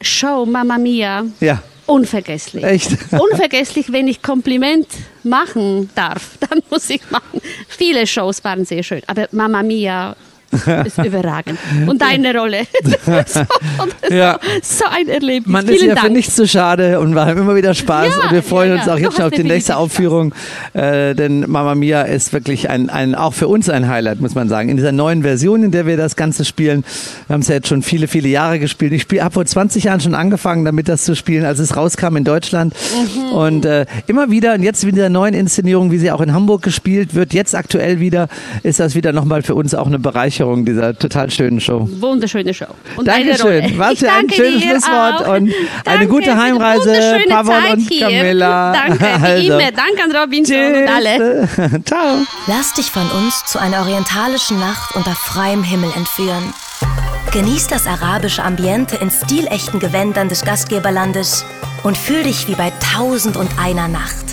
Show 0.01 0.45
Mamma 0.45 0.77
Mia, 0.77 1.23
Ja. 1.39 1.63
unvergesslich. 1.85 2.63
Echt? 2.63 2.91
Unvergesslich, 3.11 3.91
wenn 3.91 4.07
ich 4.07 4.21
Kompliment 4.21 4.87
machen 5.23 5.89
darf, 5.95 6.31
dann 6.49 6.59
muss 6.69 6.89
ich 6.89 7.01
machen. 7.11 7.41
Viele 7.67 8.05
Shows 8.05 8.43
waren 8.43 8.65
sehr 8.65 8.83
schön, 8.83 9.01
aber 9.07 9.27
Mamma 9.31 9.63
Mia 9.63 10.15
ist 10.85 10.97
überragend. 10.97 11.57
Und 11.87 12.01
deine 12.01 12.37
Rolle. 12.37 12.61
so, 13.27 13.41
Ja. 14.13 14.39
so 14.61 14.85
ein 14.91 15.07
Erlebnis. 15.07 15.51
Man 15.51 15.65
ist 15.67 15.79
Vielen 15.79 15.89
ja 15.89 15.95
für 15.95 16.01
Dank. 16.03 16.13
nichts 16.15 16.35
zu 16.35 16.47
schade 16.47 16.99
und 16.99 17.13
wir 17.13 17.25
haben 17.25 17.39
immer 17.39 17.55
wieder 17.55 17.73
Spaß 17.73 18.07
Ja, 18.07 18.23
und 18.27 18.31
wir 18.33 18.43
freuen 18.43 18.69
ja, 18.71 18.75
uns 18.77 18.85
ja. 18.85 18.93
auch 18.93 18.97
jetzt 18.99 19.15
schon 19.17 19.25
auf 19.25 19.31
die 19.31 19.43
nächste 19.43 19.77
Aufführung, 19.77 20.33
äh, 20.73 21.13
denn 21.15 21.41
Mamma 21.49 21.75
Mia 21.75 22.01
ist 22.03 22.33
wirklich 22.33 22.69
ein, 22.69 22.89
ein, 22.89 23.15
auch 23.15 23.33
für 23.33 23.47
uns 23.47 23.69
ein 23.69 23.87
Highlight, 23.87 24.21
muss 24.21 24.35
man 24.35 24.49
sagen. 24.49 24.69
In 24.69 24.77
dieser 24.77 24.91
neuen 24.91 25.21
Version, 25.23 25.63
in 25.63 25.71
der 25.71 25.85
wir 25.85 25.97
das 25.97 26.15
Ganze 26.15 26.45
spielen, 26.45 26.83
wir 27.27 27.33
haben 27.33 27.41
es 27.41 27.47
ja 27.47 27.55
jetzt 27.55 27.67
schon 27.67 27.81
viele, 27.81 28.07
viele 28.07 28.27
Jahre 28.29 28.59
gespielt. 28.59 28.93
Ich 28.93 29.07
habe 29.21 29.33
vor 29.33 29.45
20 29.45 29.85
Jahren 29.85 29.99
schon 30.01 30.15
angefangen, 30.15 30.65
damit 30.65 30.87
das 30.87 31.03
zu 31.03 31.15
spielen, 31.15 31.45
als 31.45 31.59
es 31.59 31.75
rauskam 31.75 32.15
in 32.17 32.23
Deutschland 32.23 32.73
Mhm. 32.95 33.33
und 33.35 33.65
äh, 33.65 33.85
immer 34.07 34.29
wieder 34.29 34.53
und 34.53 34.63
jetzt 34.63 34.85
mit 34.85 34.95
dieser 34.95 35.09
neuen 35.09 35.33
Inszenierung, 35.33 35.91
wie 35.91 35.97
sie 35.97 36.11
auch 36.11 36.21
in 36.21 36.33
Hamburg 36.33 36.61
gespielt 36.61 37.13
wird, 37.15 37.33
jetzt 37.33 37.55
aktuell 37.55 37.99
wieder, 37.99 38.27
ist 38.63 38.79
das 38.79 38.95
wieder 38.95 39.11
nochmal 39.11 39.41
für 39.41 39.55
uns 39.55 39.73
auch 39.73 39.87
eine 39.87 39.99
Bereicherung 39.99 40.44
dieser 40.53 40.97
total 40.97 41.31
schönen 41.31 41.59
Show. 41.59 41.87
Wunderschöne 41.99 42.53
Show. 42.53 42.65
Und 42.95 43.07
deine 43.07 43.31
Dankeschön. 43.35 43.77
Was 43.79 43.99
für 43.99 44.11
ein 44.11 44.29
schönes 44.29 44.61
Schlusswort 44.61 45.25
auch. 45.25 45.27
und 45.35 45.49
eine 45.49 45.53
Danke 45.83 46.07
gute 46.07 46.23
für 46.25 46.31
die 46.31 46.37
Heimreise, 46.41 46.85
wunderschöne 46.85 47.25
Pavon 47.29 47.53
Zeit 47.61 47.73
und 47.73 47.89
hier. 47.89 48.07
Camilla. 48.07 48.73
Danke, 48.73 48.99
wie 48.99 49.05
Also. 49.25 49.53
immer. 49.53 49.71
Danke 49.71 50.03
an 50.03 50.15
Robinson 50.15 50.57
und 50.57 50.87
alle. 50.89 51.47
Tschüss. 51.47 51.69
Ciao. 51.85 52.17
Lass 52.47 52.73
dich 52.73 52.91
von 52.91 53.09
uns 53.11 53.43
zu 53.47 53.59
einer 53.59 53.79
orientalischen 53.81 54.59
Nacht 54.59 54.95
unter 54.95 55.11
freiem 55.11 55.63
Himmel 55.63 55.89
entführen. 55.95 56.53
Genieß 57.31 57.67
das 57.67 57.87
arabische 57.87 58.43
Ambiente 58.43 58.95
in 58.97 59.09
stilechten 59.09 59.79
Gewändern 59.79 60.29
des 60.29 60.43
Gastgeberlandes 60.45 61.43
und 61.83 61.97
fühl 61.97 62.23
dich 62.23 62.47
wie 62.47 62.55
bei 62.55 62.71
Tausend 62.95 63.35
und 63.35 63.49
einer 63.59 63.87
Nacht. 63.87 64.25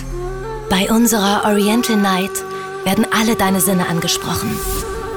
Bei 0.69 0.89
unserer 0.89 1.43
Oriental 1.45 1.97
Night 1.97 2.31
werden 2.85 3.05
alle 3.17 3.35
deine 3.35 3.61
Sinne 3.61 3.87
angesprochen. 3.87 4.49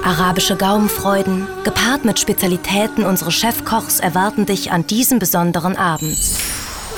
Arabische 0.06 0.54
Gaumenfreuden, 0.54 1.48
gepaart 1.64 2.04
mit 2.04 2.20
Spezialitäten 2.20 3.02
unseres 3.02 3.34
Chefkochs, 3.34 3.98
erwarten 3.98 4.46
dich 4.46 4.70
an 4.70 4.86
diesem 4.86 5.18
besonderen 5.18 5.76
Abend. 5.76 6.16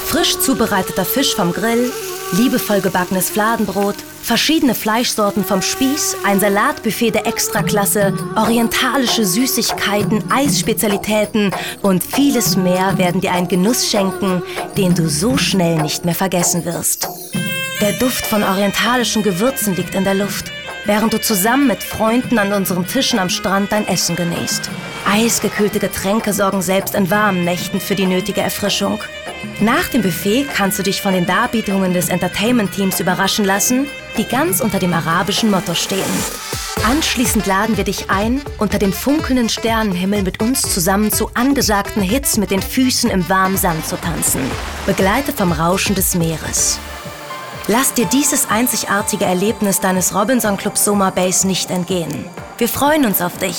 Frisch 0.04 0.38
zubereiteter 0.38 1.06
Fisch 1.06 1.34
vom 1.34 1.54
Grill, 1.54 1.90
liebevoll 2.32 2.82
gebackenes 2.82 3.30
Fladenbrot, 3.30 3.94
verschiedene 4.22 4.74
Fleischsorten 4.74 5.42
vom 5.42 5.62
Spieß, 5.62 6.18
ein 6.22 6.38
Salatbuffet 6.38 7.12
der 7.12 7.26
Extraklasse, 7.26 8.12
orientalische 8.36 9.24
Süßigkeiten, 9.24 10.30
Eisspezialitäten 10.30 11.50
und 11.80 12.04
vieles 12.04 12.58
mehr 12.58 12.98
werden 12.98 13.22
dir 13.22 13.32
einen 13.32 13.48
Genuss 13.48 13.88
schenken, 13.88 14.42
den 14.76 14.94
du 14.94 15.08
so 15.08 15.38
schnell 15.38 15.80
nicht 15.80 16.04
mehr 16.04 16.14
vergessen 16.14 16.66
wirst. 16.66 17.08
Der 17.80 17.92
Duft 17.92 18.26
von 18.26 18.42
orientalischen 18.42 19.22
Gewürzen 19.22 19.76
liegt 19.76 19.94
in 19.94 20.04
der 20.04 20.14
Luft, 20.14 20.52
während 20.88 21.12
du 21.12 21.20
zusammen 21.20 21.66
mit 21.68 21.82
Freunden 21.82 22.38
an 22.38 22.54
unseren 22.54 22.86
Tischen 22.86 23.18
am 23.18 23.28
Strand 23.28 23.70
dein 23.72 23.86
Essen 23.86 24.16
genießt. 24.16 24.70
Eisgekühlte 25.06 25.78
Getränke 25.78 26.32
sorgen 26.32 26.62
selbst 26.62 26.94
in 26.94 27.10
warmen 27.10 27.44
Nächten 27.44 27.78
für 27.78 27.94
die 27.94 28.06
nötige 28.06 28.40
Erfrischung. 28.40 28.98
Nach 29.60 29.86
dem 29.88 30.00
Buffet 30.00 30.46
kannst 30.54 30.78
du 30.78 30.82
dich 30.82 31.02
von 31.02 31.12
den 31.12 31.26
Darbietungen 31.26 31.92
des 31.92 32.08
Entertainment-Teams 32.08 33.00
überraschen 33.00 33.44
lassen, 33.44 33.86
die 34.16 34.24
ganz 34.24 34.60
unter 34.60 34.78
dem 34.78 34.94
arabischen 34.94 35.50
Motto 35.50 35.74
stehen. 35.74 36.00
Anschließend 36.86 37.44
laden 37.44 37.76
wir 37.76 37.84
dich 37.84 38.08
ein, 38.08 38.40
unter 38.56 38.78
dem 38.78 38.94
funkelnden 38.94 39.50
Sternenhimmel 39.50 40.22
mit 40.22 40.40
uns 40.40 40.62
zusammen 40.62 41.12
zu 41.12 41.30
angesagten 41.34 42.00
Hits 42.00 42.38
mit 42.38 42.50
den 42.50 42.62
Füßen 42.62 43.10
im 43.10 43.28
warmen 43.28 43.58
Sand 43.58 43.86
zu 43.86 43.96
tanzen, 43.96 44.40
begleitet 44.86 45.36
vom 45.36 45.52
Rauschen 45.52 45.94
des 45.94 46.14
Meeres. 46.14 46.78
Lass 47.70 47.92
dir 47.92 48.06
dieses 48.06 48.48
einzigartige 48.48 49.26
Erlebnis 49.26 49.78
deines 49.78 50.14
Robinson 50.14 50.56
Club 50.56 50.78
Soma 50.78 51.10
Base 51.10 51.46
nicht 51.46 51.70
entgehen. 51.70 52.24
Wir 52.56 52.66
freuen 52.66 53.04
uns 53.04 53.20
auf 53.20 53.36
dich. 53.36 53.56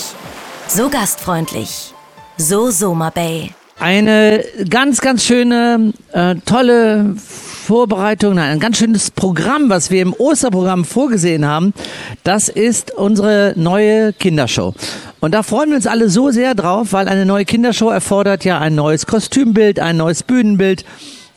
So 0.67 0.89
gastfreundlich. 0.89 1.93
So 2.36 2.72
Soma 2.72 3.12
Bay. 3.12 3.52
Eine 3.80 4.43
ganz, 4.67 5.02
ganz 5.02 5.24
schöne, 5.24 5.93
äh, 6.12 6.34
tolle 6.43 7.17
Vorbereitung, 7.17 8.34
nein, 8.34 8.50
ein 8.54 8.60
ganz 8.60 8.80
schönes 8.80 9.12
Programm, 9.12 9.69
was 9.69 9.91
wir 9.91 10.02
im 10.02 10.13
Osterprogramm 10.13 10.86
vorgesehen 10.86 11.45
haben. 11.45 11.76
Das 12.24 12.50
ist 12.50 12.89
unsere 12.89 13.54
neue 13.58 14.12
Kindershow. 14.13 14.74
Und 15.19 15.36
da 15.36 15.43
freuen 15.43 15.69
wir 15.69 15.76
uns 15.76 15.86
alle 15.86 16.10
so 16.10 16.32
sehr 16.32 16.56
drauf, 16.56 16.93
weil 16.93 17.08
eine 17.08 17.28
neue 17.28 17.45
Kindershow 17.45 17.89
erfordert 17.89 18.43
ja 18.43 18.58
ein 18.58 18.74
neues 18.74 19.06
Kostümbild, 19.06 19.80
ein 19.80 19.98
neues 19.98 20.24
Bühnenbild. 20.24 20.84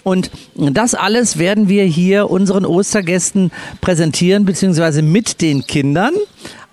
Und 0.02 0.30
das 0.56 0.94
alles 0.94 1.38
werden 1.38 1.68
wir 1.68 1.84
hier 1.84 2.30
unseren 2.30 2.64
Ostergästen 2.64 3.50
präsentieren, 3.80 4.44
beziehungsweise 4.44 5.02
mit 5.02 5.40
den 5.40 5.66
Kindern 5.66 6.14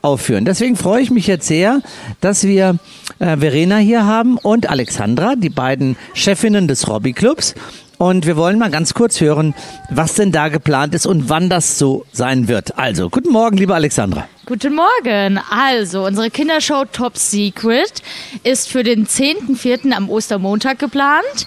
aufführen. 0.01 0.45
Deswegen 0.45 0.75
freue 0.75 1.01
ich 1.01 1.11
mich 1.11 1.27
jetzt 1.27 1.47
sehr, 1.47 1.81
dass 2.21 2.45
wir 2.45 2.77
äh, 3.19 3.37
Verena 3.37 3.77
hier 3.77 4.05
haben 4.05 4.37
und 4.37 4.69
Alexandra, 4.69 5.35
die 5.35 5.49
beiden 5.49 5.97
Chefinnen 6.13 6.67
des 6.67 6.87
Hobby 6.87 7.13
Clubs. 7.13 7.55
Und 7.97 8.25
wir 8.25 8.37
wollen 8.37 8.57
mal 8.57 8.71
ganz 8.71 8.93
kurz 8.93 9.19
hören, 9.19 9.53
was 9.89 10.13
denn 10.13 10.31
da 10.31 10.47
geplant 10.47 10.95
ist 10.95 11.05
und 11.05 11.27
wann 11.27 11.49
das 11.49 11.77
so 11.77 12.05
sein 12.13 12.47
wird. 12.47 12.79
Also, 12.79 13.09
guten 13.09 13.29
Morgen, 13.29 13.57
liebe 13.57 13.75
Alexandra. 13.75 14.25
Guten 14.45 14.73
Morgen. 14.73 15.37
Also, 15.51 16.05
unsere 16.05 16.29
Kindershow 16.29 16.85
Top 16.85 17.17
Secret 17.17 18.01
ist 18.43 18.69
für 18.69 18.83
den 18.83 19.05
10.04. 19.05 19.91
am 19.91 20.09
Ostermontag 20.09 20.79
geplant. 20.79 21.45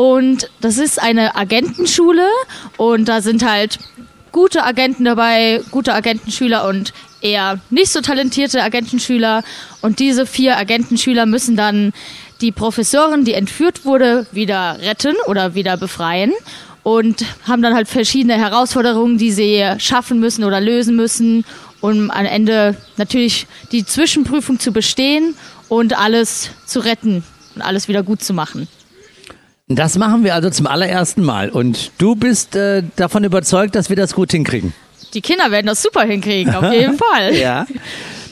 Und 0.00 0.48
das 0.62 0.78
ist 0.78 0.98
eine 0.98 1.36
Agentenschule 1.36 2.26
und 2.78 3.06
da 3.06 3.20
sind 3.20 3.44
halt 3.44 3.78
gute 4.32 4.64
Agenten 4.64 5.04
dabei, 5.04 5.60
gute 5.70 5.92
Agentenschüler 5.92 6.66
und 6.66 6.94
eher 7.20 7.60
nicht 7.68 7.92
so 7.92 8.00
talentierte 8.00 8.62
Agentenschüler. 8.62 9.42
Und 9.82 9.98
diese 9.98 10.24
vier 10.24 10.56
Agentenschüler 10.56 11.26
müssen 11.26 11.54
dann 11.54 11.92
die 12.40 12.50
Professorin, 12.50 13.26
die 13.26 13.34
entführt 13.34 13.84
wurde, 13.84 14.26
wieder 14.32 14.78
retten 14.80 15.16
oder 15.26 15.54
wieder 15.54 15.76
befreien 15.76 16.32
und 16.82 17.22
haben 17.46 17.60
dann 17.60 17.74
halt 17.74 17.86
verschiedene 17.86 18.38
Herausforderungen, 18.38 19.18
die 19.18 19.32
sie 19.32 19.62
schaffen 19.76 20.18
müssen 20.18 20.44
oder 20.44 20.62
lösen 20.62 20.96
müssen, 20.96 21.44
um 21.82 22.10
am 22.10 22.24
Ende 22.24 22.74
natürlich 22.96 23.46
die 23.70 23.84
Zwischenprüfung 23.84 24.60
zu 24.60 24.72
bestehen 24.72 25.34
und 25.68 25.98
alles 25.98 26.52
zu 26.64 26.80
retten 26.80 27.22
und 27.54 27.60
alles 27.60 27.86
wieder 27.86 28.02
gut 28.02 28.22
zu 28.22 28.32
machen. 28.32 28.66
Das 29.72 29.96
machen 29.96 30.24
wir 30.24 30.34
also 30.34 30.50
zum 30.50 30.66
allerersten 30.66 31.22
Mal. 31.22 31.48
Und 31.48 31.92
du 31.98 32.16
bist 32.16 32.56
äh, 32.56 32.82
davon 32.96 33.22
überzeugt, 33.22 33.76
dass 33.76 33.88
wir 33.88 33.94
das 33.94 34.14
gut 34.14 34.32
hinkriegen. 34.32 34.72
Die 35.14 35.20
Kinder 35.20 35.52
werden 35.52 35.68
das 35.68 35.80
super 35.80 36.02
hinkriegen, 36.02 36.52
auf 36.56 36.72
jeden 36.72 36.98
Fall. 37.14 37.36
Ja. 37.36 37.66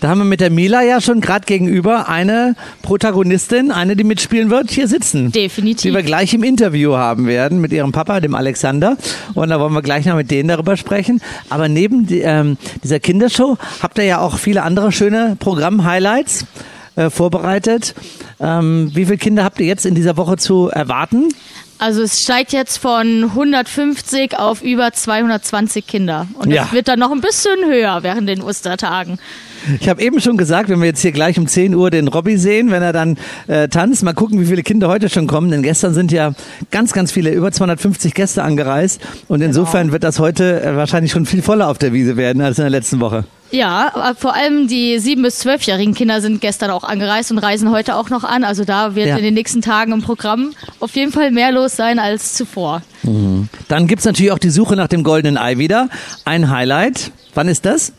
Da 0.01 0.09
haben 0.09 0.19
wir 0.19 0.25
mit 0.25 0.41
der 0.41 0.51
Mila 0.51 0.83
ja 0.83 1.01
schon 1.01 1.21
gerade 1.21 1.47
gegenüber 1.47 2.09
eine 2.09 2.57
Protagonistin, 2.83 3.71
eine, 3.71 3.95
die 3.95 4.03
mitspielen 4.03 4.51
wird, 4.51 4.73
hier 4.73 4.89
sitzen. 4.89 5.31
Definitiv. 5.31 5.83
Die 5.91 5.95
wir 5.95 6.03
gleich 6.03 6.35
im 6.35 6.43
Interview 6.43 6.97
haben 6.97 7.27
werden 7.27 7.61
mit 7.61 7.73
ihrem 7.73 7.93
Papa, 7.93 8.19
dem 8.19 8.35
Alexander. 8.35 8.97
Und 9.35 9.51
da 9.51 9.61
wollen 9.61 9.73
wir 9.73 9.83
gleich 9.83 10.07
noch 10.07 10.17
mit 10.17 10.33
denen 10.33 10.49
darüber 10.49 10.77
sprechen. 10.77 11.21
Aber 11.51 11.69
neben 11.69 12.07
die, 12.07 12.21
ähm, 12.21 12.59
dieser 12.83 12.99
Kindershow 12.99 13.59
habt 13.81 13.99
ihr 13.99 14.05
ja 14.05 14.19
auch 14.19 14.39
viele 14.39 14.65
andere 14.65 14.91
schöne 14.91 15.37
Programm-Highlights 15.39 16.47
äh, 16.99 17.11
vorbereitet. 17.11 17.95
Ähm, 18.41 18.91
wie 18.95 19.05
viele 19.07 19.19
Kinder 19.19 19.45
habt 19.45 19.61
ihr 19.61 19.67
jetzt 19.67 19.87
in 19.87 19.95
dieser 19.95 20.17
Woche 20.17 20.37
zu 20.37 20.69
erwarten? 20.69 21.29
Also 21.81 22.03
es 22.03 22.21
steigt 22.23 22.53
jetzt 22.53 22.79
von 22.79 23.25
150 23.25 24.37
auf 24.37 24.63
über 24.63 24.93
220 24.93 25.87
Kinder. 25.87 26.27
Und 26.35 26.51
Ja. 26.51 26.65
es 26.65 26.73
wird 26.73 26.89
dann 26.89 26.99
noch 26.99 27.13
ein 27.13 27.21
bisschen 27.21 27.57
höher 27.67 28.03
während 28.03 28.29
den 28.29 28.43
Ostertagen. 28.43 29.19
Ich 29.81 29.89
habe 29.89 30.03
eben 30.03 30.21
schon 30.21 30.37
gesagt, 30.37 30.69
wenn 30.71 30.81
wir 30.81 30.87
jetzt 30.87 31.03
hier 31.03 31.13
gleich 31.13 31.39
um 31.39 31.47
10 31.47 31.75
Uhr 31.77 31.91
den 31.91 32.09
Robby 32.09 32.37
sehen, 32.37 32.73
wenn 32.73 32.83
er 32.83 32.93
dann 32.93 33.17
äh, 33.47 33.69
tanzt, 33.69 34.03
mal 34.03 34.13
gucken, 34.13 34.41
wie 34.41 34.47
viele 34.47 34.63
Kinder 34.65 34.89
heute 34.89 35.09
schon 35.09 35.29
kommen, 35.29 35.51
denn 35.53 35.63
gestern 35.63 35.95
sind 35.95 36.11
ja 36.11 36.33
ganz, 36.73 36.93
ganz 36.93 37.13
viele, 37.13 37.31
über 37.31 37.53
250 37.53 38.13
Gäste 38.15 38.43
angereist 38.43 39.01
und 39.29 39.41
insofern 39.41 39.93
wird 39.93 40.03
das 40.05 40.19
heute 40.19 40.63
äh, 40.63 40.75
wahrscheinlich 40.77 41.13
schon 41.13 41.27
viel 41.27 41.43
voller 41.43 41.69
auf 41.69 41.79
der 41.79 41.93
Wiese 41.93 42.17
werden 42.17 42.43
als 42.43 42.59
in 42.59 42.63
der 42.65 42.71
letzten 42.71 42.99
Woche. 43.01 43.25
Ja, 43.51 44.15
vor 44.19 44.35
allem 44.35 44.69
die 44.69 44.99
7- 44.99 45.23
bis 45.23 45.41
12-jährigen 45.45 45.95
Kinder 45.95 46.21
sind 46.21 46.41
gestern 46.41 46.71
auch 46.71 46.85
angereist 46.85 47.31
und 47.31 47.39
reisen 47.39 47.71
heute 47.71 47.95
auch 47.97 48.11
noch 48.11 48.25
an. 48.25 48.45
Also 48.45 48.65
da 48.65 48.95
wird 48.95 49.09
Ja. 49.09 49.17
in 49.17 49.23
den 49.25 49.35
nächsten 49.35 49.63
Tagen 49.63 49.93
im 49.93 50.03
Programm 50.03 50.53
auf 50.81 50.95
jeden 50.97 51.13
Fall 51.13 51.31
mehr 51.31 51.51
los 51.53 51.75
sein 51.77 51.99
als 51.99 52.35
zuvor. 52.35 52.83
Dann 53.69 53.87
gibt's 53.87 54.05
natürlich 54.05 54.33
auch 54.33 54.39
die 54.39 54.51
Suche 54.51 54.77
nach 54.77 54.89
dem 54.89 55.03
goldenen 55.03 55.39
Ei 55.39 55.57
wieder. 55.59 55.89
Ein 56.27 56.51
Highlight. 56.51 57.11
Wann 57.35 57.49
ist 57.49 57.65
das? 57.65 57.93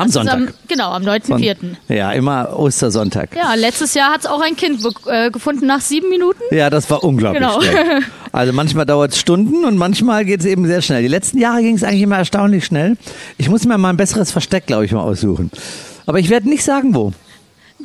Am 0.00 0.06
Das 0.06 0.14
Sonntag. 0.14 0.34
Am, 0.34 0.48
genau, 0.68 0.90
am 0.92 1.02
9.4. 1.02 1.56
Ja, 1.88 2.12
immer 2.12 2.58
Ostersonntag. 2.58 3.36
Ja, 3.36 3.54
letztes 3.54 3.94
Jahr 3.94 4.12
hat 4.12 4.20
es 4.20 4.26
auch 4.26 4.40
ein 4.40 4.56
Kind 4.56 4.80
äh, 5.06 5.30
gefunden 5.30 5.66
nach 5.66 5.80
sieben 5.80 6.08
Minuten. 6.08 6.40
Ja, 6.50 6.70
das 6.70 6.88
war 6.90 7.04
unglaublich 7.04 7.42
Genau. 7.42 7.60
schnell. 7.60 8.00
Also 8.32 8.52
manchmal 8.52 8.86
dauert 8.86 9.10
es 9.10 9.18
Stunden 9.18 9.64
und 9.64 9.76
manchmal 9.76 10.24
geht 10.24 10.38
es 10.38 10.46
eben 10.46 10.64
sehr 10.64 10.82
schnell. 10.82 11.02
Die 11.02 11.08
letzten 11.08 11.38
Jahre 11.38 11.62
ging 11.62 11.74
es 11.74 11.82
eigentlich 11.82 12.02
immer 12.02 12.18
erstaunlich 12.18 12.64
schnell. 12.64 12.96
Ich 13.38 13.48
muss 13.48 13.64
mir 13.66 13.76
mal 13.76 13.90
ein 13.90 13.96
besseres 13.96 14.30
Versteck, 14.30 14.66
glaube 14.66 14.84
ich, 14.84 14.92
mal 14.92 15.02
aussuchen. 15.02 15.50
Aber 16.06 16.20
ich 16.20 16.30
werde 16.30 16.48
nicht 16.48 16.62
sagen, 16.62 16.94
wo. 16.94 17.12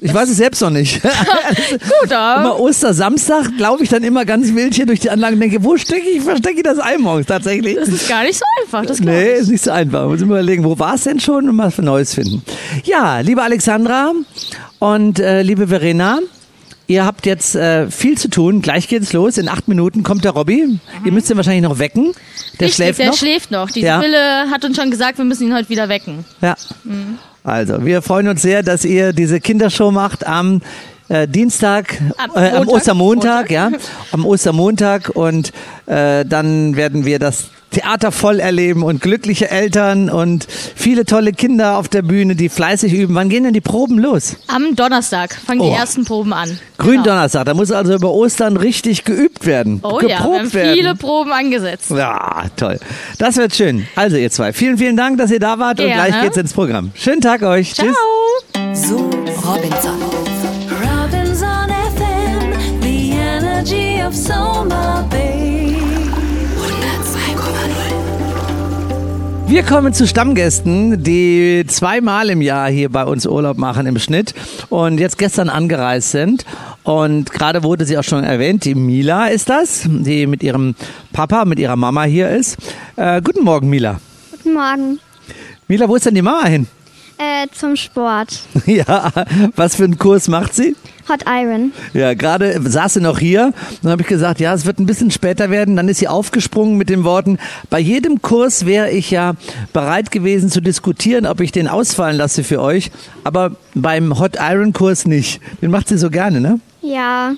Ich 0.02 0.14
weiß 0.14 0.30
es 0.30 0.38
selbst 0.38 0.62
noch 0.62 0.70
nicht. 0.70 1.02
Gut, 2.02 2.12
aber 2.12 2.42
immer 2.42 2.60
Ostersamstag 2.60 3.52
laufe 3.58 3.84
ich 3.84 3.90
dann 3.90 4.04
immer 4.04 4.26
ganz 4.26 4.54
wild 4.54 4.74
hier 4.76 4.86
durch 4.86 5.00
die 5.00 5.10
Anlage 5.10 5.36
und 5.36 5.40
denke, 5.42 5.64
wo 5.64 5.78
stecke 5.78 6.08
ich, 6.10 6.22
verstecke 6.22 6.58
ich 6.58 6.64
das 6.64 6.80
Ei 6.80 6.98
morgens 6.98 7.28
tatsächlich? 7.28 7.76
das 7.76 7.90
ist 7.90 8.08
gar 8.10 8.24
nicht 8.24 8.38
so 8.38 8.46
einfach. 8.64 8.86
Das 8.86 9.00
Nee, 9.00 9.34
ist 9.34 9.50
nicht 9.50 9.64
so 9.64 9.72
einfach. 9.72 10.08
Muss 10.08 10.20
mal 10.22 10.26
überlegen, 10.26 10.64
wo 10.64 10.78
war 10.78 10.96
es 10.96 11.04
denn 11.04 11.20
schon 11.20 11.50
und 11.50 11.58
was 11.58 11.76
für 11.76 11.82
Neues 11.82 12.14
finden. 12.14 12.44
Ja, 12.84 13.20
liebe 13.22 13.42
Alexandra 13.42 14.12
und 14.80 15.20
äh, 15.20 15.42
liebe 15.42 15.68
Verena, 15.68 16.20
ihr 16.88 17.06
habt 17.06 17.26
jetzt 17.26 17.56
äh, 17.56 17.90
viel 17.90 18.18
zu 18.18 18.30
tun. 18.30 18.62
Gleich 18.62 18.88
geht's 18.88 19.14
los. 19.14 19.38
In 19.38 19.48
acht 19.50 19.68
Minuten 19.68 20.04
kommt 20.04 20.24
der 20.26 20.32
Robby. 20.32 20.78
Ihr 21.06 21.12
müsst 21.12 21.30
ihn 21.30 21.38
wahrscheinlich 21.38 21.64
noch 21.64 21.80
wecken. 21.80 22.12
Der 22.60 22.68
Richtig, 22.68 22.76
schläft 22.76 23.00
der 23.00 23.08
noch. 23.08 23.18
schläft 23.18 23.52
noch. 23.52 23.72
Die 23.72 23.82
Ja. 23.82 23.98
Sibylle 24.00 24.50
hat 24.52 24.64
uns 24.66 24.78
schon 24.78 24.92
gesagt, 24.92 25.18
wir 25.18 25.26
müssen 25.26 25.48
ihn 25.48 25.54
heute 25.56 25.70
wieder 25.70 25.90
wecken. 25.90 26.26
Ja. 26.42 26.56
Also, 27.46 27.86
wir 27.86 28.02
freuen 28.02 28.28
uns 28.28 28.42
sehr, 28.42 28.64
dass 28.64 28.84
ihr 28.86 29.14
diese 29.14 29.40
Kindershow 29.40 29.92
macht 29.92 30.26
am 30.26 30.62
äh, 31.10 31.28
Dienstag, 31.28 32.02
Am 32.18 32.32
äh, 32.36 32.50
am 32.50 32.66
Montag. 32.66 32.68
Ostermontag, 32.76 33.50
Montag. 33.50 33.52
ja, 33.52 33.72
am 34.12 34.26
Ostermontag 34.26 35.10
und 35.14 35.52
äh, 35.86 36.26
dann 36.26 36.76
werden 36.76 37.06
wir 37.06 37.20
das 37.20 37.52
Theater 37.72 38.12
voll 38.12 38.40
erleben 38.40 38.84
und 38.84 39.02
glückliche 39.02 39.50
Eltern 39.52 40.10
und 40.10 40.48
viele 40.50 41.04
tolle 41.06 41.34
Kinder 41.34 41.78
auf 41.78 41.90
der 41.90 42.04
Bühne, 42.04 42.36
die 42.36 42.48
fleißig 42.48 42.94
üben. 42.94 43.16
Wann 43.16 43.28
gehen 43.30 43.44
denn 43.44 43.54
die 43.54 43.60
Proben 43.62 44.00
los? 44.00 44.38
Am 44.48 44.76
Donnerstag 44.76 45.36
fangen 45.36 45.60
Oh. 45.62 45.66
die 45.70 45.72
ersten 45.76 46.06
Proben 46.06 46.32
an. 46.32 46.58
Gründonnerstag, 46.78 47.46
da 47.46 47.54
muss 47.54 47.72
also 47.72 47.94
über 47.96 48.12
Ostern 48.12 48.56
richtig 48.58 49.04
geübt 49.04 49.46
werden, 49.46 49.80
Oh 49.84 50.00
ja, 50.02 50.08
wir 50.08 50.16
geprobt 50.16 50.40
haben 50.40 50.54
werden. 50.54 50.74
viele 50.76 50.96
Proben 50.96 51.32
angesetzt. 51.34 51.92
Ja, 51.92 52.46
toll. 52.56 52.80
Das 53.18 53.36
wird 53.38 53.54
schön. 53.56 53.86
Also 53.96 54.16
ihr 54.18 54.32
zwei, 54.32 54.54
vielen, 54.54 54.78
vielen 54.78 54.96
Dank, 54.96 55.18
dass 55.18 55.32
ihr 55.32 55.40
da 55.40 55.60
wart 55.60 55.80
und 55.80 55.88
Gerne. 55.88 56.10
gleich 56.12 56.22
geht's 56.24 56.38
ins 56.38 56.54
Programm. 56.54 56.92
Schönen 56.96 57.22
Tag 57.22 57.42
euch. 57.44 57.74
Ciao. 57.74 57.88
Tschüss. 57.88 58.88
So 58.90 58.96
Robinson. 59.44 60.00
Robinson 60.82 61.70
FM, 61.98 62.82
the 62.82 63.12
energy 63.12 64.02
of 64.06 64.14
Soma 64.16 65.06
Bay. 65.10 65.45
Wir 69.48 69.62
kommen 69.62 69.94
zu 69.94 70.08
Stammgästen, 70.08 71.04
die 71.04 71.66
zweimal 71.68 72.32
im 72.32 72.42
Jahr 72.42 72.68
hier 72.70 72.90
bei 72.90 73.06
uns 73.06 73.28
Urlaub 73.28 73.58
machen 73.58 73.86
im 73.86 74.00
Schnitt 74.00 74.34
und 74.70 75.00
jetzt 75.00 75.20
gestern 75.20 75.50
angereist 75.50 76.12
sind. 76.12 76.46
Und 76.84 77.32
gerade 77.32 77.64
wurde 77.64 77.86
sie 77.86 77.98
auch 77.98 78.04
schon 78.04 78.24
erwähnt, 78.24 78.66
die 78.66 78.74
Mila 78.74 79.28
ist 79.28 79.50
das, 79.50 79.84
die 79.86 80.26
mit 80.26 80.42
ihrem 80.42 80.74
Papa, 81.14 81.46
mit 81.46 81.60
ihrer 81.60 81.76
Mama 81.76 82.04
hier 82.04 82.30
ist. 82.30 82.58
Äh, 82.96 83.22
guten 83.22 83.44
Morgen, 83.44 83.70
Mila. 83.70 84.00
Guten 84.32 84.54
Morgen. 84.54 85.00
Mila, 85.68 85.88
wo 85.88 85.96
ist 85.96 86.06
denn 86.08 86.16
die 86.16 86.24
Mama 86.24 86.48
hin? 86.48 86.68
Äh, 87.18 87.48
zum 87.54 87.76
Sport. 87.76 88.40
ja, 88.66 89.12
was 89.56 89.76
für 89.76 89.86
einen 89.86 90.00
Kurs 90.00 90.28
macht 90.28 90.56
sie? 90.56 90.76
Hot 91.08 91.24
Iron. 91.28 91.72
Ja, 91.94 92.14
gerade 92.14 92.60
saß 92.62 92.96
sie 92.96 93.02
noch 93.02 93.20
hier. 93.20 93.54
Dann 93.82 93.92
habe 93.92 94.02
ich 94.02 94.08
gesagt, 94.08 94.40
ja, 94.40 94.54
es 94.54 94.66
wird 94.66 94.80
ein 94.80 94.86
bisschen 94.86 95.12
später 95.12 95.50
werden. 95.50 95.76
Dann 95.76 95.88
ist 95.88 96.00
sie 96.00 96.08
aufgesprungen 96.08 96.78
mit 96.78 96.90
den 96.90 97.04
Worten, 97.04 97.38
bei 97.70 97.80
jedem 97.80 98.22
Kurs 98.22 98.66
wäre 98.66 98.90
ich 98.90 99.12
ja 99.12 99.34
bereit 99.74 100.12
gewesen 100.12 100.50
zu 100.50 100.62
diskutieren, 100.62 101.26
ob 101.26 101.42
ich 101.42 101.52
den 101.52 101.68
ausfallen 101.68 102.18
lasse 102.18 102.44
für 102.44 102.62
euch. 102.62 102.92
Aber 103.24 103.52
beim 103.74 104.18
Hot 104.20 104.38
Iron 104.40 104.74
Kurs 104.74 105.06
nicht. 105.06 105.42
Den 105.62 105.72
macht 105.72 105.88
sie 105.88 105.98
so 105.98 106.10
gerne, 106.10 106.42
ne? 106.42 106.60
Ja. 106.82 107.34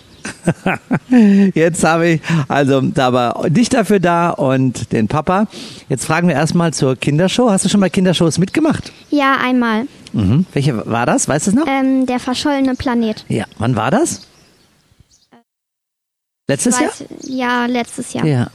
Jetzt 1.53 1.83
habe 1.83 2.07
ich, 2.07 2.21
also 2.47 2.81
da 2.81 3.13
war 3.13 3.49
dich 3.49 3.69
dafür 3.69 3.99
da 3.99 4.29
und 4.29 4.91
den 4.91 5.07
Papa. 5.07 5.47
Jetzt 5.89 6.05
fragen 6.05 6.27
wir 6.27 6.35
erstmal 6.35 6.73
zur 6.73 6.95
Kindershow. 6.95 7.49
Hast 7.49 7.65
du 7.65 7.69
schon 7.69 7.79
mal 7.79 7.89
Kindershows 7.89 8.37
mitgemacht? 8.37 8.91
Ja, 9.09 9.37
einmal. 9.41 9.87
Mhm. 10.13 10.45
Welche 10.53 10.85
war 10.85 11.05
das? 11.05 11.27
Weißt 11.27 11.47
du 11.47 11.51
es 11.51 11.55
noch? 11.55 11.67
Ähm, 11.67 12.05
der 12.05 12.19
verschollene 12.19 12.75
Planet. 12.75 13.25
Ja. 13.27 13.45
Wann 13.57 13.75
war 13.75 13.91
das? 13.91 14.21
Letztes 16.47 16.79
Jahr? 16.79 16.91
Ja, 17.21 17.65
letztes 17.65 18.13
Jahr. 18.13 18.25
Ja. 18.25 18.47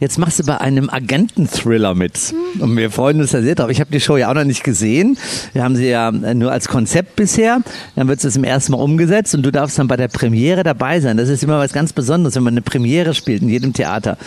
Jetzt 0.00 0.16
machst 0.16 0.38
du 0.38 0.44
bei 0.44 0.60
einem 0.60 0.88
Agenten-Thriller 0.90 1.96
mit. 1.96 2.32
Und 2.60 2.76
wir 2.76 2.88
freuen 2.92 3.20
uns 3.20 3.32
da 3.32 3.42
sehr 3.42 3.56
drauf. 3.56 3.68
Ich 3.68 3.80
habe 3.80 3.90
die 3.90 3.98
Show 3.98 4.16
ja 4.16 4.30
auch 4.30 4.34
noch 4.34 4.44
nicht 4.44 4.62
gesehen. 4.62 5.18
Wir 5.54 5.64
haben 5.64 5.74
sie 5.74 5.88
ja 5.88 6.12
nur 6.12 6.52
als 6.52 6.68
Konzept 6.68 7.16
bisher. 7.16 7.62
Dann 7.96 8.06
wird 8.06 8.22
es 8.22 8.32
zum 8.32 8.44
ersten 8.44 8.72
Mal 8.72 8.78
umgesetzt 8.78 9.34
und 9.34 9.42
du 9.42 9.50
darfst 9.50 9.76
dann 9.76 9.88
bei 9.88 9.96
der 9.96 10.06
Premiere 10.06 10.62
dabei 10.62 11.00
sein. 11.00 11.16
Das 11.16 11.28
ist 11.28 11.42
immer 11.42 11.58
was 11.58 11.72
ganz 11.72 11.92
Besonderes, 11.92 12.36
wenn 12.36 12.44
man 12.44 12.54
eine 12.54 12.62
Premiere 12.62 13.12
spielt 13.12 13.42
in 13.42 13.48
jedem 13.48 13.72
Theater. 13.72 14.18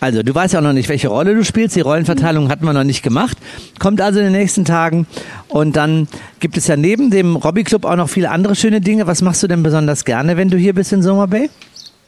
Also, 0.00 0.24
du 0.24 0.34
weißt 0.34 0.54
ja 0.54 0.58
auch 0.58 0.64
noch 0.64 0.72
nicht, 0.72 0.88
welche 0.88 1.06
Rolle 1.06 1.36
du 1.36 1.44
spielst. 1.44 1.76
Die 1.76 1.80
Rollenverteilung 1.80 2.48
hatten 2.48 2.64
wir 2.64 2.72
noch 2.72 2.82
nicht 2.82 3.04
gemacht. 3.04 3.38
Kommt 3.78 4.00
also 4.00 4.18
in 4.18 4.24
den 4.24 4.32
nächsten 4.32 4.64
Tagen. 4.64 5.06
Und 5.46 5.76
dann 5.76 6.08
gibt 6.40 6.56
es 6.56 6.66
ja 6.66 6.76
neben 6.76 7.10
dem 7.10 7.36
Robby 7.36 7.62
Club 7.62 7.84
auch 7.84 7.94
noch 7.94 8.08
viele 8.08 8.30
andere 8.30 8.56
schöne 8.56 8.80
Dinge. 8.80 9.06
Was 9.06 9.22
machst 9.22 9.44
du 9.44 9.46
denn 9.46 9.62
besonders 9.62 10.04
gerne, 10.04 10.36
wenn 10.36 10.48
du 10.48 10.56
hier 10.56 10.74
bist 10.74 10.92
in 10.92 11.02
Summer 11.02 11.28
Bay? 11.28 11.50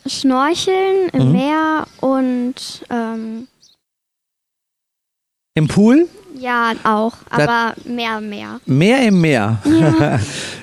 Schnorcheln 0.07 1.09
im 1.13 1.27
Mhm. 1.29 1.33
Meer 1.33 1.87
und 2.01 2.55
ähm, 2.91 3.47
Im 5.55 5.69
Pool? 5.69 6.09
ja, 6.39 6.73
auch. 6.85 7.13
Da- 7.31 7.43
Aber 7.45 7.75
mehr, 7.85 8.21
mehr. 8.21 8.61
Meer 8.67 9.07
im 9.07 9.21
Meer. 9.21 9.59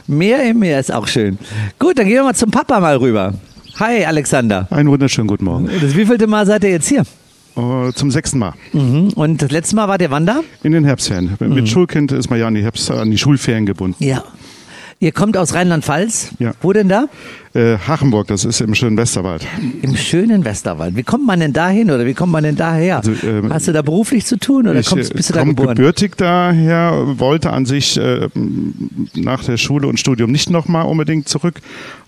Meer 0.08 0.44
im 0.50 0.60
Meer 0.60 0.80
ist 0.80 0.92
auch 0.92 1.08
schön. 1.08 1.38
Gut, 1.78 1.98
dann 2.00 2.08
gehen 2.08 2.16
wir 2.16 2.24
mal 2.24 2.34
zum 2.36 2.50
Papa 2.52 2.80
mal 2.80 2.98
rüber. 2.98 3.34
Hi, 3.80 4.04
Alexander. 4.04 4.68
Einen 4.72 4.90
wunderschönen 4.90 5.28
guten 5.28 5.46
Morgen. 5.46 5.70
Das 5.80 5.96
wievielte 5.96 6.28
Mal 6.28 6.46
seid 6.46 6.64
ihr 6.64 6.72
jetzt 6.72 6.88
hier? 6.90 7.04
Äh, 7.56 7.94
zum 7.94 8.10
sechsten 8.12 8.40
Mal. 8.40 8.54
Mhm. 8.74 9.10
Und 9.16 9.42
das 9.42 9.52
letzte 9.52 9.76
Mal 9.76 9.88
wart 9.88 10.02
ihr 10.02 10.12
wann 10.12 10.26
da? 10.26 10.42
In 10.64 10.72
den 10.72 10.84
Herbstferien. 10.84 11.38
Mit 11.40 11.70
Schulkind 11.70 12.12
ist 12.12 12.30
man 12.30 12.40
ja 12.40 12.48
an 12.48 12.56
die, 12.56 12.64
Herbst, 12.64 12.90
an 12.92 13.12
die 13.12 13.18
Schulferien 13.18 13.66
gebunden. 13.66 14.04
Ja. 14.04 14.24
Ihr 15.00 15.12
kommt 15.14 15.38
aus 15.38 15.54
Rheinland-Pfalz. 15.54 16.32
Ja. 16.40 16.52
Wo 16.62 16.74
denn 16.74 16.90
da? 16.90 17.06
Äh, 17.56 17.78
Hachenburg, 17.80 18.28
das 18.28 18.46
ist 18.46 18.62
im 18.62 18.76
schönen 18.76 18.96
Westerwald. 18.96 19.46
Im 19.82 19.96
schönen 19.96 20.46
Westerwald. 20.46 20.96
Wie 20.96 21.02
kommt 21.02 21.26
man 21.26 21.40
denn 21.40 21.52
dahin 21.52 21.90
oder 21.90 22.06
wie 22.06 22.14
kommt 22.14 22.32
man 22.32 22.44
denn 22.44 22.56
daher? 22.56 22.98
Also, 22.98 23.12
ähm, 23.26 23.52
Hast 23.52 23.68
du 23.68 23.72
da 23.72 23.82
beruflich 23.82 24.26
zu 24.26 24.38
tun 24.38 24.68
oder 24.68 24.80
ich 24.80 24.86
kommst, 24.86 25.12
äh, 25.12 25.16
bist 25.16 25.30
du 25.30 25.34
da 25.34 25.44
geboren? 25.44 25.76
gebürtig 25.76 26.16
daher, 26.16 27.06
wollte 27.18 27.52
an 27.52 27.66
sich 27.66 27.98
äh, 27.98 28.28
nach 29.16 29.44
der 29.44 29.58
Schule 29.58 29.88
und 29.88 30.00
Studium 30.00 30.32
nicht 30.32 30.52
nochmal 30.52 30.86
unbedingt 30.86 31.28
zurück, 31.28 31.60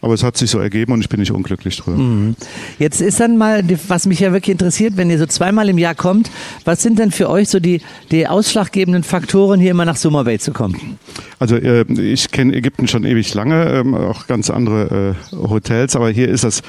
aber 0.02 0.14
es 0.14 0.24
hat 0.24 0.38
sich 0.38 0.52
so 0.52 0.60
ergeben 0.60 0.94
und 0.94 1.02
ich 1.02 1.10
bin 1.10 1.20
nicht 1.20 1.32
unglücklich 1.32 1.78
drüber. 1.78 1.98
Mhm. 1.98 2.36
Jetzt 2.78 3.02
ist 3.02 3.20
dann 3.20 3.38
mal, 3.38 3.64
was 3.88 4.06
mich 4.06 4.20
ja 4.20 4.34
wirklich 4.34 4.54
interessiert, 4.54 4.96
wenn 4.96 5.10
ihr 5.10 5.18
so 5.18 5.26
zweimal 5.26 5.70
im 5.70 5.80
Jahr 5.80 5.96
kommt, 5.96 6.30
was 6.66 6.84
sind 6.84 7.00
denn 7.00 7.10
für 7.10 7.32
euch 7.32 7.50
so 7.50 7.60
die, 7.60 7.82
die 8.12 8.28
ausschlaggebenden 8.28 9.02
Faktoren, 9.02 9.60
hier 9.60 9.72
immer 9.72 9.86
nach 9.86 9.96
Summer 9.96 10.24
Bay 10.24 10.38
zu 10.38 10.52
kommen? 10.52 11.00
Also 11.40 11.56
äh, 11.56 11.82
ich 11.94 12.30
kenne 12.30 12.54
Ägypten 12.54 12.88
schon 12.88 13.06
ewig 13.06 13.34
lange, 13.34 13.66
ähm, 13.72 13.96
auch 13.96 14.28
ganz 14.28 14.52
andere 14.52 15.16
äh, 15.31 15.31
Hotels, 15.32 15.96
aber 15.96 16.10
hier 16.10 16.28
ist 16.30 16.44
das, 16.44 16.62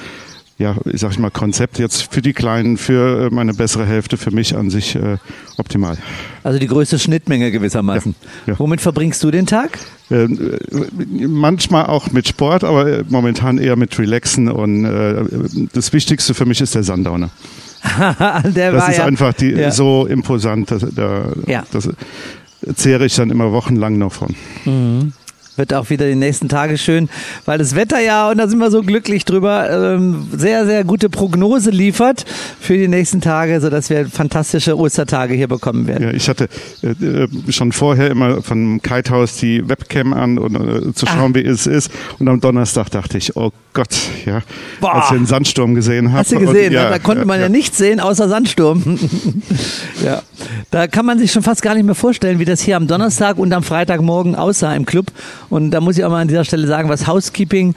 ja, 0.58 0.76
ich 0.84 1.00
sag 1.00 1.12
ich 1.12 1.18
mal, 1.18 1.30
Konzept 1.30 1.78
jetzt 1.78 2.12
für 2.12 2.22
die 2.22 2.32
Kleinen, 2.32 2.76
für 2.76 3.26
äh, 3.26 3.34
meine 3.34 3.54
bessere 3.54 3.86
Hälfte, 3.86 4.16
für 4.16 4.30
mich 4.30 4.56
an 4.56 4.70
sich 4.70 4.94
äh, 4.94 5.16
optimal. 5.58 5.96
Also 6.44 6.58
die 6.58 6.66
größte 6.66 6.98
Schnittmenge 6.98 7.50
gewissermaßen. 7.50 8.14
Ja, 8.46 8.52
ja. 8.52 8.58
Womit 8.58 8.80
verbringst 8.80 9.22
du 9.24 9.30
den 9.30 9.46
Tag? 9.46 9.78
Ähm, 10.10 10.58
äh, 10.70 11.26
manchmal 11.26 11.86
auch 11.86 12.10
mit 12.12 12.28
Sport, 12.28 12.64
aber 12.64 12.86
äh, 12.86 13.04
momentan 13.08 13.58
eher 13.58 13.76
mit 13.76 13.98
Relaxen 13.98 14.48
und 14.48 14.84
äh, 14.84 15.24
das 15.72 15.92
Wichtigste 15.92 16.34
für 16.34 16.44
mich 16.46 16.60
ist 16.60 16.74
der 16.74 16.82
Sundowner. 16.84 17.30
Das 18.54 18.88
ist 18.90 18.98
ja, 18.98 19.04
einfach 19.04 19.32
die, 19.32 19.70
so 19.72 20.06
imposant, 20.06 20.70
dass, 20.70 20.86
da, 20.94 21.32
Ja. 21.48 21.64
das 21.72 21.88
zehre 22.76 23.06
ich 23.06 23.16
dann 23.16 23.30
immer 23.30 23.50
wochenlang 23.52 23.98
noch 23.98 24.12
von. 24.12 24.34
Mhm. 24.64 25.12
Wird 25.56 25.74
auch 25.74 25.90
wieder 25.90 26.06
die 26.06 26.14
nächsten 26.14 26.48
Tage 26.48 26.78
schön, 26.78 27.10
weil 27.44 27.58
das 27.58 27.74
Wetter 27.74 28.00
ja, 28.00 28.30
und 28.30 28.38
da 28.38 28.48
sind 28.48 28.58
wir 28.58 28.70
so 28.70 28.82
glücklich 28.82 29.26
drüber, 29.26 29.68
ähm, 29.70 30.28
sehr, 30.34 30.64
sehr 30.64 30.82
gute 30.84 31.10
Prognose 31.10 31.70
liefert 31.70 32.24
für 32.58 32.76
die 32.76 32.88
nächsten 32.88 33.20
Tage, 33.20 33.60
sodass 33.60 33.90
wir 33.90 34.06
fantastische 34.06 34.78
Ostertage 34.78 35.34
hier 35.34 35.48
bekommen 35.48 35.86
werden. 35.86 36.04
Ja, 36.04 36.10
ich 36.10 36.28
hatte 36.28 36.48
äh, 36.82 36.88
äh, 36.88 37.28
schon 37.50 37.72
vorher 37.72 38.10
immer 38.10 38.42
vom 38.42 38.80
Kitehaus 38.80 39.36
die 39.36 39.68
Webcam 39.68 40.14
an 40.14 40.38
und 40.38 40.54
äh, 40.54 40.94
zu 40.94 41.06
schauen, 41.06 41.34
wie 41.34 41.44
es 41.44 41.66
ist. 41.66 41.90
Und 42.18 42.28
am 42.28 42.40
Donnerstag 42.40 42.90
dachte 42.90 43.18
ich, 43.18 43.36
oh 43.36 43.52
Gott, 43.74 43.94
ja, 44.26 44.42
Boah. 44.80 44.94
als 44.94 45.10
ich 45.10 45.16
den 45.16 45.26
Sandsturm 45.26 45.74
gesehen 45.74 46.08
habe. 46.08 46.18
Hast 46.18 46.32
du 46.32 46.38
gesehen, 46.38 46.76
und, 46.76 46.82
ne? 46.82 46.90
da 46.90 46.98
konnte 46.98 47.24
man 47.24 47.40
ja, 47.40 47.48
nichts 47.48 47.78
sehen 47.78 48.00
außer 48.00 48.28
Sandsturm. 48.28 48.82
ja, 50.04 50.22
da 50.70 50.86
kann 50.86 51.06
man 51.06 51.18
sich 51.18 51.32
schon 51.32 51.42
fast 51.42 51.62
gar 51.62 51.74
nicht 51.74 51.84
mehr 51.84 51.94
vorstellen, 51.94 52.38
wie 52.38 52.44
das 52.44 52.60
hier 52.60 52.76
am 52.76 52.86
Donnerstag 52.86 53.38
und 53.38 53.52
am 53.52 53.62
Freitagmorgen 53.62 54.34
aussah 54.34 54.74
im 54.74 54.84
Club. 54.84 55.06
Und 55.52 55.70
da 55.70 55.82
muss 55.82 55.98
ich 55.98 56.04
auch 56.04 56.08
mal 56.08 56.22
an 56.22 56.28
dieser 56.28 56.46
Stelle 56.46 56.66
sagen, 56.66 56.88
was 56.88 57.06
Housekeeping 57.06 57.74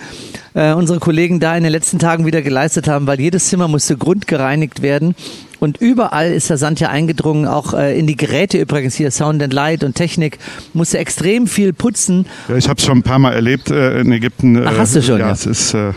äh, 0.54 0.72
unsere 0.72 1.00
Kollegen 1.00 1.42
da 1.42 1.58
in 1.58 1.64
den 1.64 1.74
letzten 1.74 2.00
Tagen 2.00 2.26
wieder 2.26 2.42
geleistet 2.42 2.88
haben, 2.88 3.06
weil 3.06 3.20
jedes 3.20 3.50
Zimmer 3.50 3.68
musste 3.68 3.98
grundgereinigt 3.98 4.82
werden. 4.82 5.14
Und 5.60 5.82
überall 5.82 6.32
ist 6.32 6.50
der 6.50 6.56
Sand 6.58 6.80
ja 6.80 6.88
eingedrungen, 6.88 7.46
auch 7.46 7.74
äh, 7.74 8.00
in 8.00 8.08
die 8.08 8.16
Geräte 8.16 8.60
übrigens 8.60 8.96
hier, 8.96 9.12
Sound 9.12 9.44
and 9.44 9.52
Light 9.52 9.84
und 9.84 9.94
Technik, 9.96 10.40
musste 10.74 11.00
extrem 11.00 11.48
viel 11.48 11.74
putzen. 11.74 12.28
Ja, 12.48 12.56
ich 12.56 12.70
habe 12.70 12.78
es 12.80 12.86
schon 12.86 13.00
ein 13.00 13.04
paar 13.04 13.20
Mal 13.20 13.34
erlebt 13.34 13.70
äh, 13.70 14.00
in 14.00 14.10
Ägypten. 14.14 14.66
Ach, 14.66 14.72
Äh, 14.72 14.78
hast 14.78 14.96
du 14.96 15.02
schon, 15.04 15.20
ja. 15.20 15.32
es 15.32 15.46
ist 15.46 15.74
äh, 15.74 15.92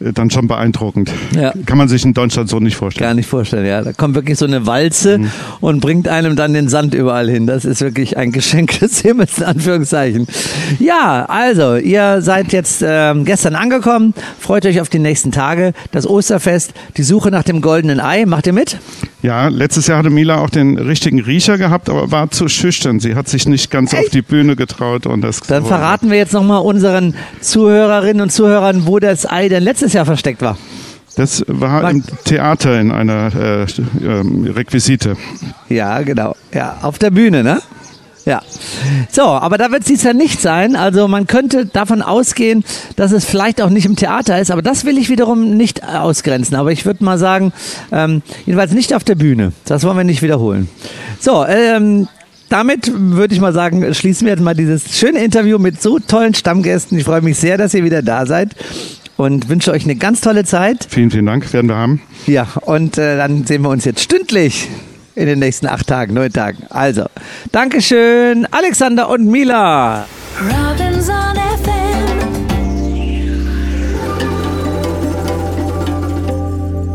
dann 0.00 0.30
schon 0.30 0.48
beeindruckend. 0.48 1.12
Ja. 1.36 1.52
Kann 1.66 1.76
man 1.76 1.88
sich 1.88 2.04
in 2.04 2.14
Deutschland 2.14 2.48
so 2.48 2.58
nicht 2.58 2.76
vorstellen. 2.76 3.06
Gar 3.08 3.14
nicht 3.14 3.28
vorstellen, 3.28 3.66
ja. 3.66 3.82
Da 3.82 3.92
kommt 3.92 4.14
wirklich 4.14 4.38
so 4.38 4.46
eine 4.46 4.66
Walze 4.66 5.18
Mhm. 5.18 5.30
und 5.60 5.80
bringt 5.80 6.08
einem 6.08 6.36
dann 6.36 6.54
den 6.54 6.68
Sand 6.68 6.94
überall 6.94 7.28
hin. 7.28 7.46
Das 7.46 7.64
ist 7.66 7.80
wirklich 7.82 8.16
ein 8.16 8.32
Geschenk 8.32 8.78
des 8.80 9.00
Himmels, 9.00 9.38
in 9.38 9.44
Anführungszeichen. 9.44 10.26
Ja, 10.78 11.26
also, 11.28 11.76
ihr 11.76 12.22
seid 12.22 12.52
jetzt 12.52 12.82
ähm, 12.86 13.24
gestern 13.26 13.54
angekommen. 13.54 14.14
Freut 14.38 14.64
euch 14.66 14.80
auf 14.80 14.88
die 14.88 14.98
nächsten 14.98 15.32
Tage. 15.32 15.72
Das 15.92 16.06
Osterfest, 16.08 16.72
die 16.96 17.02
Suche 17.02 17.30
nach 17.30 17.42
dem 17.42 17.60
goldenen 17.60 18.00
Ei. 18.00 18.24
Macht 18.24 18.46
ihr 18.46 18.52
mit? 18.54 18.78
Ja, 19.22 19.48
letztes 19.48 19.86
Jahr 19.86 19.98
hatte 19.98 20.08
Mila 20.08 20.38
auch 20.38 20.48
den 20.48 20.78
richtigen 20.78 21.20
Riecher 21.20 21.58
gehabt, 21.58 21.90
aber 21.90 22.10
war 22.10 22.30
zu 22.30 22.48
schüchtern. 22.48 23.00
Sie 23.00 23.14
hat 23.14 23.28
sich 23.28 23.46
nicht 23.46 23.70
ganz 23.70 23.92
auf 23.92 24.08
die 24.08 24.22
Bühne 24.22 24.56
getraut 24.56 25.04
und 25.06 25.20
das. 25.20 25.40
Dann 25.40 25.66
verraten 25.66 26.10
wir 26.10 26.16
jetzt 26.16 26.32
nochmal 26.32 26.62
unseren 26.62 27.14
Zuhörerinnen 27.42 28.22
und 28.22 28.30
Zuhörern, 28.32 28.86
wo 28.86 28.98
das 28.98 29.28
Ei 29.30 29.50
denn 29.50 29.62
letztes 29.62 29.89
Jahr 29.92 30.06
versteckt 30.06 30.42
war. 30.42 30.56
Das 31.16 31.44
war 31.48 31.90
im 31.90 32.04
Theater 32.24 32.80
in 32.80 32.92
einer 32.92 33.34
äh, 33.34 33.66
ähm, 34.02 34.44
Requisite. 34.46 35.16
Ja, 35.68 36.00
genau. 36.02 36.36
Ja, 36.54 36.78
auf 36.82 36.98
der 36.98 37.10
Bühne, 37.10 37.42
ne? 37.42 37.60
Ja. 38.26 38.42
So, 39.10 39.22
aber 39.22 39.58
da 39.58 39.70
wird 39.70 39.82
es 39.82 39.88
dies 39.88 40.02
Jahr 40.02 40.14
nicht 40.14 40.40
sein. 40.40 40.76
Also 40.76 41.08
man 41.08 41.26
könnte 41.26 41.66
davon 41.66 42.02
ausgehen, 42.02 42.64
dass 42.96 43.12
es 43.12 43.24
vielleicht 43.24 43.60
auch 43.60 43.70
nicht 43.70 43.86
im 43.86 43.96
Theater 43.96 44.40
ist, 44.40 44.50
aber 44.50 44.62
das 44.62 44.84
will 44.84 44.98
ich 44.98 45.08
wiederum 45.08 45.56
nicht 45.56 45.80
äh, 45.80 45.96
ausgrenzen. 45.96 46.56
Aber 46.56 46.70
ich 46.70 46.86
würde 46.86 47.02
mal 47.04 47.18
sagen, 47.18 47.52
ähm, 47.90 48.22
jedenfalls 48.46 48.72
nicht 48.72 48.94
auf 48.94 49.04
der 49.04 49.14
Bühne. 49.14 49.52
Das 49.64 49.84
wollen 49.84 49.96
wir 49.96 50.04
nicht 50.04 50.22
wiederholen. 50.22 50.68
So, 51.18 51.44
ähm, 51.44 52.08
damit 52.48 52.92
würde 52.94 53.34
ich 53.34 53.40
mal 53.40 53.52
sagen, 53.52 53.94
schließen 53.94 54.26
wir 54.26 54.32
jetzt 54.32 54.42
mal 54.42 54.54
dieses 54.54 54.96
schöne 54.96 55.24
Interview 55.24 55.58
mit 55.58 55.82
so 55.82 55.98
tollen 55.98 56.34
Stammgästen. 56.34 56.98
Ich 56.98 57.04
freue 57.04 57.22
mich 57.22 57.38
sehr, 57.38 57.58
dass 57.58 57.74
ihr 57.74 57.84
wieder 57.84 58.02
da 58.02 58.26
seid 58.26 58.54
und 59.16 59.48
wünsche 59.48 59.72
euch 59.72 59.84
eine 59.84 59.96
ganz 59.96 60.20
tolle 60.20 60.44
Zeit. 60.44 60.86
Vielen, 60.88 61.10
vielen 61.10 61.26
Dank, 61.26 61.52
werden 61.52 61.68
wir 61.68 61.76
haben. 61.76 62.02
Ja, 62.26 62.46
und 62.62 62.98
äh, 62.98 63.16
dann 63.16 63.46
sehen 63.46 63.62
wir 63.62 63.70
uns 63.70 63.84
jetzt 63.84 64.00
stündlich 64.00 64.68
in 65.14 65.26
den 65.26 65.38
nächsten 65.38 65.66
acht 65.66 65.86
Tagen, 65.86 66.14
neun 66.14 66.32
Tagen. 66.32 66.64
Also, 66.70 67.04
Dankeschön, 67.52 68.46
Alexander 68.50 69.08
und 69.08 69.26
Mila. 69.26 70.06
Robinson 70.40 71.19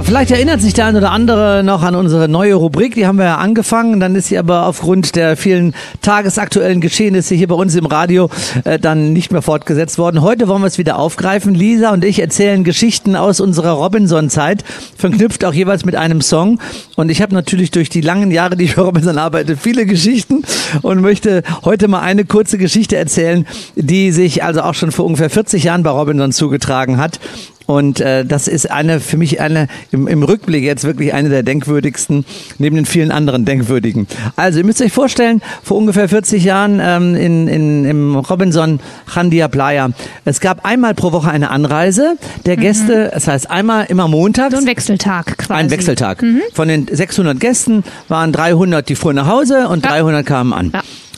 Vielleicht 0.05 0.29
erinnert 0.29 0.61
sich 0.61 0.75
der 0.75 0.85
ein 0.85 0.95
oder 0.95 1.09
andere 1.09 1.63
noch 1.63 1.81
an 1.81 1.95
unsere 1.95 2.29
neue 2.29 2.53
Rubrik, 2.53 2.93
die 2.93 3.07
haben 3.07 3.17
wir 3.17 3.25
ja 3.25 3.37
angefangen, 3.37 3.99
dann 3.99 4.15
ist 4.15 4.27
sie 4.27 4.37
aber 4.37 4.67
aufgrund 4.67 5.15
der 5.15 5.35
vielen 5.35 5.73
tagesaktuellen 6.03 6.79
Geschehnisse 6.79 7.33
hier 7.33 7.47
bei 7.47 7.55
uns 7.55 7.73
im 7.73 7.87
Radio 7.87 8.29
äh, 8.65 8.77
dann 8.77 9.13
nicht 9.13 9.31
mehr 9.31 9.41
fortgesetzt 9.41 9.97
worden. 9.97 10.21
Heute 10.21 10.47
wollen 10.47 10.61
wir 10.61 10.67
es 10.67 10.77
wieder 10.77 10.99
aufgreifen. 10.99 11.55
Lisa 11.55 11.91
und 11.91 12.05
ich 12.05 12.19
erzählen 12.19 12.63
Geschichten 12.63 13.15
aus 13.15 13.39
unserer 13.39 13.71
Robinson-Zeit, 13.71 14.63
verknüpft 14.95 15.43
auch 15.43 15.55
jeweils 15.55 15.85
mit 15.85 15.95
einem 15.95 16.21
Song. 16.21 16.59
Und 16.95 17.09
ich 17.09 17.23
habe 17.23 17.33
natürlich 17.33 17.71
durch 17.71 17.89
die 17.89 18.01
langen 18.01 18.29
Jahre, 18.29 18.55
die 18.55 18.65
ich 18.65 18.75
für 18.75 18.81
Robinson 18.81 19.17
arbeite, 19.17 19.57
viele 19.57 19.87
Geschichten 19.87 20.43
und 20.83 21.01
möchte 21.01 21.41
heute 21.63 21.87
mal 21.87 22.01
eine 22.01 22.25
kurze 22.25 22.59
Geschichte 22.59 22.95
erzählen, 22.95 23.47
die 23.75 24.11
sich 24.11 24.43
also 24.43 24.61
auch 24.61 24.75
schon 24.75 24.91
vor 24.91 25.05
ungefähr 25.05 25.31
40 25.31 25.63
Jahren 25.63 25.81
bei 25.81 25.89
Robinson 25.89 26.31
zugetragen 26.31 26.97
hat. 26.99 27.19
Und 27.65 27.99
äh, 27.99 28.25
das 28.25 28.47
ist 28.47 28.69
eine 28.69 28.99
für 28.99 29.17
mich 29.17 29.41
eine 29.41 29.67
im, 29.91 30.07
im 30.07 30.23
Rückblick 30.23 30.63
jetzt 30.63 30.83
wirklich 30.83 31.13
eine 31.13 31.29
der 31.29 31.43
denkwürdigsten, 31.43 32.25
neben 32.57 32.75
den 32.75 32.85
vielen 32.85 33.11
anderen 33.11 33.45
denkwürdigen. 33.45 34.07
Also 34.35 34.59
ihr 34.59 34.65
müsst 34.65 34.81
euch 34.81 34.91
vorstellen, 34.93 35.41
vor 35.63 35.77
ungefähr 35.77 36.07
40 36.07 36.43
Jahren 36.43 36.79
ähm, 36.81 37.15
in, 37.15 37.47
in, 37.47 37.85
im 37.85 38.15
Robinson 38.15 38.79
Chandia 39.11 39.47
Playa, 39.47 39.89
es 40.25 40.39
gab 40.39 40.65
einmal 40.65 40.93
pro 40.93 41.11
Woche 41.11 41.29
eine 41.29 41.49
Anreise 41.49 42.17
der 42.45 42.57
Gäste, 42.57 43.11
das 43.13 43.27
heißt 43.27 43.49
einmal 43.49 43.85
immer 43.85 44.07
montags. 44.07 44.53
So 44.53 44.61
ein 44.61 44.67
Wechseltag 44.67 45.37
quasi. 45.37 45.53
Ein 45.53 45.71
Wechseltag. 45.71 46.23
Von 46.53 46.67
den 46.67 46.87
600 46.91 47.39
Gästen 47.39 47.83
waren 48.07 48.31
300, 48.31 48.87
die 48.87 48.95
fuhren 48.95 49.15
nach 49.15 49.27
Hause 49.27 49.67
und 49.67 49.85
300 49.85 50.25
kamen 50.25 50.53
an. 50.53 50.71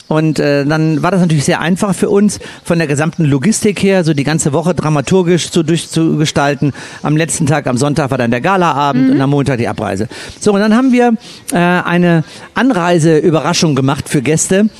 Und 0.08 0.38
äh, 0.38 0.64
dann 0.64 1.02
war 1.02 1.10
das 1.10 1.20
natürlich 1.20 1.44
sehr 1.44 1.60
einfach 1.60 1.94
für 1.94 2.08
uns, 2.08 2.40
von 2.64 2.78
der 2.78 2.86
gesamten 2.86 3.24
Logistik 3.24 3.82
her, 3.82 4.04
so 4.04 4.14
die 4.14 4.24
ganze 4.24 4.52
Woche 4.52 4.74
dramaturgisch 4.74 5.50
zu 5.50 5.62
durchzugestalten. 5.62 6.72
Am 7.02 7.16
letzten 7.16 7.46
Tag, 7.46 7.66
am 7.66 7.76
Sonntag 7.76 8.10
war 8.10 8.18
dann 8.18 8.30
der 8.30 8.40
Galaabend 8.40 9.10
und 9.10 9.20
am 9.20 9.30
Montag 9.30 9.58
die 9.58 9.68
Abreise. 9.68 10.08
So, 10.40 10.52
und 10.52 10.60
dann 10.60 10.74
haben 10.74 10.92
wir 10.92 11.14
äh, 11.52 11.56
eine 11.56 12.24
Anreiseüberraschung 12.54 13.74
gemacht 13.74 14.08
für 14.08 14.22
Gäste 14.22 14.70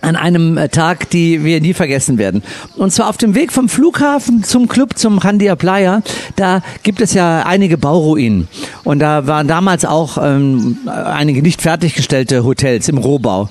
an 0.00 0.16
einem 0.16 0.56
äh, 0.56 0.68
Tag, 0.68 1.10
die 1.10 1.44
wir 1.44 1.60
nie 1.60 1.74
vergessen 1.74 2.18
werden. 2.18 2.42
Und 2.76 2.92
zwar 2.92 3.08
auf 3.08 3.16
dem 3.16 3.34
Weg 3.34 3.52
vom 3.52 3.68
Flughafen 3.68 4.44
zum 4.44 4.68
Club 4.68 4.96
zum 4.96 5.22
Handia 5.22 5.56
Playa, 5.56 6.02
da 6.36 6.62
gibt 6.82 7.00
es 7.00 7.14
ja 7.14 7.44
einige 7.44 7.78
Bauruinen. 7.78 8.48
Und 8.84 9.00
da 9.00 9.26
waren 9.26 9.48
damals 9.48 9.84
auch 9.84 10.18
ähm, 10.22 10.78
einige 10.86 11.42
nicht 11.42 11.62
fertiggestellte 11.62 12.44
Hotels 12.44 12.88
im 12.88 12.98
Rohbau. 12.98 13.48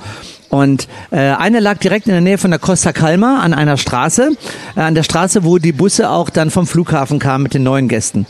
Und 0.50 0.88
äh, 1.12 1.18
eine 1.18 1.60
lag 1.60 1.78
direkt 1.80 2.08
in 2.08 2.14
der 2.14 2.22
Nähe 2.22 2.38
von 2.38 2.52
der 2.52 2.60
Costa 2.60 2.94
Calma 2.94 3.40
an 3.40 3.54
einer 3.54 3.78
Straße, 3.78 4.32
äh, 4.76 4.80
an 4.80 4.96
der 4.96 5.04
Straße, 5.04 5.44
wo 5.44 5.58
die 5.58 5.74
Busse 5.74 6.10
auch 6.10 6.30
dann 6.30 6.52
vom 6.52 6.68
Flughafen 6.68 7.20
kamen 7.20 7.44
mit 7.44 7.54
den 7.54 7.64
neuen 7.64 7.88
Gästen. 7.88 8.26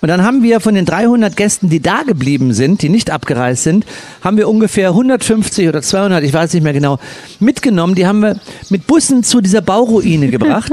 Und 0.00 0.08
dann 0.08 0.22
haben 0.22 0.42
wir 0.42 0.60
von 0.60 0.74
den 0.74 0.86
300 0.86 1.36
Gästen, 1.36 1.68
die 1.68 1.80
da 1.80 2.02
geblieben 2.02 2.52
sind, 2.54 2.82
die 2.82 2.88
nicht 2.88 3.10
abgereist 3.10 3.64
sind, 3.64 3.84
haben 4.22 4.36
wir 4.36 4.48
ungefähr 4.48 4.88
150 4.90 5.68
oder 5.68 5.82
200, 5.82 6.24
ich 6.24 6.32
weiß 6.32 6.54
nicht 6.54 6.62
mehr 6.62 6.72
genau, 6.72 6.98
mitgenommen. 7.38 7.94
Die 7.94 8.06
haben 8.06 8.20
wir 8.20 8.36
mit 8.70 8.86
Bussen 8.86 9.22
zu 9.22 9.40
dieser 9.40 9.60
Bauruine 9.60 10.28
gebracht 10.28 10.72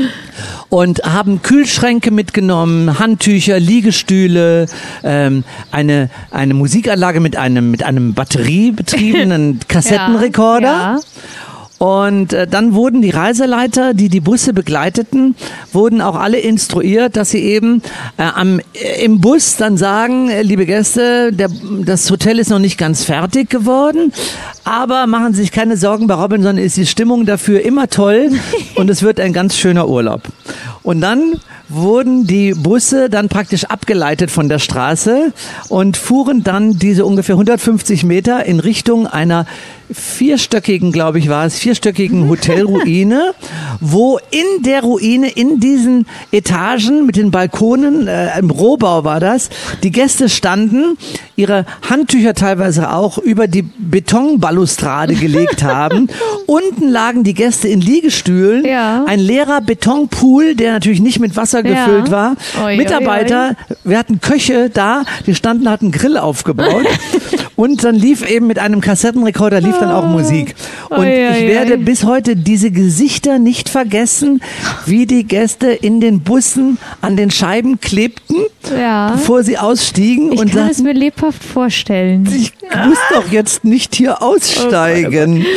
und 0.68 1.00
haben 1.04 1.42
Kühlschränke 1.42 2.10
mitgenommen, 2.10 2.98
Handtücher, 2.98 3.60
Liegestühle, 3.60 4.66
ähm, 5.04 5.44
eine, 5.70 6.10
eine 6.30 6.54
Musikanlage 6.54 7.20
mit 7.20 7.36
einem, 7.36 7.70
mit 7.70 7.82
einem 7.84 8.14
batteriebetriebenen 8.14 9.60
Kassettenrekorder. 9.68 10.66
Ja, 10.66 10.94
ja. 10.96 11.00
Und 11.78 12.32
äh, 12.32 12.48
dann 12.48 12.74
wurden 12.74 13.02
die 13.02 13.10
Reiseleiter, 13.10 13.94
die 13.94 14.08
die 14.08 14.20
Busse 14.20 14.52
begleiteten, 14.52 15.36
wurden 15.72 16.00
auch 16.00 16.16
alle 16.16 16.38
instruiert, 16.38 17.16
dass 17.16 17.30
sie 17.30 17.38
eben 17.38 17.82
äh, 18.16 18.22
am, 18.22 18.60
äh, 18.74 19.04
im 19.04 19.20
Bus 19.20 19.56
dann 19.56 19.76
sagen, 19.76 20.28
äh, 20.28 20.42
liebe 20.42 20.66
Gäste, 20.66 21.32
der, 21.32 21.48
das 21.84 22.10
Hotel 22.10 22.40
ist 22.40 22.50
noch 22.50 22.58
nicht 22.58 22.78
ganz 22.78 23.04
fertig 23.04 23.48
geworden, 23.48 24.12
aber 24.64 25.06
machen 25.06 25.34
Sie 25.34 25.42
sich 25.42 25.52
keine 25.52 25.76
Sorgen, 25.76 26.08
bei 26.08 26.14
Robinson 26.14 26.58
ist 26.58 26.76
die 26.76 26.86
Stimmung 26.86 27.26
dafür 27.26 27.64
immer 27.64 27.88
toll 27.88 28.32
und 28.74 28.90
es 28.90 29.02
wird 29.02 29.20
ein 29.20 29.32
ganz 29.32 29.56
schöner 29.56 29.88
Urlaub. 29.88 30.22
Und 30.82 31.00
dann 31.00 31.40
wurden 31.68 32.26
die 32.26 32.54
Busse 32.54 33.10
dann 33.10 33.28
praktisch 33.28 33.64
abgeleitet 33.64 34.30
von 34.30 34.48
der 34.48 34.58
Straße 34.58 35.32
und 35.68 35.96
fuhren 35.96 36.42
dann 36.42 36.78
diese 36.78 37.04
ungefähr 37.04 37.34
150 37.34 38.04
Meter 38.04 38.44
in 38.46 38.58
Richtung 38.58 39.06
einer 39.06 39.46
vierstöckigen, 39.90 40.92
glaube 40.92 41.18
ich, 41.18 41.28
war 41.28 41.46
es, 41.46 41.58
vierstöckigen 41.58 42.28
Hotelruine, 42.28 43.34
wo 43.80 44.18
in 44.30 44.62
der 44.62 44.82
Ruine, 44.82 45.28
in 45.30 45.60
diesen 45.60 46.06
Etagen 46.32 47.06
mit 47.06 47.16
den 47.16 47.30
Balkonen, 47.30 48.06
äh, 48.08 48.38
im 48.38 48.50
Rohbau 48.50 49.04
war 49.04 49.20
das, 49.20 49.48
die 49.82 49.90
Gäste 49.90 50.28
standen, 50.28 50.96
ihre 51.36 51.64
Handtücher 51.88 52.34
teilweise 52.34 52.90
auch 52.92 53.18
über 53.18 53.46
die 53.46 53.62
Betonbalustrade 53.62 55.14
gelegt 55.14 55.62
haben. 55.62 56.08
Unten 56.46 56.88
lagen 56.88 57.24
die 57.24 57.34
Gäste 57.34 57.68
in 57.68 57.80
Liegestühlen, 57.80 58.64
Ja. 58.64 59.04
ein 59.06 59.20
leerer 59.20 59.60
Betonpool, 59.60 60.54
der 60.54 60.72
natürlich 60.72 61.00
nicht 61.00 61.18
mit 61.20 61.36
Wasser 61.36 61.64
Ja. 61.66 61.86
gefüllt 61.86 62.10
war. 62.10 62.36
Oi, 62.62 62.64
oi, 62.64 62.76
Mitarbeiter, 62.76 63.56
wir 63.84 63.98
hatten 63.98 64.20
Köche 64.20 64.70
da, 64.70 65.04
die 65.26 65.34
standen, 65.34 65.68
hatten 65.70 65.90
Grill 65.92 66.16
aufgebaut. 66.18 66.86
Und 67.58 67.82
dann 67.82 67.96
lief 67.96 68.24
eben 68.24 68.46
mit 68.46 68.60
einem 68.60 68.80
Kassettenrekorder 68.80 69.60
lief 69.60 69.76
dann 69.80 69.90
auch 69.90 70.06
Musik. 70.06 70.54
Und 70.90 71.04
ich 71.08 71.42
werde 71.48 71.76
bis 71.76 72.04
heute 72.04 72.36
diese 72.36 72.70
Gesichter 72.70 73.40
nicht 73.40 73.68
vergessen, 73.68 74.40
wie 74.86 75.06
die 75.06 75.24
Gäste 75.24 75.66
in 75.72 76.00
den 76.00 76.20
Bussen 76.20 76.78
an 77.00 77.16
den 77.16 77.32
Scheiben 77.32 77.80
klebten, 77.80 78.36
Ja. 78.78 79.10
bevor 79.10 79.42
sie 79.42 79.58
ausstiegen 79.58 80.30
Ich 80.30 80.38
und 80.38 80.52
kann 80.52 80.68
es 80.70 80.76
sagten, 80.76 80.82
mir 80.84 80.92
lebhaft 80.94 81.42
vorstellen. 81.42 82.28
ich 82.32 82.52
muss 82.86 82.98
doch 83.12 83.28
jetzt 83.32 83.64
nicht 83.64 83.92
hier 83.96 84.22
aussteigen. 84.22 85.44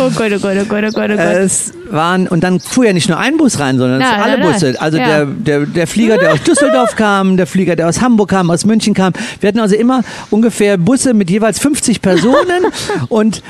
Oh 0.00 0.10
Gott, 0.16 0.32
oh 0.34 0.38
Gott, 0.40 0.56
oh 0.60 0.64
Gott, 0.68 0.84
oh 0.88 0.92
Gott, 0.92 1.10
oh 1.12 1.16
Gott. 1.16 1.18
Es 1.18 1.72
waren, 1.90 2.26
und 2.26 2.42
dann 2.42 2.58
fuhr 2.58 2.86
ja 2.86 2.92
nicht 2.92 3.08
nur 3.08 3.18
ein 3.18 3.36
Bus 3.36 3.60
rein, 3.60 3.78
sondern 3.78 4.00
es 4.02 4.08
waren 4.10 4.20
alle 4.22 4.38
nein. 4.38 4.52
Busse. 4.52 4.74
Also 4.80 4.98
Ja. 4.98 5.06
der, 5.06 5.26
der, 5.26 5.66
der 5.66 5.86
Flieger, 5.86 6.18
der 6.18 6.32
aus 6.32 6.42
Düsseldorf 6.46 6.96
kam, 6.96 7.36
der 7.36 7.46
Flieger, 7.46 7.76
der 7.76 7.88
aus 7.88 8.00
Hamburg 8.00 8.30
kam, 8.30 8.50
aus 8.50 8.64
München 8.64 8.92
kam. 8.94 9.12
Wir 9.40 9.48
hatten 9.48 9.60
also 9.60 9.76
immer 9.76 10.02
ungefähr 10.30 10.76
Busse 10.78 11.14
mit 11.14 11.30
jeweils 11.30 11.43
50 11.52 12.00
Personen 12.02 12.64
und 13.08 13.42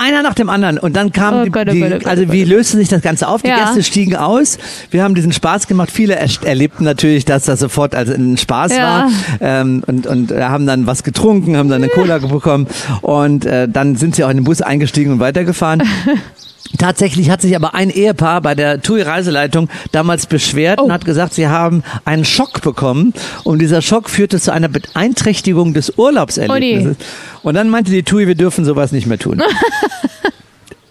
einer 0.00 0.22
nach 0.22 0.34
dem 0.34 0.48
anderen. 0.50 0.78
Und 0.78 0.94
dann 0.96 1.12
kam 1.12 1.40
Oh 1.40 1.44
die, 1.44 1.50
Gott, 1.50 1.66
oh 1.68 1.72
die 1.72 1.80
Gott, 1.80 1.90
oh 1.92 1.98
Gott, 1.98 2.06
also 2.06 2.24
oh 2.28 2.32
wie 2.32 2.44
löste 2.44 2.76
sich 2.76 2.88
das 2.88 3.02
Ganze 3.02 3.28
auf? 3.28 3.42
Die 3.42 3.48
Ja. 3.48 3.64
Gäste 3.64 3.82
stiegen 3.82 4.16
aus. 4.16 4.58
Wir 4.90 5.02
haben 5.02 5.14
diesen 5.14 5.32
Spaß 5.32 5.66
gemacht. 5.66 5.90
Viele 5.90 6.16
er 6.16 6.28
erlebten 6.44 6.84
natürlich, 6.84 7.24
dass 7.24 7.44
das 7.44 7.60
sofort 7.60 7.94
als 7.94 8.10
ein 8.10 8.36
Spaß 8.36 8.72
Ja. 8.76 8.82
war 8.82 9.10
ähm, 9.40 9.82
und, 9.86 10.06
und 10.06 10.30
äh, 10.32 10.42
haben 10.42 10.66
dann 10.66 10.86
was 10.86 11.02
getrunken, 11.02 11.56
haben 11.56 11.68
dann 11.68 11.82
eine 11.82 11.90
Cola 11.92 12.18
bekommen 12.18 12.66
und 13.00 13.44
äh, 13.44 13.68
dann 13.68 13.96
sind 13.96 14.16
sie 14.16 14.24
auch 14.24 14.30
in 14.30 14.38
den 14.38 14.44
Bus 14.44 14.62
eingestiegen 14.62 15.12
und 15.12 15.20
weitergefahren. 15.20 15.82
Tatsächlich 16.78 17.28
hat 17.30 17.42
sich 17.42 17.54
aber 17.56 17.74
ein 17.74 17.90
Ehepaar 17.90 18.40
bei 18.40 18.54
der 18.54 18.80
TUI-Reiseleitung 18.80 19.68
damals 19.92 20.26
beschwert 20.26 20.80
Oh. 20.80 20.84
und 20.84 20.92
hat 20.92 21.04
gesagt, 21.04 21.34
sie 21.34 21.46
haben 21.48 21.82
einen 22.04 22.24
Schock 22.24 22.62
bekommen 22.62 23.12
und 23.44 23.58
dieser 23.60 23.82
Schock 23.82 24.08
führte 24.08 24.40
zu 24.40 24.52
einer 24.52 24.68
Beeinträchtigung 24.68 25.74
des 25.74 25.92
Urlaubserlebnisses. 25.98 26.96
Und 27.42 27.54
dann 27.54 27.68
meinte 27.68 27.90
die 27.90 28.02
TUI, 28.02 28.26
wir 28.26 28.34
dürfen 28.36 28.64
sowas 28.64 28.92
nicht 28.92 29.06
mehr 29.06 29.18
tun. 29.18 29.42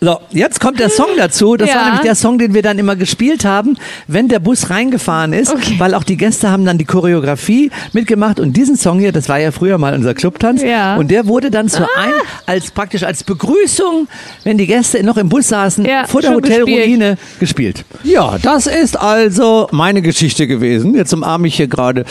So, 0.04 0.18
jetzt 0.32 0.60
kommt 0.60 0.80
der 0.80 0.90
Song 0.90 1.10
dazu. 1.16 1.58
Das 1.58 1.70
Ja. 1.70 1.76
war 1.76 1.84
nämlich 1.86 2.02
der 2.02 2.16
Song, 2.16 2.40
den 2.40 2.56
wir 2.56 2.64
dann 2.64 2.80
immer 2.80 2.96
gespielt 2.96 3.46
haben, 3.46 3.78
wenn 4.08 4.28
der 4.30 4.40
Bus 4.40 4.72
reingefahren 4.72 5.32
ist, 5.32 5.54
Okay. 5.54 5.76
weil 5.78 5.94
auch 5.94 6.04
die 6.04 6.18
Gäste 6.18 6.50
haben 6.50 6.66
dann 6.66 6.80
die 6.80 6.86
Choreografie 6.86 7.70
mitgemacht 7.94 8.40
und 8.40 8.54
diesen 8.58 8.78
Song 8.78 8.98
hier, 8.98 9.12
das 9.12 9.30
war 9.30 9.38
ja 9.40 9.52
früher 9.52 9.78
mal 9.78 9.94
unser 9.94 10.16
Clubtanz 10.16 10.64
Ja. 10.64 10.96
und 10.96 11.12
der 11.12 11.28
wurde 11.28 11.52
dann 11.52 11.70
zu 11.70 11.84
ein 11.84 12.14
als 12.48 12.72
praktisch 12.72 13.04
als 13.04 13.24
Begrüßung, 13.24 14.08
wenn 14.44 14.58
die 14.58 14.66
Gäste 14.66 15.04
noch 15.04 15.18
im 15.18 15.30
Bus 15.30 15.50
saßen, 15.50 15.86
Ja, 15.86 16.08
vor 16.08 16.22
der 16.22 16.34
Hotelruine 16.34 17.20
gespielt. 17.40 17.86
Ja, 18.04 18.40
das 18.42 18.66
ist 18.66 19.00
also 19.00 19.68
meine 19.70 20.02
Geschichte 20.02 20.48
gewesen. 20.48 20.96
Jetzt 20.96 21.14
umarme 21.14 21.48
ich 21.48 21.54
hier 21.58 21.68
gerade 21.68 22.06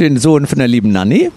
den 0.00 0.16
Sohn 0.16 0.46
von 0.48 0.58
der 0.58 0.66
lieben 0.66 0.90
Nanny. 0.90 1.30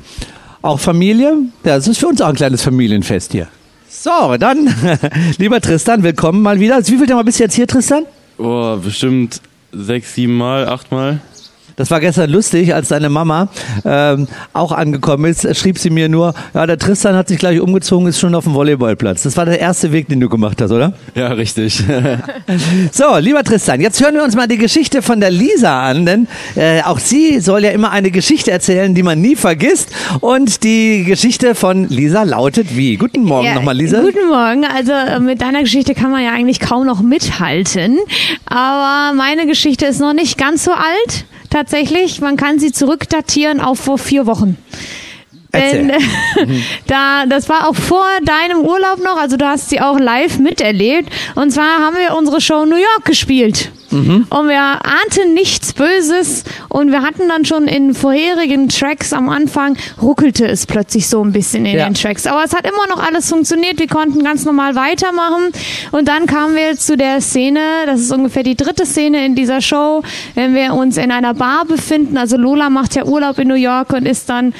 Auch 0.64 0.80
Familie. 0.80 1.34
Ja, 1.64 1.76
das 1.76 1.88
ist 1.88 2.00
für 2.00 2.08
uns 2.08 2.22
auch 2.22 2.30
ein 2.30 2.36
kleines 2.36 2.64
Familienfest 2.64 3.34
hier. 3.34 3.50
So, 3.94 4.38
dann, 4.38 4.74
lieber 5.38 5.60
Tristan, 5.60 6.02
willkommen 6.02 6.42
mal 6.42 6.62
wieder. 6.62 6.80
Wie 6.80 6.98
viel 6.98 7.14
Mal 7.14 7.24
bist 7.26 7.40
du 7.40 7.44
jetzt 7.44 7.56
hier, 7.56 7.68
Tristan? 7.68 8.06
Oh, 8.38 8.78
bestimmt 8.78 9.42
sechs, 9.74 10.16
sieben 10.16 10.38
Mal, 10.38 10.68
acht 10.70 10.94
Mal. 10.94 11.20
Das 11.76 11.92
war 11.92 12.00
gestern 12.00 12.30
lustig, 12.30 12.74
als 12.74 12.90
deine 12.90 13.10
Mama 13.10 13.50
ähm, 13.86 14.28
auch 14.54 14.72
angekommen 14.72 15.26
ist, 15.26 15.56
schrieb 15.58 15.78
sie 15.78 15.90
mir 15.90 16.10
nur, 16.10 16.34
ja, 16.54 16.66
der 16.66 16.78
Tristan 16.78 17.16
hat 17.16 17.28
sich 17.28 17.40
gleich 17.40 17.60
umgezogen, 17.60 18.08
ist 18.08 18.20
schon 18.20 18.36
auf 18.36 18.44
dem 18.44 18.54
Volleyballplatz. 18.54 19.24
Das 19.24 19.38
war 19.38 19.46
der 19.46 19.60
erste 19.60 19.92
Weg, 19.92 20.08
den 20.10 20.20
du 20.20 20.30
gemacht 20.30 20.62
hast, 20.62 20.72
oder? 20.72 20.94
Ja, 21.16 21.28
richtig. 21.28 21.84
So, 22.92 23.18
lieber 23.18 23.44
Tristan, 23.44 23.82
jetzt 23.82 24.02
hören 24.02 24.16
wir 24.16 24.24
uns 24.24 24.36
mal 24.36 24.48
die 24.48 24.58
Geschichte 24.58 25.02
von 25.02 25.20
der 25.20 25.32
Lisa 25.32 25.84
an, 25.84 26.06
denn 26.06 26.28
äh, 26.56 26.82
auch 26.82 27.00
sie 27.00 27.40
soll 27.40 27.64
ja 27.64 27.72
immer 27.72 27.92
eine 27.92 28.12
Geschichte 28.12 28.52
erzählen, 28.52 28.94
die 28.94 29.04
man 29.04 29.22
nie 29.22 29.36
vergisst. 29.36 29.90
Und 30.20 30.64
die 30.64 31.04
Geschichte 31.04 31.56
von 31.56 31.88
Lisa 31.88 32.24
lautet 32.24 32.76
wie? 32.76 32.98
Guten 32.98 33.24
Morgen 33.24 33.46
Ja, 33.46 33.56
nochmal, 33.56 33.76
Lisa. 33.76 34.02
Guten 34.02 34.28
Morgen. 34.28 34.66
Also 34.66 34.92
äh, 34.92 35.20
mit 35.20 35.42
deiner 35.42 35.62
Geschichte 35.62 35.96
kann 35.96 36.12
man 36.12 36.24
ja 36.24 36.32
eigentlich 36.32 36.60
kaum 36.60 36.86
noch 36.86 37.02
mithalten. 37.02 37.98
Aber 38.46 39.16
meine 39.16 39.48
Geschichte 39.48 39.86
ist 39.86 40.00
noch 40.00 40.14
nicht 40.14 40.38
ganz 40.38 40.64
so 40.64 40.72
alt. 40.72 41.26
Tatsächlich, 41.52 42.22
man 42.22 42.38
kann 42.38 42.60
sie 42.60 42.72
zurückdatieren 42.72 43.60
auf 43.60 43.78
vor 43.78 43.98
vier 43.98 44.26
Wochen. 44.26 44.58
Denn 45.54 45.90
äh, 45.90 46.00
da, 46.88 47.26
das 47.26 47.50
war 47.50 47.68
auch 47.68 47.76
vor 47.76 48.08
deinem 48.24 48.62
Urlaub 48.62 49.00
noch, 49.04 49.18
also 49.18 49.36
du 49.36 49.46
hast 49.46 49.70
sie 49.70 49.82
auch 49.82 50.00
live 50.00 50.40
miterlebt. 50.40 51.10
Und 51.36 51.52
zwar 51.52 51.80
haben 51.80 51.98
wir 51.98 52.18
unsere 52.18 52.40
Show 52.40 52.66
New 52.66 52.78
York 52.78 53.04
gespielt. 53.04 53.70
Mhm. 53.92 54.26
Und 54.30 54.48
wir 54.48 54.62
ahnten 54.62 55.34
nichts 55.34 55.74
Böses 55.74 56.44
und 56.70 56.92
wir 56.92 57.02
hatten 57.02 57.28
dann 57.28 57.46
schon 57.46 57.68
in 57.68 57.94
vorherigen 57.94 58.70
Tracks 58.70 59.14
am 59.14 59.30
Anfang 59.30 59.78
ruckelte 60.02 60.46
es 60.48 60.66
plötzlich 60.66 61.08
so 61.08 61.24
ein 61.24 61.32
bisschen 61.32 61.66
in 61.66 61.78
Ja. 61.78 61.86
den 61.86 61.94
Tracks. 61.94 62.26
Aber 62.28 62.44
es 62.44 62.54
hat 62.54 62.66
immer 62.66 62.88
noch 62.96 63.04
alles 63.06 63.30
funktioniert. 63.30 63.80
Wir 63.80 63.88
konnten 63.88 64.24
ganz 64.24 64.46
normal 64.46 64.76
weitermachen. 64.76 65.52
Und 65.92 66.08
dann 66.08 66.26
kamen 66.26 66.56
wir 66.56 66.78
zu 66.78 66.96
der 66.98 67.22
Szene, 67.22 67.60
das 67.86 68.00
ist 68.02 68.12
ungefähr 68.12 68.44
die 68.44 68.56
dritte 68.56 68.86
Szene 68.86 69.26
in 69.26 69.36
dieser 69.36 69.62
Show, 69.62 70.04
wenn 70.36 70.56
wir 70.56 70.74
uns 70.74 70.98
in 70.98 71.12
einer 71.12 71.34
Bar 71.34 71.66
befinden. 71.66 72.18
Also 72.18 72.38
Lola 72.38 72.70
macht 72.70 72.96
ja 72.96 73.06
Urlaub 73.06 73.38
in 73.40 73.48
New 73.48 73.56
York 73.56 73.94
und 73.94 74.06
ist 74.06 74.30
dann 74.30 74.54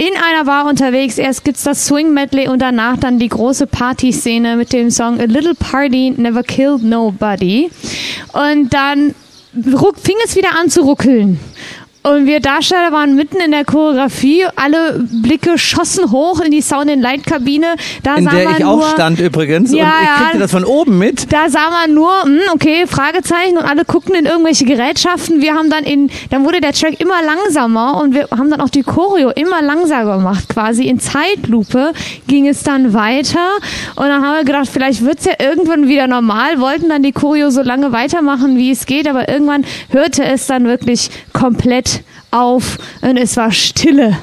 in 0.00 0.16
einer 0.16 0.44
Bar 0.46 0.66
unterwegs. 0.66 1.18
Erst 1.18 1.44
gibt's 1.44 1.62
das 1.62 1.84
Swing 1.84 2.14
Medley 2.14 2.48
und 2.48 2.60
danach 2.60 2.96
dann 2.96 3.18
die 3.18 3.28
große 3.28 3.66
Partyszene 3.66 4.56
mit 4.56 4.72
dem 4.72 4.90
Song 4.90 5.20
A 5.20 5.24
Little 5.24 5.54
Party 5.54 6.14
Never 6.16 6.42
Killed 6.42 6.82
Nobody. 6.82 7.70
Und 8.32 8.72
dann 8.72 9.14
fing 9.52 10.16
es 10.24 10.36
wieder 10.36 10.58
an 10.58 10.70
zu 10.70 10.80
ruckeln. 10.82 11.38
Und 12.02 12.24
wir 12.26 12.40
Darsteller 12.40 12.92
waren 12.92 13.14
mitten 13.14 13.36
in 13.44 13.50
der 13.50 13.66
Choreografie, 13.66 14.46
alle 14.56 15.04
Blicke 15.22 15.58
schossen 15.58 16.10
hoch 16.10 16.40
in 16.40 16.50
die 16.50 16.62
Sound 16.62 16.90
and 16.90 17.02
Light 17.02 17.26
Kabine. 17.26 17.74
Da 18.02 18.16
In 18.16 18.24
sah 18.24 18.30
der 18.30 18.44
man 18.44 18.54
ich 18.54 18.60
nur, 18.60 18.70
auch 18.72 18.92
stand 18.92 19.20
übrigens. 19.20 19.70
Ja, 19.70 19.84
und 19.84 19.90
ich 20.00 20.06
ja. 20.06 20.14
kriegte 20.16 20.38
das 20.38 20.50
von 20.50 20.64
oben 20.64 20.96
mit. 20.96 21.30
Da 21.30 21.50
sah 21.50 21.68
man 21.68 21.92
nur, 21.92 22.10
hm, 22.22 22.40
okay, 22.54 22.86
Fragezeichen 22.86 23.58
und 23.58 23.64
alle 23.64 23.84
guckten 23.84 24.14
in 24.14 24.24
irgendwelche 24.24 24.64
Gerätschaften. 24.64 25.42
Wir 25.42 25.54
haben 25.54 25.68
dann 25.68 25.84
in, 25.84 26.10
dann 26.30 26.46
wurde 26.46 26.62
der 26.62 26.72
Track 26.72 26.98
immer 27.00 27.20
langsamer 27.22 28.00
und 28.00 28.14
wir 28.14 28.28
haben 28.30 28.48
dann 28.48 28.62
auch 28.62 28.70
die 28.70 28.82
Choreo 28.82 29.28
immer 29.28 29.60
langsamer 29.60 30.16
gemacht. 30.16 30.48
Quasi 30.48 30.84
in 30.84 31.00
Zeitlupe 31.00 31.92
ging 32.26 32.48
es 32.48 32.62
dann 32.62 32.94
weiter 32.94 33.58
und 33.96 34.06
dann 34.06 34.24
haben 34.24 34.36
wir 34.36 34.44
gedacht, 34.44 34.70
vielleicht 34.72 35.04
wird's 35.04 35.26
ja 35.26 35.34
irgendwann 35.38 35.86
wieder 35.86 36.06
normal, 36.06 36.60
wollten 36.60 36.88
dann 36.88 37.02
die 37.02 37.12
Choreo 37.12 37.50
so 37.50 37.60
lange 37.60 37.92
weitermachen, 37.92 38.56
wie 38.56 38.70
es 38.70 38.86
geht, 38.86 39.06
aber 39.06 39.28
irgendwann 39.28 39.66
hörte 39.90 40.24
es 40.24 40.46
dann 40.46 40.64
wirklich 40.64 41.10
komplett 41.34 41.90
auf 42.30 42.78
und 43.00 43.16
es 43.16 43.36
war 43.36 43.50
Stille 43.50 44.16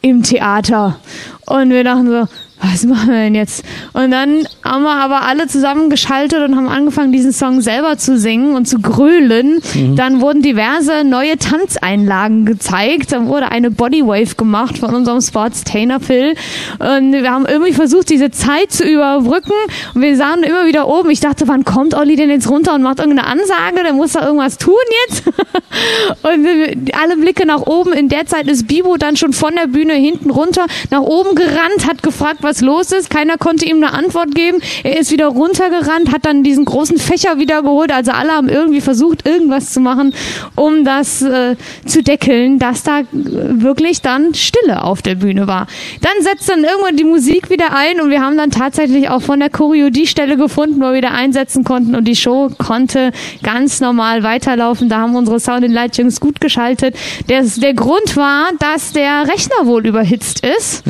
im 0.00 0.22
Theater. 0.22 0.98
Und 1.46 1.70
wir 1.70 1.84
dachten 1.84 2.06
so, 2.08 2.28
was 2.62 2.84
machen 2.84 3.08
wir 3.08 3.16
denn 3.16 3.34
jetzt? 3.34 3.64
Und 3.92 4.12
dann 4.12 4.46
haben 4.64 4.84
wir 4.84 4.94
aber 4.94 5.22
alle 5.22 5.48
zusammengeschaltet 5.48 6.48
und 6.48 6.54
haben 6.56 6.68
angefangen, 6.68 7.10
diesen 7.10 7.32
Song 7.32 7.60
selber 7.60 7.98
zu 7.98 8.16
singen 8.16 8.54
und 8.54 8.66
zu 8.66 8.78
grölen. 8.78 9.60
Mhm. 9.74 9.96
Dann 9.96 10.20
wurden 10.20 10.42
diverse 10.42 11.02
neue 11.02 11.38
Tanzeinlagen 11.38 12.46
gezeigt. 12.46 13.10
Dann 13.12 13.26
wurde 13.26 13.50
eine 13.50 13.72
Bodywave 13.72 14.36
gemacht 14.36 14.78
von 14.78 14.94
unserem 14.94 15.20
Sportstainer 15.20 15.98
Phil. 15.98 16.34
Und 16.78 17.12
wir 17.12 17.30
haben 17.30 17.46
irgendwie 17.46 17.72
versucht, 17.72 18.10
diese 18.10 18.30
Zeit 18.30 18.70
zu 18.70 18.84
überbrücken. 18.84 19.52
Und 19.94 20.02
wir 20.02 20.16
sahen 20.16 20.44
immer 20.44 20.64
wieder 20.66 20.86
oben. 20.86 21.10
Ich 21.10 21.20
dachte, 21.20 21.48
wann 21.48 21.64
kommt 21.64 21.94
Olli 21.94 22.14
denn 22.14 22.30
jetzt 22.30 22.48
runter 22.48 22.74
und 22.74 22.82
macht 22.82 23.00
irgendeine 23.00 23.28
Ansage? 23.28 23.82
Der 23.82 23.92
muss 23.92 24.12
da 24.12 24.24
irgendwas 24.24 24.58
tun 24.58 24.74
jetzt. 25.08 25.24
und 26.22 26.94
alle 26.94 27.16
Blicke 27.16 27.44
nach 27.44 27.62
oben. 27.62 27.92
In 27.92 28.08
der 28.08 28.26
Zeit 28.26 28.46
ist 28.46 28.68
Bibo 28.68 28.96
dann 28.98 29.16
schon 29.16 29.32
von 29.32 29.54
der 29.56 29.66
Bühne 29.66 29.94
hinten 29.94 30.30
runter 30.30 30.66
nach 30.90 31.00
oben 31.00 31.34
gerannt, 31.34 31.88
hat 31.88 32.04
gefragt, 32.04 32.38
was 32.42 32.51
was 32.52 32.60
los 32.60 32.92
ist. 32.92 33.08
Keiner 33.08 33.38
konnte 33.38 33.64
ihm 33.64 33.76
eine 33.76 33.94
Antwort 33.94 34.34
geben. 34.34 34.58
Er 34.82 34.98
ist 34.98 35.10
wieder 35.10 35.26
runtergerannt, 35.28 36.12
hat 36.12 36.26
dann 36.26 36.42
diesen 36.42 36.66
großen 36.66 36.98
Fächer 36.98 37.38
wieder 37.38 37.62
geholt. 37.62 37.90
Also 37.90 38.12
alle 38.12 38.32
haben 38.32 38.50
irgendwie 38.50 38.82
versucht, 38.82 39.26
irgendwas 39.26 39.72
zu 39.72 39.80
machen, 39.80 40.14
um 40.54 40.84
das 40.84 41.22
äh, 41.22 41.56
zu 41.86 42.02
deckeln, 42.02 42.58
dass 42.58 42.82
da 42.82 43.00
äh, 43.00 43.04
wirklich 43.12 44.02
dann 44.02 44.34
Stille 44.34 44.84
auf 44.84 45.00
der 45.00 45.14
Bühne 45.14 45.46
war. 45.46 45.66
Dann 46.02 46.12
setzt 46.22 46.48
dann 46.50 46.62
irgendwann 46.62 46.96
die 46.96 47.04
Musik 47.04 47.48
wieder 47.48 47.74
ein 47.74 48.00
und 48.02 48.10
wir 48.10 48.20
haben 48.20 48.36
dann 48.36 48.50
tatsächlich 48.50 49.08
auch 49.08 49.22
von 49.22 49.40
der 49.40 49.48
Choreo 49.48 49.88
die 49.88 50.06
Stelle 50.06 50.36
gefunden, 50.36 50.76
wo 50.80 50.86
wir 50.86 50.94
wieder 50.94 51.12
einsetzen 51.12 51.64
konnten 51.64 51.94
und 51.94 52.04
die 52.04 52.16
Show 52.16 52.50
konnte 52.58 53.12
ganz 53.42 53.80
normal 53.80 54.22
weiterlaufen. 54.22 54.90
Da 54.90 54.98
haben 54.98 55.16
unsere 55.16 55.40
Sound 55.40 55.64
and 55.64 55.72
Light 55.72 55.96
Jungs 55.96 56.20
gut 56.20 56.40
geschaltet. 56.40 56.96
Der, 57.30 57.42
der 57.42 57.72
Grund 57.72 58.16
war, 58.16 58.50
dass 58.58 58.92
der 58.92 59.26
Rechner 59.26 59.64
wohl 59.66 59.86
überhitzt 59.86 60.44
ist 60.44 60.84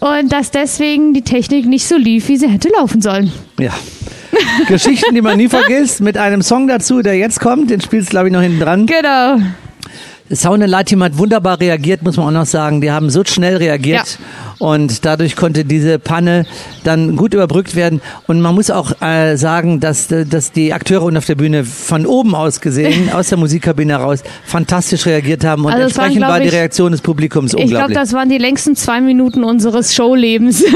und 0.00 0.32
dass 0.32 0.50
deswegen 0.50 1.01
die 1.14 1.22
Technik 1.22 1.66
nicht 1.66 1.86
so 1.86 1.96
lief, 1.96 2.28
wie 2.28 2.36
sie 2.36 2.48
hätte 2.48 2.68
laufen 2.68 3.00
sollen. 3.00 3.32
Ja. 3.58 3.72
Geschichten, 4.66 5.14
die 5.14 5.20
man 5.20 5.36
nie 5.36 5.48
vergisst, 5.50 6.00
mit 6.00 6.16
einem 6.16 6.42
Song 6.42 6.68
dazu, 6.68 7.02
der 7.02 7.16
jetzt 7.16 7.40
kommt, 7.40 7.70
den 7.70 7.80
spielst 7.80 8.10
glaube 8.10 8.28
ich 8.28 8.32
noch 8.32 8.40
hinten 8.40 8.60
dran. 8.60 8.86
Genau. 8.86 9.38
Sound 10.34 10.62
and 10.62 10.70
Light 10.70 10.86
Team 10.86 11.02
hat 11.02 11.18
wunderbar 11.18 11.60
reagiert, 11.60 12.02
muss 12.02 12.16
man 12.16 12.26
auch 12.28 12.40
noch 12.40 12.46
sagen. 12.46 12.80
Die 12.80 12.90
haben 12.90 13.10
so 13.10 13.22
schnell 13.24 13.56
reagiert 13.56 14.18
und 14.58 15.04
dadurch 15.04 15.36
konnte 15.36 15.64
diese 15.64 15.98
Panne 15.98 16.46
dann 16.84 17.16
gut 17.16 17.34
überbrückt 17.34 17.74
werden. 17.76 18.00
Und 18.26 18.40
man 18.40 18.54
muss 18.54 18.70
auch 18.70 19.00
äh, 19.02 19.36
sagen, 19.36 19.80
dass, 19.80 20.10
äh, 20.10 20.24
dass 20.24 20.52
die 20.52 20.72
Akteure 20.72 21.02
unten 21.02 21.18
auf 21.18 21.26
der 21.26 21.34
Bühne 21.34 21.64
von 21.64 22.06
oben 22.06 22.34
aus 22.34 22.60
gesehen, 22.60 23.10
aus 23.12 23.28
der 23.28 23.38
Musikkabine 23.38 23.92
heraus, 23.94 24.22
fantastisch 24.44 25.06
reagiert 25.06 25.44
haben 25.44 25.64
und 25.64 25.72
Also 25.72 25.86
es 25.86 25.96
waren, 25.96 26.06
entsprechend 26.06 26.30
war 26.30 26.40
die 26.40 26.46
ich- 26.48 26.52
Reaktion 26.54 26.92
des 26.92 27.00
Publikums 27.02 27.50
Ich 27.52 27.56
glaube, 27.56 27.64
unglaublich. 27.72 27.98
das 27.98 28.12
waren 28.12 28.28
die 28.28 28.38
längsten 28.38 28.74
zwei 28.76 29.00
Minuten 29.00 29.44
unseres 29.44 29.94
Showlebens. 29.94 30.64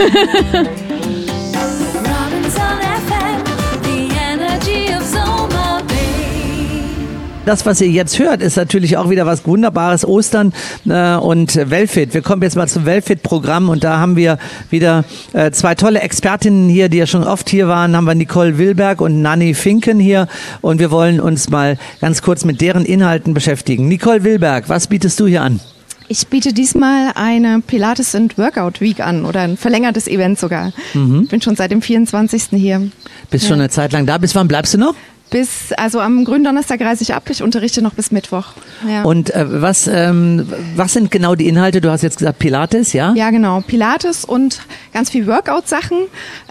Das, 7.46 7.64
was 7.64 7.80
ihr 7.80 7.88
jetzt 7.88 8.18
hört, 8.18 8.42
ist 8.42 8.56
natürlich 8.56 8.96
auch 8.96 9.08
wieder 9.08 9.24
was 9.24 9.46
Wunderbares. 9.46 10.04
Ostern 10.04 10.52
äh, 10.88 11.14
und 11.14 11.54
Wellfit. 11.70 12.12
Wir 12.12 12.20
kommen 12.20 12.42
jetzt 12.42 12.56
mal 12.56 12.66
zum 12.66 12.84
Wellfit-Programm 12.86 13.68
und 13.68 13.84
da 13.84 13.98
haben 14.00 14.16
wir 14.16 14.38
wieder 14.68 15.04
äh, 15.32 15.52
zwei 15.52 15.76
tolle 15.76 16.00
Expertinnen 16.00 16.68
hier, 16.68 16.88
die 16.88 16.96
ja 16.98 17.06
schon 17.06 17.22
oft 17.22 17.48
hier 17.48 17.68
waren. 17.68 17.94
Haben 17.96 18.04
wir 18.06 18.16
Nicole 18.16 18.58
Wilberg 18.58 19.00
und 19.00 19.22
Nanny 19.22 19.54
Finken 19.54 20.00
hier 20.00 20.26
und 20.60 20.80
wir 20.80 20.90
wollen 20.90 21.20
uns 21.20 21.48
mal 21.48 21.78
ganz 22.00 22.20
kurz 22.20 22.44
mit 22.44 22.60
deren 22.60 22.84
Inhalten 22.84 23.32
beschäftigen. 23.32 23.86
Nicole 23.86 24.24
Wilberg, 24.24 24.68
was 24.68 24.88
bietest 24.88 25.20
du 25.20 25.28
hier 25.28 25.42
an? 25.42 25.60
Ich 26.08 26.26
biete 26.26 26.52
diesmal 26.52 27.12
eine 27.14 27.60
Pilates 27.64 28.16
and 28.16 28.36
Workout 28.38 28.80
Week 28.80 28.98
an 28.98 29.24
oder 29.24 29.42
ein 29.42 29.56
verlängertes 29.56 30.08
Event 30.08 30.40
sogar. 30.40 30.72
Mhm. 30.94 31.28
Bin 31.28 31.40
schon 31.40 31.54
seit 31.54 31.70
dem 31.70 31.80
24. 31.80 32.46
hier. 32.50 32.88
Bist 33.30 33.44
Ja. 33.44 33.50
schon 33.50 33.60
eine 33.60 33.70
Zeit 33.70 33.92
lang 33.92 34.04
da. 34.04 34.18
Bis 34.18 34.34
wann 34.34 34.48
bleibst 34.48 34.74
du 34.74 34.78
noch? 34.78 34.94
Bis, 35.28 35.72
also 35.76 36.00
am 36.00 36.24
Gründonnerstag 36.24 36.80
reise 36.82 37.02
ich 37.02 37.12
ab. 37.12 37.24
Ich 37.30 37.42
unterrichte 37.42 37.82
noch 37.82 37.94
bis 37.94 38.12
Mittwoch. 38.12 38.46
Ja. 38.88 39.02
Und 39.02 39.34
äh, 39.34 39.60
was, 39.60 39.88
ähm, 39.88 40.46
was 40.76 40.92
sind 40.92 41.10
genau 41.10 41.34
die 41.34 41.48
Inhalte? 41.48 41.80
Du 41.80 41.90
hast 41.90 42.02
jetzt 42.02 42.18
gesagt 42.18 42.38
Pilates, 42.38 42.92
ja? 42.92 43.12
Ja, 43.14 43.30
genau. 43.30 43.60
Pilates 43.60 44.24
und 44.24 44.60
ganz 44.92 45.10
viel 45.10 45.26
Workout-Sachen 45.26 45.98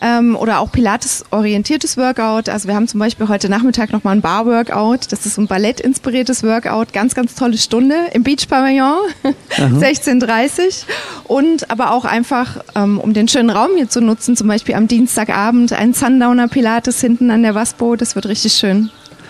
ähm, 0.02 0.36
oder 0.36 0.60
auch 0.60 0.74
Pilates-orientiertes 0.74 1.96
Workout. 1.96 2.50
Also 2.50 2.68
wir 2.68 2.76
haben 2.76 2.90
zum 2.90 3.00
Beispiel 3.00 3.30
heute 3.30 3.48
Nachmittag 3.48 3.94
nochmal 3.94 4.18
ein 4.18 4.22
Bar-Workout. 4.22 5.10
Das 5.12 5.26
ist 5.26 5.38
ein 5.38 5.48
Ballett-inspiriertes 5.48 6.44
Workout. 6.44 6.92
Ganz, 6.92 7.16
ganz 7.16 7.36
tolle 7.36 7.58
Stunde 7.58 7.96
im 8.12 8.24
Beach-Pavillon, 8.24 8.98
Aha. 9.24 9.66
16.30 9.80 10.84
Und 11.24 11.72
aber 11.72 11.92
auch 11.92 12.04
einfach, 12.04 12.58
ähm, 12.76 13.00
um 13.00 13.14
den 13.14 13.30
schönen 13.30 13.52
Raum 13.52 13.72
hier 13.78 13.88
zu 13.88 14.02
nutzen, 14.02 14.36
zum 14.36 14.50
Beispiel 14.50 14.76
am 14.76 14.90
Dienstagabend 14.90 15.72
ein 15.72 15.94
Sundowner 15.94 16.50
Pilates 16.50 17.00
hinten 17.00 17.32
an 17.32 17.42
der 17.42 17.56
Waspo. 17.56 17.96
Das 17.96 18.16
wird 18.16 18.26
richtig 18.26 18.54
schön. 18.54 18.65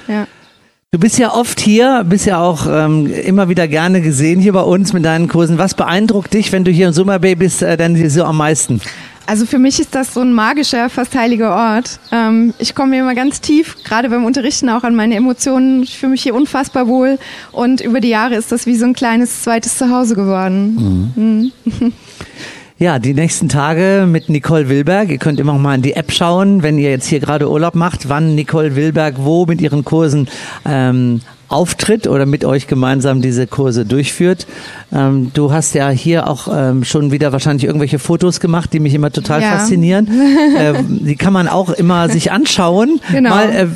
Ja. 0.07 0.27
Du 0.91 0.99
bist 0.99 1.17
ja 1.17 1.33
oft 1.33 1.59
hier, 1.59 2.05
bist 2.07 2.25
ja 2.25 2.39
auch 2.39 2.67
ähm, 2.69 3.07
immer 3.07 3.49
wieder 3.49 3.67
gerne 3.67 3.99
gesehen 3.99 4.39
hier 4.39 4.53
bei 4.53 4.61
uns 4.61 4.93
mit 4.93 5.03
deinen 5.03 5.27
Kursen. 5.27 5.57
Was 5.57 5.73
beeindruckt 5.73 6.33
dich, 6.33 6.53
wenn 6.53 6.63
du 6.63 6.71
hier 6.71 6.87
in 6.87 6.93
Summer 6.93 7.19
Bay 7.19 7.35
bist, 7.35 7.61
äh, 7.61 7.75
denn 7.75 8.09
so 8.09 8.23
am 8.23 8.37
meisten? 8.37 8.79
Also 9.27 9.45
für 9.45 9.57
mich 9.57 9.79
ist 9.79 9.95
das 9.95 10.13
so 10.13 10.21
ein 10.21 10.33
magischer, 10.33 10.89
fast 10.89 11.15
heiliger 11.15 11.55
Ort. 11.55 11.99
Ähm, 12.11 12.53
ich 12.59 12.75
komme 12.75 12.93
hier 12.93 13.01
immer 13.01 13.15
ganz 13.15 13.41
tief, 13.41 13.75
gerade 13.83 14.09
beim 14.09 14.23
Unterrichten 14.23 14.69
auch 14.69 14.83
an 14.83 14.95
meine 14.95 15.15
Emotionen. 15.15 15.83
Ich 15.83 15.97
fühle 15.97 16.11
mich 16.11 16.23
hier 16.23 16.35
unfassbar 16.35 16.87
wohl 16.87 17.17
und 17.51 17.81
über 17.81 17.99
die 17.99 18.09
Jahre 18.09 18.35
ist 18.35 18.51
das 18.51 18.65
wie 18.65 18.75
so 18.75 18.85
ein 18.85 18.93
kleines 18.93 19.43
zweites 19.43 19.77
Zuhause 19.77 20.15
geworden. 20.15 21.11
Mhm. 21.15 21.51
Ja, 22.77 22.99
die 22.99 23.13
nächsten 23.13 23.47
Tage 23.47 24.05
mit 24.05 24.27
Nicole 24.27 24.67
Wilberg. 24.67 25.09
Ihr 25.09 25.17
könnt 25.17 25.39
immer 25.39 25.53
noch 25.53 25.61
mal 25.61 25.75
in 25.75 25.81
die 25.81 25.93
App 25.93 26.11
schauen, 26.11 26.61
wenn 26.61 26.77
ihr 26.77 26.89
jetzt 26.89 27.07
hier 27.07 27.21
gerade 27.21 27.49
Urlaub 27.49 27.73
macht, 27.73 28.09
wann 28.09 28.35
Nicole 28.35 28.75
Wilberg 28.75 29.15
wo 29.19 29.45
mit 29.45 29.61
ihren 29.61 29.85
Kursen 29.85 30.27
ähm, 30.65 31.21
auftritt 31.55 32.07
oder 32.07 32.25
mit 32.25 32.43
euch 32.43 32.67
gemeinsam 32.67 33.21
diese 33.21 33.47
Kurse 33.47 33.85
durchführt. 33.85 34.45
Ähm, 34.93 35.31
du 35.33 35.51
hast 35.51 35.73
ja 35.73 35.89
hier 35.89 36.27
auch 36.27 36.47
ähm, 36.51 36.83
schon 36.83 37.11
wieder 37.11 37.31
wahrscheinlich 37.31 37.63
irgendwelche 37.65 37.97
Fotos 37.97 38.39
gemacht, 38.39 38.73
die 38.73 38.79
mich 38.79 38.93
immer 38.93 39.11
total 39.11 39.41
Ja. 39.41 39.57
faszinieren. 39.57 40.07
äh, 40.57 40.73
die 40.83 41.15
kann 41.15 41.33
man 41.33 41.47
auch 41.47 41.69
immer 41.69 42.09
sich 42.09 42.31
anschauen. 42.31 42.99
Genau. 43.11 43.29
Mal, 43.29 43.49
äh, 43.53 43.67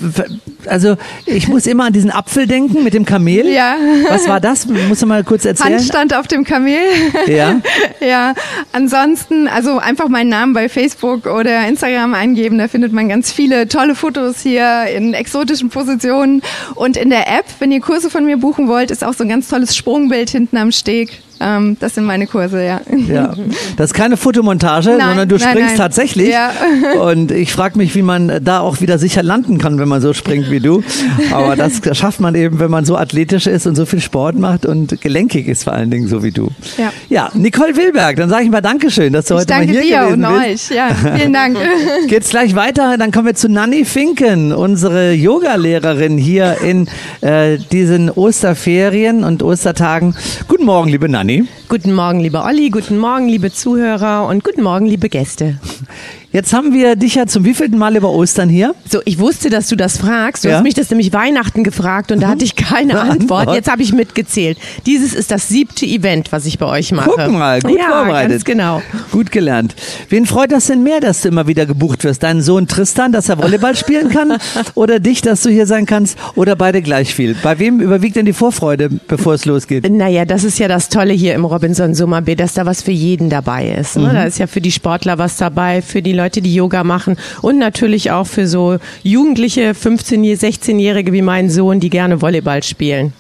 also 0.68 0.98
ich 1.26 1.48
muss 1.48 1.66
immer 1.68 1.86
an 1.86 1.94
diesen 1.94 2.12
Apfel 2.12 2.46
denken 2.48 2.84
mit 2.84 2.94
dem 2.94 3.06
Kamel. 3.06 3.48
Ja. 3.48 3.76
Was 4.10 4.28
war 4.28 4.40
das? 4.42 4.68
Musst 4.68 5.02
du 5.02 5.06
mal 5.06 5.24
kurz 5.24 5.46
erzählen? 5.46 5.76
Handstand 5.76 6.14
auf 6.14 6.28
dem 6.28 6.44
Kamel. 6.44 6.80
Ja. 7.28 7.62
ja. 8.06 8.34
Ansonsten, 8.74 9.48
also 9.48 9.78
einfach 9.80 10.10
meinen 10.10 10.30
Namen 10.30 10.54
bei 10.54 10.68
Facebook 10.68 11.26
oder 11.26 11.68
Instagram 11.68 12.14
eingeben. 12.14 12.58
Da 12.58 12.68
findet 12.68 12.92
man 12.92 13.08
ganz 13.08 13.32
viele 13.32 13.68
tolle 13.68 13.96
Fotos 13.96 14.42
hier 14.42 14.86
in 14.94 15.14
exotischen 15.14 15.70
Positionen. 15.70 16.42
Und 16.76 16.98
in 16.98 17.10
der 17.10 17.28
App, 17.28 17.46
wenn 17.70 17.76
ihr 17.76 17.82
Kurse 17.82 18.09
von 18.09 18.26
mir 18.26 18.38
buchen 18.38 18.67
wollt, 18.67 18.89
ist 18.89 19.03
auch 19.03 19.13
so 19.13 19.24
ein 19.24 19.30
ganz 19.30 19.47
tolles 19.47 19.76
Sprungbild 19.76 20.32
hinten 20.32 20.57
am 20.57 20.72
Steg. 20.72 21.22
Ähm, 21.42 21.78
das 21.80 21.96
sind 21.96 22.04
meine 22.06 22.28
Kurse, 22.28 22.64
ja. 22.64 22.82
Ja, 23.08 23.34
das 23.78 23.92
ist 23.92 23.94
keine 23.94 24.18
Fotomontage, 24.18 24.90
Nein, 24.98 25.08
sondern 25.08 25.30
du 25.30 25.38
nein, 25.38 25.48
springst 25.50 25.70
nein. 25.70 25.78
tatsächlich. 25.78 26.30
Ja. 26.30 26.52
Und 27.02 27.32
ich 27.32 27.54
frage 27.54 27.78
mich, 27.78 27.96
wie 27.96 28.02
man 28.02 28.44
da 28.44 28.60
auch 28.60 28.82
wieder 28.82 28.98
sicher 28.98 29.24
landen 29.24 29.58
kann, 29.58 29.80
wenn 29.80 29.88
man 29.88 30.02
so 30.02 30.14
springt 30.14 30.52
wie 30.52 30.60
du. 30.60 30.84
Aber 31.32 31.56
das 31.56 31.82
schafft 31.98 32.20
man 32.20 32.36
eben, 32.36 32.60
wenn 32.60 32.70
man 32.72 32.84
so 32.86 32.98
athletisch 32.98 33.48
ist 33.48 33.68
und 33.68 33.76
so 33.76 33.86
viel 33.86 34.02
Sport 34.02 34.38
macht 34.38 34.66
und 34.66 35.00
gelenkig 35.02 35.48
ist 35.48 35.64
vor 35.64 35.74
allen 35.74 35.90
Dingen, 35.92 36.08
so 36.08 36.24
wie 36.24 36.32
du. 36.32 36.50
Ja. 36.78 36.92
Ja, 37.10 37.30
Nicole 37.34 37.76
Wilberg, 37.76 38.18
dann 38.18 38.30
sage 38.30 38.44
ich 38.46 38.52
mal 38.52 38.62
Dankeschön, 38.62 39.14
dass 39.14 39.26
du 39.26 39.36
Ich 39.36 39.42
heute 39.42 39.54
mal 39.54 39.60
danke 39.66 39.74
hier 39.74 39.82
dir 39.82 40.00
gewesen 40.16 40.26
und 40.26 40.42
bist. 40.44 40.72
euch. 40.72 40.78
Ja, 40.78 40.90
vielen 41.16 41.34
Dank. 41.34 41.58
Geht's 42.08 42.30
gleich 42.30 42.56
weiter, 42.56 42.98
dann 42.98 43.12
kommen 43.12 43.28
wir 43.28 43.36
zu 43.36 43.48
Nanny 43.50 43.86
Finken, 43.86 44.52
unsere 44.54 45.14
Yogalehrerin 45.14 46.18
hier 46.18 46.58
in 46.64 46.88
äh, 47.22 47.58
diesen 47.72 48.10
Osterferien 48.10 49.24
und 49.24 49.42
Ostertagen. 49.44 50.16
Guten 50.48 50.66
Morgen, 50.66 50.90
liebe 50.90 51.08
Nanny. 51.30 51.48
Guten 51.68 51.94
Morgen, 51.94 52.22
lieber 52.22 52.44
Olli, 52.44 52.72
guten 52.72 52.98
Morgen, 52.98 53.28
liebe 53.28 53.52
Zuhörer 53.52 54.28
und 54.28 54.44
guten 54.44 54.64
Morgen, 54.64 54.88
liebe 54.88 55.10
Gäste. 55.10 55.60
Jetzt 56.32 56.54
haben 56.54 56.74
wir 56.76 56.96
dich 56.96 57.16
ja 57.16 57.26
zum 57.26 57.44
wievielten 57.44 57.80
Mal 57.80 57.96
über 57.96 58.12
Ostern 58.12 58.50
hier? 58.50 58.76
So, 58.88 59.02
ich 59.06 59.18
wusste, 59.18 59.50
dass 59.50 59.68
du 59.68 59.76
das 59.76 59.98
fragst. 59.98 60.44
Du 60.46 60.50
Ja. 60.50 60.58
hast 60.58 60.64
mich 60.64 60.76
das 60.76 60.92
nämlich 60.92 61.12
Weihnachten 61.12 61.64
gefragt 61.64 62.12
und 62.12 62.22
da 62.22 62.28
hatte 62.28 62.46
ich 62.46 62.56
keine 62.56 63.02
Eine 63.02 63.12
Antwort. 63.14 63.40
Antwort. 63.42 63.56
Jetzt 63.56 63.72
habe 63.72 63.82
ich 63.82 63.94
mitgezählt. 63.94 64.60
Dieses 64.86 65.16
ist 65.16 65.32
das 65.32 65.48
siebte 65.48 65.88
Event, 65.88 66.32
was 66.32 66.46
ich 66.46 66.60
bei 66.60 66.68
euch 66.68 66.92
mache. 66.92 67.10
Guck 67.16 67.32
mal, 67.32 67.60
gut 67.62 67.76
ja, 67.76 67.86
vorbereitet. 67.90 68.30
Ganz 68.32 68.46
genau. 68.46 68.82
Gut 69.12 69.32
gelernt. 69.32 69.74
Wen 70.10 70.28
freut 70.28 70.52
das 70.52 70.68
denn 70.68 70.84
mehr, 70.84 71.00
dass 71.00 71.22
du 71.22 71.30
immer 71.30 71.48
wieder 71.48 71.66
gebucht 71.66 72.04
wirst? 72.04 72.22
Deinen 72.22 72.44
Sohn 72.44 72.68
Tristan, 72.68 73.12
dass 73.12 73.28
er 73.28 73.40
Volleyball 73.42 73.76
spielen 73.76 74.10
kann? 74.10 74.38
Oder 74.76 75.00
dich, 75.00 75.24
dass 75.24 75.42
du 75.42 75.50
hier 75.50 75.66
sein 75.66 75.88
kannst? 75.88 76.16
Oder 76.36 76.56
beide 76.56 76.84
gleich 76.84 77.16
viel? 77.16 77.36
Bei 77.42 77.58
wem 77.58 77.80
überwiegt 77.80 78.16
denn 78.16 78.26
die 78.28 78.34
Vorfreude, 78.34 78.90
bevor 79.08 79.34
es 79.34 79.46
losgeht? 79.46 79.90
Naja, 79.92 80.26
das 80.26 80.44
ist 80.44 80.60
ja 80.60 80.68
das 80.68 80.90
Tolle 80.90 81.14
hier 81.14 81.34
im 81.34 81.44
Robinson 81.44 81.96
Summer 81.96 82.22
B, 82.22 82.36
dass 82.36 82.54
da 82.54 82.68
was 82.68 82.84
für 82.84 82.92
jeden 82.92 83.32
dabei 83.32 83.68
ist. 83.70 83.98
Ne? 83.98 84.10
Mhm. 84.10 84.14
Da 84.14 84.24
ist 84.26 84.38
ja 84.38 84.46
für 84.46 84.62
die 84.62 84.72
Sportler 84.72 85.18
was 85.18 85.38
dabei, 85.38 85.82
für 85.82 86.04
die 86.04 86.18
Leute, 86.20 86.41
die 86.41 86.53
Yoga 86.53 86.84
machen 86.84 87.15
und 87.41 87.57
natürlich 87.57 88.11
auch 88.11 88.28
für 88.28 88.45
so 88.45 88.78
Jugendliche, 89.03 89.72
15-, 89.72 90.38
16-Jährige 90.38 91.13
wie 91.13 91.22
mein 91.22 91.49
Sohn, 91.49 91.80
die 91.80 91.89
gerne 91.89 92.22
Volleyball 92.22 92.61
spielen. 92.61 93.13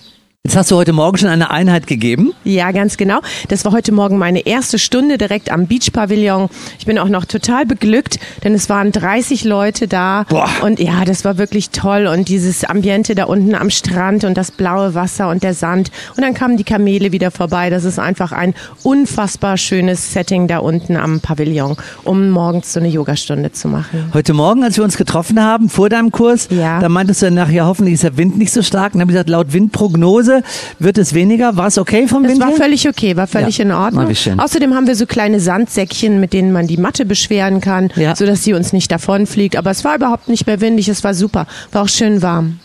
Jetzt 0.45 0.55
hast 0.55 0.71
du 0.71 0.77
heute 0.77 0.93
Morgen 0.93 1.17
schon 1.17 1.27
eine 1.27 1.51
Einheit 1.51 1.85
gegeben. 1.85 2.31
Ja, 2.45 2.71
ganz 2.71 2.95
genau. 2.95 3.19
Das 3.49 3.65
war 3.65 3.73
heute 3.73 3.91
Morgen 3.91 4.17
meine 4.17 4.45
erste 4.47 4.79
Stunde 4.79 5.17
direkt 5.17 5.51
am 5.51 5.67
Beach 5.67 5.91
Pavillon. 5.91 6.49
Ich 6.79 6.85
bin 6.85 6.97
auch 6.97 7.09
noch 7.09 7.25
total 7.25 7.65
beglückt, 7.65 8.19
denn 8.45 8.53
es 8.53 8.69
waren 8.69 8.93
30 8.93 9.43
Leute 9.43 9.89
da. 9.89 10.25
Und 10.63 10.79
ja, 10.79 11.03
das 11.03 11.25
war 11.25 11.37
wirklich 11.37 11.71
toll. 11.71 12.07
Und 12.07 12.29
dieses 12.29 12.63
Ambiente 12.63 13.15
da 13.15 13.25
unten 13.25 13.53
am 13.53 13.69
Strand 13.69 14.23
und 14.23 14.37
das 14.37 14.49
blaue 14.51 14.95
Wasser 14.95 15.27
und 15.27 15.43
der 15.43 15.53
Sand. 15.53 15.91
Und 16.15 16.23
dann 16.23 16.33
kamen 16.33 16.55
die 16.55 16.63
Kamele 16.63 17.11
wieder 17.11 17.31
vorbei. 17.31 17.69
Das 17.69 17.83
ist 17.83 17.99
einfach 17.99 18.31
ein 18.31 18.55
unfassbar 18.81 19.57
schönes 19.57 20.13
Setting 20.13 20.47
da 20.47 20.59
unten 20.59 20.95
am 20.95 21.19
Pavillon, 21.19 21.75
um 22.05 22.29
morgens 22.29 22.71
so 22.71 22.79
eine 22.79 22.87
Yogastunde 22.87 23.51
zu 23.51 23.67
machen. 23.67 24.09
Heute 24.13 24.33
Morgen, 24.33 24.63
als 24.63 24.77
wir 24.77 24.85
uns 24.85 24.95
getroffen 24.95 25.43
haben, 25.43 25.69
vor 25.69 25.89
deinem 25.89 26.11
Kurs, 26.11 26.47
da 26.47 26.87
meintest 26.87 27.21
du 27.23 27.25
ja 27.25 27.31
nachher, 27.31 27.65
hoffentlich 27.65 27.95
ist 27.95 28.03
der 28.03 28.15
Wind 28.15 28.37
nicht 28.37 28.53
so 28.53 28.63
stark. 28.63 28.93
Und 28.93 28.99
dann 28.99 29.01
habe 29.01 29.11
ich 29.11 29.15
gesagt, 29.15 29.29
laut 29.29 29.51
Windprognose 29.51 30.28
Pause 30.29 30.43
wird 30.79 30.97
es 30.97 31.13
weniger. 31.13 31.55
War 31.57 31.67
es 31.67 31.77
okay 31.77 32.07
vom 32.07 32.25
Es 32.25 32.31
Wind 32.31 32.41
war 32.41 32.49
her? 32.49 32.57
völlig 32.57 32.87
okay, 32.87 33.15
war 33.15 33.27
völlig 33.27 33.57
Ja. 33.57 33.65
in 33.65 33.71
Ordnung. 33.71 34.07
Na. 34.35 34.43
Außerdem 34.43 34.73
haben 34.75 34.87
wir 34.87 34.95
so 34.95 35.05
kleine 35.05 35.39
Sandsäckchen, 35.39 36.19
mit 36.19 36.33
denen 36.33 36.51
man 36.51 36.67
die 36.67 36.77
Matte 36.77 37.05
beschweren 37.05 37.61
kann, 37.61 37.89
Ja. 37.95 38.15
sodass 38.15 38.43
sie 38.43 38.53
uns 38.53 38.73
nicht 38.73 38.91
davonfliegt. 38.91 39.55
Aber 39.55 39.71
es 39.71 39.83
war 39.83 39.95
überhaupt 39.95 40.29
nicht 40.29 40.45
mehr 40.47 40.61
windig, 40.61 40.87
es 40.89 41.03
war 41.03 41.13
super. 41.13 41.47
War 41.71 41.83
auch 41.83 41.89
schön 41.89 42.21
warm. 42.21 42.59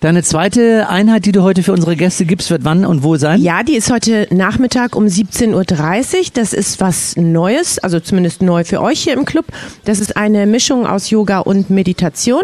Deine 0.00 0.22
zweite 0.22 0.88
Einheit, 0.88 1.26
die 1.26 1.32
du 1.32 1.42
heute 1.42 1.62
für 1.62 1.72
unsere 1.74 1.94
Gäste 1.94 2.24
gibst, 2.24 2.50
wird 2.50 2.64
wann 2.64 2.86
und 2.86 3.02
wo 3.02 3.16
sein? 3.18 3.38
Ja, 3.42 3.62
die 3.62 3.74
ist 3.76 3.92
heute 3.92 4.26
Nachmittag 4.30 4.96
um 4.96 5.04
17.30 5.04 5.52
Uhr. 5.52 6.22
Das 6.32 6.54
ist 6.54 6.80
was 6.80 7.16
Neues, 7.18 7.78
also 7.80 8.00
zumindest 8.00 8.40
neu 8.40 8.64
für 8.64 8.80
euch 8.80 9.00
hier 9.02 9.12
im 9.12 9.26
Club. 9.26 9.44
Das 9.84 10.00
ist 10.00 10.16
eine 10.16 10.46
Mischung 10.46 10.86
aus 10.86 11.10
Yoga 11.10 11.40
und 11.40 11.68
Meditation. 11.68 12.40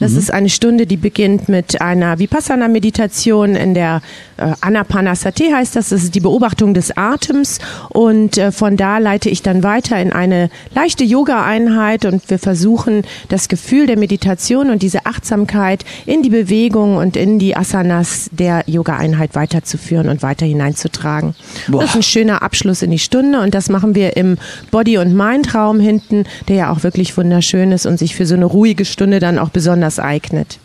Das 0.00 0.12
Mhm. 0.12 0.18
ist 0.18 0.32
eine 0.34 0.50
Stunde, 0.50 0.86
die 0.86 0.98
beginnt 0.98 1.48
mit 1.48 1.80
einer 1.80 2.18
Vipassana-Meditation 2.18 3.54
in 3.54 3.72
der 3.72 4.02
äh, 4.36 4.52
Anapanasati 4.60 5.50
heißt 5.50 5.76
das. 5.76 5.88
Das 5.88 6.04
ist 6.04 6.14
die 6.14 6.20
Beobachtung 6.20 6.74
des 6.74 6.94
Atems. 6.94 7.58
Und 7.88 8.36
äh, 8.36 8.52
von 8.52 8.76
da 8.76 8.98
leite 8.98 9.30
ich 9.30 9.42
dann 9.42 9.62
weiter 9.62 9.98
in 9.98 10.12
eine 10.12 10.50
leichte 10.74 11.04
Yoga-Einheit 11.04 12.04
und 12.04 12.28
wir 12.28 12.38
versuchen 12.38 13.02
das 13.30 13.48
Gefühl 13.48 13.86
der 13.86 13.98
Meditation 13.98 14.68
und 14.68 14.82
diese 14.82 15.06
Achtsamkeit 15.06 15.86
in 16.04 16.22
die 16.22 16.28
Bewegung 16.30 16.97
und 16.98 17.16
in 17.16 17.38
die 17.38 17.56
Asanas 17.56 18.28
der 18.32 18.64
Yoga-Einheit 18.66 19.34
weiterzuführen 19.34 20.08
und 20.08 20.22
weiter 20.22 20.46
hineinzutragen. 20.46 21.34
Boah. 21.68 21.80
Das 21.80 21.90
ist 21.90 21.96
ein 21.96 22.02
schöner 22.02 22.42
Abschluss 22.42 22.82
in 22.82 22.90
die 22.90 22.98
Stunde 22.98 23.40
und 23.40 23.54
das 23.54 23.68
machen 23.68 23.94
wir 23.94 24.16
im 24.16 24.36
Body- 24.70 24.98
und 24.98 25.14
Mind-Raum 25.16 25.80
hinten, 25.80 26.24
der 26.48 26.56
ja 26.56 26.72
auch 26.72 26.82
wirklich 26.82 27.16
wunderschön 27.16 27.72
ist 27.72 27.86
und 27.86 27.98
sich 27.98 28.14
für 28.14 28.26
so 28.26 28.34
eine 28.34 28.44
ruhige 28.44 28.84
Stunde 28.84 29.18
dann 29.18 29.38
auch 29.38 29.50
besonders 29.50 29.98
eignet. 29.98 30.58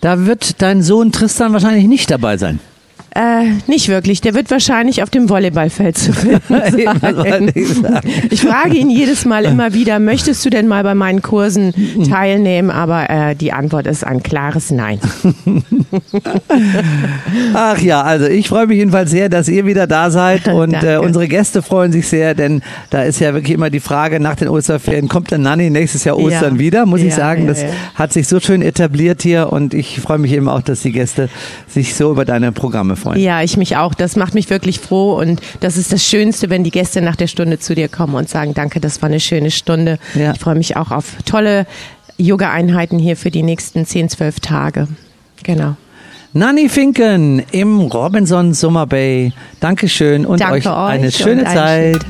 Da 0.00 0.26
wird 0.26 0.60
dein 0.62 0.82
Sohn 0.82 1.12
Tristan 1.12 1.52
wahrscheinlich 1.52 1.86
nicht 1.86 2.10
dabei 2.10 2.36
sein. 2.36 2.60
Äh, 3.16 3.52
nicht 3.66 3.88
wirklich. 3.88 4.20
Der 4.20 4.34
wird 4.34 4.50
wahrscheinlich 4.50 5.02
auf 5.02 5.08
dem 5.08 5.30
Volleyballfeld 5.30 5.96
zu 5.96 6.12
finden 6.12 6.42
sein. 6.48 7.50
ich 7.54 7.68
sagen. 7.74 8.10
Ich 8.30 8.42
frage 8.42 8.76
ihn 8.76 8.90
jedes 8.90 9.24
Mal 9.24 9.46
immer 9.46 9.72
wieder, 9.72 9.98
möchtest 10.00 10.44
du 10.44 10.50
denn 10.50 10.68
mal 10.68 10.82
bei 10.82 10.94
meinen 10.94 11.22
Kursen 11.22 11.72
teilnehmen? 12.10 12.70
Aber 12.70 13.08
äh, 13.08 13.34
die 13.34 13.52
Antwort 13.52 13.86
ist 13.86 14.04
ein 14.04 14.22
klares 14.22 14.70
Nein. 14.70 15.00
Ach 17.54 17.78
ja, 17.78 18.02
also 18.02 18.26
ich 18.26 18.48
freue 18.48 18.66
mich 18.66 18.78
jedenfalls 18.78 19.10
sehr, 19.10 19.28
dass 19.28 19.48
ihr 19.48 19.64
wieder 19.66 19.86
da 19.86 20.10
seid 20.10 20.48
und 20.52 20.74
äh, 20.74 20.98
unsere 20.98 21.28
Gäste 21.28 21.62
freuen 21.62 21.92
sich 21.92 22.08
sehr, 22.08 22.34
denn 22.34 22.62
da 22.90 23.02
ist 23.02 23.20
ja 23.20 23.32
wirklich 23.34 23.54
immer 23.54 23.70
die 23.70 23.80
Frage 23.80 24.20
nach 24.20 24.34
den 24.36 24.48
Osterferien, 24.48 25.08
kommt 25.08 25.30
der 25.30 25.38
Nanny 25.38 25.70
nächstes 25.70 26.04
Jahr 26.04 26.18
Ostern 26.18 26.54
Ja. 26.54 26.58
wieder, 26.60 26.86
muss 26.86 27.00
ich 27.00 27.10
Ja, 27.10 27.16
sagen. 27.16 27.42
ja, 27.42 27.48
Das 27.48 27.62
ja. 27.62 27.68
hat 27.94 28.12
sich 28.12 28.28
so 28.28 28.40
schön 28.40 28.62
etabliert 28.62 29.22
hier 29.22 29.52
und 29.52 29.72
ich 29.74 30.00
freue 30.00 30.18
mich 30.18 30.32
eben 30.32 30.48
auch, 30.48 30.62
dass 30.62 30.82
die 30.82 30.92
Gäste 30.92 31.28
sich 31.66 31.94
so 31.94 32.10
über 32.10 32.24
deine 32.24 32.52
Programme 32.52 32.96
freuen. 32.96 33.05
Ja, 33.14 33.42
ich 33.42 33.56
mich 33.56 33.76
auch. 33.76 33.94
Das 33.94 34.16
macht 34.16 34.34
mich 34.34 34.50
wirklich 34.50 34.80
froh 34.80 35.18
und 35.18 35.40
das 35.60 35.76
ist 35.76 35.92
das 35.92 36.04
Schönste, 36.04 36.50
wenn 36.50 36.64
die 36.64 36.70
Gäste 36.70 37.00
nach 37.02 37.16
der 37.16 37.26
Stunde 37.26 37.58
zu 37.58 37.74
dir 37.74 37.88
kommen 37.88 38.14
und 38.14 38.28
sagen, 38.28 38.54
danke, 38.54 38.80
das 38.80 39.02
war 39.02 39.08
eine 39.08 39.20
schöne 39.20 39.50
Stunde. 39.50 39.98
Ja. 40.14 40.32
Ich 40.32 40.40
freue 40.40 40.54
mich 40.54 40.76
auch 40.76 40.90
auf 40.90 41.16
tolle 41.24 41.66
Yoga-Einheiten 42.18 42.98
hier 42.98 43.16
für 43.16 43.30
die 43.30 43.42
nächsten 43.42 43.86
10, 43.86 44.08
12 44.08 44.40
Tage. 44.40 44.88
Genau. 45.42 45.76
Nanny 46.32 46.68
Finken 46.68 47.42
im 47.52 47.80
Robinson 47.80 48.52
Summer 48.52 48.86
Bay. 48.86 49.32
Dankeschön 49.60 50.26
und 50.26 50.40
Danke 50.40 50.56
euch 50.56 50.66
euch 50.66 50.90
eine 50.90 51.10
schöne 51.10 51.44
Zeit. 51.44 52.04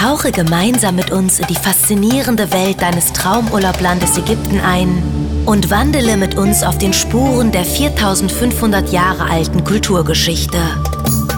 Tauche 0.00 0.32
gemeinsam 0.32 0.96
mit 0.96 1.10
uns 1.10 1.40
in 1.40 1.46
die 1.48 1.54
faszinierende 1.54 2.50
Welt 2.54 2.80
deines 2.80 3.12
Traumurlaublandes 3.12 4.16
Ägypten 4.16 4.58
ein 4.58 5.42
und 5.44 5.68
wandele 5.68 6.16
mit 6.16 6.38
uns 6.38 6.62
auf 6.62 6.78
den 6.78 6.94
Spuren 6.94 7.52
der 7.52 7.66
4500 7.66 8.90
Jahre 8.92 9.28
alten 9.28 9.62
Kulturgeschichte. 9.62 10.56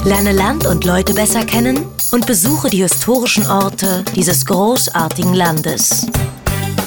Lerne 0.05 0.31
Land 0.31 0.65
und 0.65 0.85
Leute 0.85 1.13
besser 1.13 1.45
kennen 1.45 1.87
und 2.13 2.25
besuche 2.29 2.71
die 2.71 2.83
historischen 2.83 3.45
Orte 3.49 4.05
dieses 4.15 4.47
großartigen 4.47 5.35
Landes. 5.35 6.07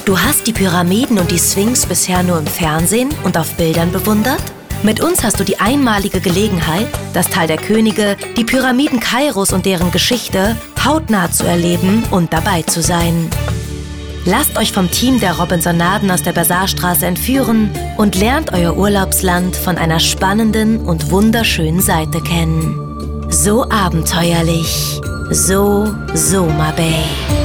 Du 0.06 0.18
hast 0.18 0.48
die 0.48 0.54
Pyramiden 0.54 1.20
und 1.20 1.30
die 1.30 1.40
Sphinx 1.40 1.86
bisher 1.86 2.24
nur 2.24 2.40
im 2.40 2.48
Fernsehen 2.48 3.10
und 3.24 3.38
auf 3.38 3.54
Bildern 3.56 3.92
bewundert? 3.92 4.42
Mit 4.86 5.02
uns 5.02 5.24
hast 5.24 5.40
du 5.40 5.44
die 5.44 5.60
einmalige 5.60 6.22
Gelegenheit, 6.22 6.86
das 7.12 7.28
Tal 7.28 7.48
der 7.48 7.58
Könige, 7.58 8.18
die 8.38 8.44
Pyramiden 8.44 9.00
Kairos 9.00 9.52
und 9.52 9.66
deren 9.66 9.90
Geschichte 9.90 10.56
hautnah 10.86 11.32
zu 11.32 11.44
erleben 11.44 12.04
und 12.12 12.32
dabei 12.32 12.62
zu 12.62 12.84
sein. 12.84 13.32
Lasst 14.26 14.56
euch 14.60 14.72
vom 14.72 14.92
Team 14.92 15.20
der 15.20 15.40
Robinsonaden 15.40 16.12
aus 16.12 16.22
der 16.22 16.34
Basarstraße 16.34 17.08
entführen 17.08 17.72
und 17.98 18.14
lernt 18.14 18.54
euer 18.54 18.78
Urlaubsland 18.78 19.56
von 19.56 19.80
einer 19.80 20.00
spannenden 20.00 20.86
und 20.86 21.10
wunderschönen 21.10 21.82
Seite 21.82 22.22
kennen. 22.22 23.26
So 23.32 23.68
abenteuerlich, 23.68 25.02
so 25.32 25.92
Soma 26.14 26.70
Bay. 26.74 27.45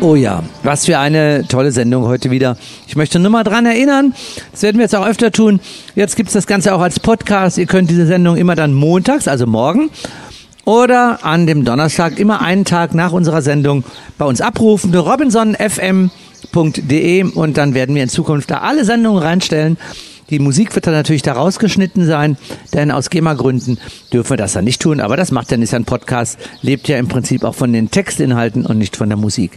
Oh 0.00 0.14
ja, 0.14 0.44
was 0.62 0.86
für 0.86 1.00
eine 1.00 1.44
tolle 1.48 1.72
Sendung 1.72 2.04
heute 2.04 2.30
wieder. 2.30 2.56
Ich 2.86 2.94
möchte 2.94 3.18
nur 3.18 3.32
mal 3.32 3.42
dran 3.42 3.66
erinnern, 3.66 4.14
das 4.52 4.62
werden 4.62 4.76
wir 4.76 4.84
jetzt 4.84 4.94
auch 4.94 5.04
öfter 5.04 5.32
tun. 5.32 5.58
Jetzt 5.96 6.14
gibt's 6.14 6.34
das 6.34 6.46
Ganze 6.46 6.72
auch 6.72 6.80
als 6.80 7.00
Podcast. 7.00 7.58
Ihr 7.58 7.66
könnt 7.66 7.90
diese 7.90 8.06
Sendung 8.06 8.36
immer 8.36 8.54
dann 8.54 8.74
montags, 8.74 9.26
also 9.26 9.48
morgen, 9.48 9.90
oder 10.64 11.24
an 11.24 11.48
dem 11.48 11.64
Donnerstag, 11.64 12.20
immer 12.20 12.42
einen 12.42 12.64
Tag 12.64 12.94
nach 12.94 13.10
unserer 13.10 13.42
Sendung 13.42 13.82
bei 14.18 14.24
uns 14.24 14.40
abrufen. 14.40 14.94
robinsonfm.de 14.94 17.24
und 17.24 17.56
dann 17.56 17.74
werden 17.74 17.96
wir 17.96 18.04
in 18.04 18.08
Zukunft 18.08 18.52
da 18.52 18.58
alle 18.58 18.84
Sendungen 18.84 19.20
reinstellen. 19.20 19.78
Die 20.30 20.38
Musik 20.38 20.74
wird 20.74 20.86
dann 20.86 20.94
natürlich 20.94 21.22
da 21.22 21.32
rausgeschnitten 21.32 22.04
sein, 22.04 22.36
denn 22.74 22.90
aus 22.90 23.08
GEMA-Gründen 23.08 23.78
dürfen 24.12 24.30
wir 24.30 24.36
das 24.36 24.52
dann 24.52 24.64
nicht 24.64 24.82
tun. 24.82 25.00
Aber 25.00 25.16
das 25.16 25.32
macht 25.32 25.50
ja 25.50 25.56
nicht 25.56 25.72
ein 25.72 25.86
Podcast, 25.86 26.38
lebt 26.60 26.86
ja 26.88 26.98
im 26.98 27.08
Prinzip 27.08 27.44
auch 27.44 27.54
von 27.54 27.72
den 27.72 27.90
Textinhalten 27.90 28.66
und 28.66 28.76
nicht 28.76 28.96
von 28.96 29.08
der 29.08 29.16
Musik. 29.16 29.52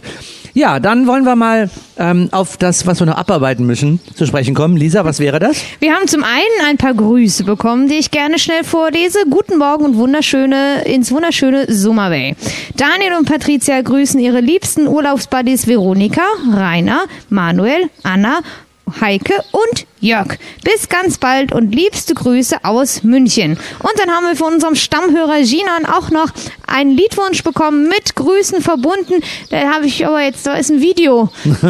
Ja, 0.54 0.80
dann 0.80 1.06
wollen 1.06 1.24
wir 1.24 1.36
mal 1.36 1.70
ähm, 1.98 2.28
auf 2.30 2.56
das, 2.56 2.86
was 2.86 3.00
wir 3.00 3.06
noch 3.06 3.16
abarbeiten 3.16 3.66
müssen, 3.66 4.00
zu 4.14 4.26
sprechen 4.26 4.54
kommen. 4.54 4.76
Lisa, 4.76 5.04
was 5.04 5.18
wäre 5.18 5.38
das? 5.38 5.62
Wir 5.80 5.92
haben 5.94 6.06
zum 6.08 6.24
einen 6.24 6.66
ein 6.66 6.76
paar 6.76 6.94
Grüße 6.94 7.44
bekommen, 7.44 7.88
die 7.88 7.94
ich 7.94 8.10
gerne 8.10 8.38
schnell 8.38 8.64
vorlese. 8.64 9.18
Guten 9.30 9.58
Morgen 9.58 9.84
und 9.84 9.96
wunderschöne 9.96 10.84
ins 10.84 11.10
wunderschöne 11.10 11.72
Summer 11.72 12.10
Bay. 12.10 12.34
Daniel 12.76 13.14
und 13.18 13.26
Patricia 13.26 13.80
grüßen 13.80 14.20
ihre 14.20 14.40
liebsten 14.40 14.86
Urlaubsbuddies 14.86 15.66
Veronika, 15.66 16.22
Rainer, 16.50 17.04
Manuel, 17.30 17.88
Anna, 18.02 18.40
Heike 19.00 19.34
und 19.52 19.86
Jörg. 20.00 20.36
Bis 20.64 20.88
ganz 20.88 21.18
bald 21.18 21.52
und 21.52 21.74
liebste 21.74 22.14
Grüße 22.14 22.64
aus 22.64 23.02
München. 23.04 23.52
Und 23.78 23.92
dann 23.98 24.10
haben 24.10 24.26
wir 24.26 24.36
von 24.36 24.54
unserem 24.54 24.74
Stammhörer 24.74 25.40
Ginan 25.42 25.86
auch 25.86 26.10
noch 26.10 26.28
einen 26.66 26.96
Liedwunsch 26.96 27.42
bekommen 27.44 27.88
mit 27.88 28.16
Grüßen 28.16 28.60
verbunden. 28.60 29.22
Da 29.50 29.72
habe 29.72 29.86
ich 29.86 30.04
aber 30.06 30.22
jetzt, 30.22 30.46
da 30.46 30.54
ist 30.54 30.70
ein 30.70 30.80
Video. 30.80 31.30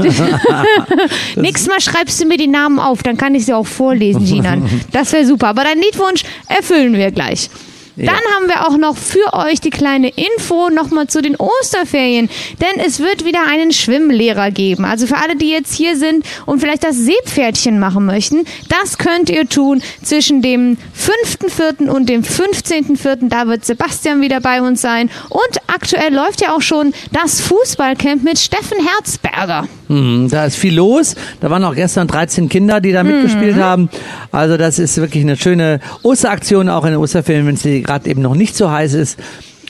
Nächstes 1.36 1.68
Mal 1.68 1.80
schreibst 1.80 2.20
du 2.22 2.26
mir 2.26 2.38
die 2.38 2.48
Namen 2.48 2.78
auf, 2.78 3.02
dann 3.02 3.16
kann 3.16 3.34
ich 3.34 3.46
sie 3.46 3.54
auch 3.54 3.66
vorlesen, 3.66 4.24
Ginan. 4.24 4.68
Das 4.92 5.12
wäre 5.12 5.26
super. 5.26 5.48
Aber 5.48 5.64
deinen 5.64 5.80
Liedwunsch 5.80 6.22
erfüllen 6.48 6.94
wir 6.94 7.10
gleich. 7.10 7.50
Dann 7.96 8.08
haben 8.08 8.48
wir 8.48 8.66
auch 8.66 8.78
noch 8.78 8.96
für 8.96 9.34
euch 9.34 9.60
die 9.60 9.70
kleine 9.70 10.08
Info 10.08 10.70
nochmal 10.70 11.08
zu 11.08 11.20
den 11.20 11.36
Osterferien, 11.36 12.30
denn 12.60 12.84
es 12.84 13.00
wird 13.00 13.24
wieder 13.24 13.40
einen 13.50 13.72
Schwimmlehrer 13.72 14.50
geben. 14.50 14.84
Also 14.84 15.06
für 15.06 15.16
alle, 15.16 15.36
die 15.36 15.50
jetzt 15.50 15.74
hier 15.74 15.96
sind 15.96 16.24
und 16.46 16.60
vielleicht 16.60 16.84
das 16.84 16.96
Seepferdchen 16.96 17.78
machen 17.78 18.06
möchten, 18.06 18.44
das 18.68 18.96
könnt 18.96 19.28
ihr 19.28 19.48
tun 19.48 19.82
zwischen 20.02 20.40
dem 20.40 20.78
5.4. 20.96 21.88
und 21.88 22.08
dem 22.08 22.22
15.4. 22.22 23.28
Da 23.28 23.46
wird 23.46 23.64
Sebastian 23.64 24.20
wieder 24.20 24.40
bei 24.40 24.62
uns 24.62 24.80
sein. 24.80 25.10
Und 25.28 25.60
aktuell 25.66 26.14
läuft 26.14 26.40
ja 26.40 26.54
auch 26.54 26.62
schon 26.62 26.94
das 27.12 27.40
Fußballcamp 27.40 28.22
mit 28.22 28.38
Steffen 28.38 28.78
Herzberger. 28.86 29.68
Hm, 29.88 30.28
da 30.30 30.46
ist 30.46 30.56
viel 30.56 30.74
los. 30.74 31.14
Da 31.40 31.50
waren 31.50 31.64
auch 31.64 31.74
gestern 31.74 32.08
13 32.08 32.48
Kinder, 32.48 32.80
die 32.80 32.92
da 32.92 33.02
mitgespielt 33.04 33.56
haben. 33.56 33.90
Also 34.30 34.56
das 34.56 34.78
ist 34.78 34.96
wirklich 34.96 35.22
eine 35.22 35.36
schöne 35.36 35.80
Osteraktion, 36.02 36.70
auch 36.70 36.84
in 36.84 36.92
den 36.92 36.98
Osterferien, 36.98 37.46
wenn 37.46 37.56
sie 37.56 37.81
gerade 37.82 38.08
eben 38.08 38.22
noch 38.22 38.34
nicht 38.34 38.56
so 38.56 38.70
heiß 38.70 38.94
ist, 38.94 39.18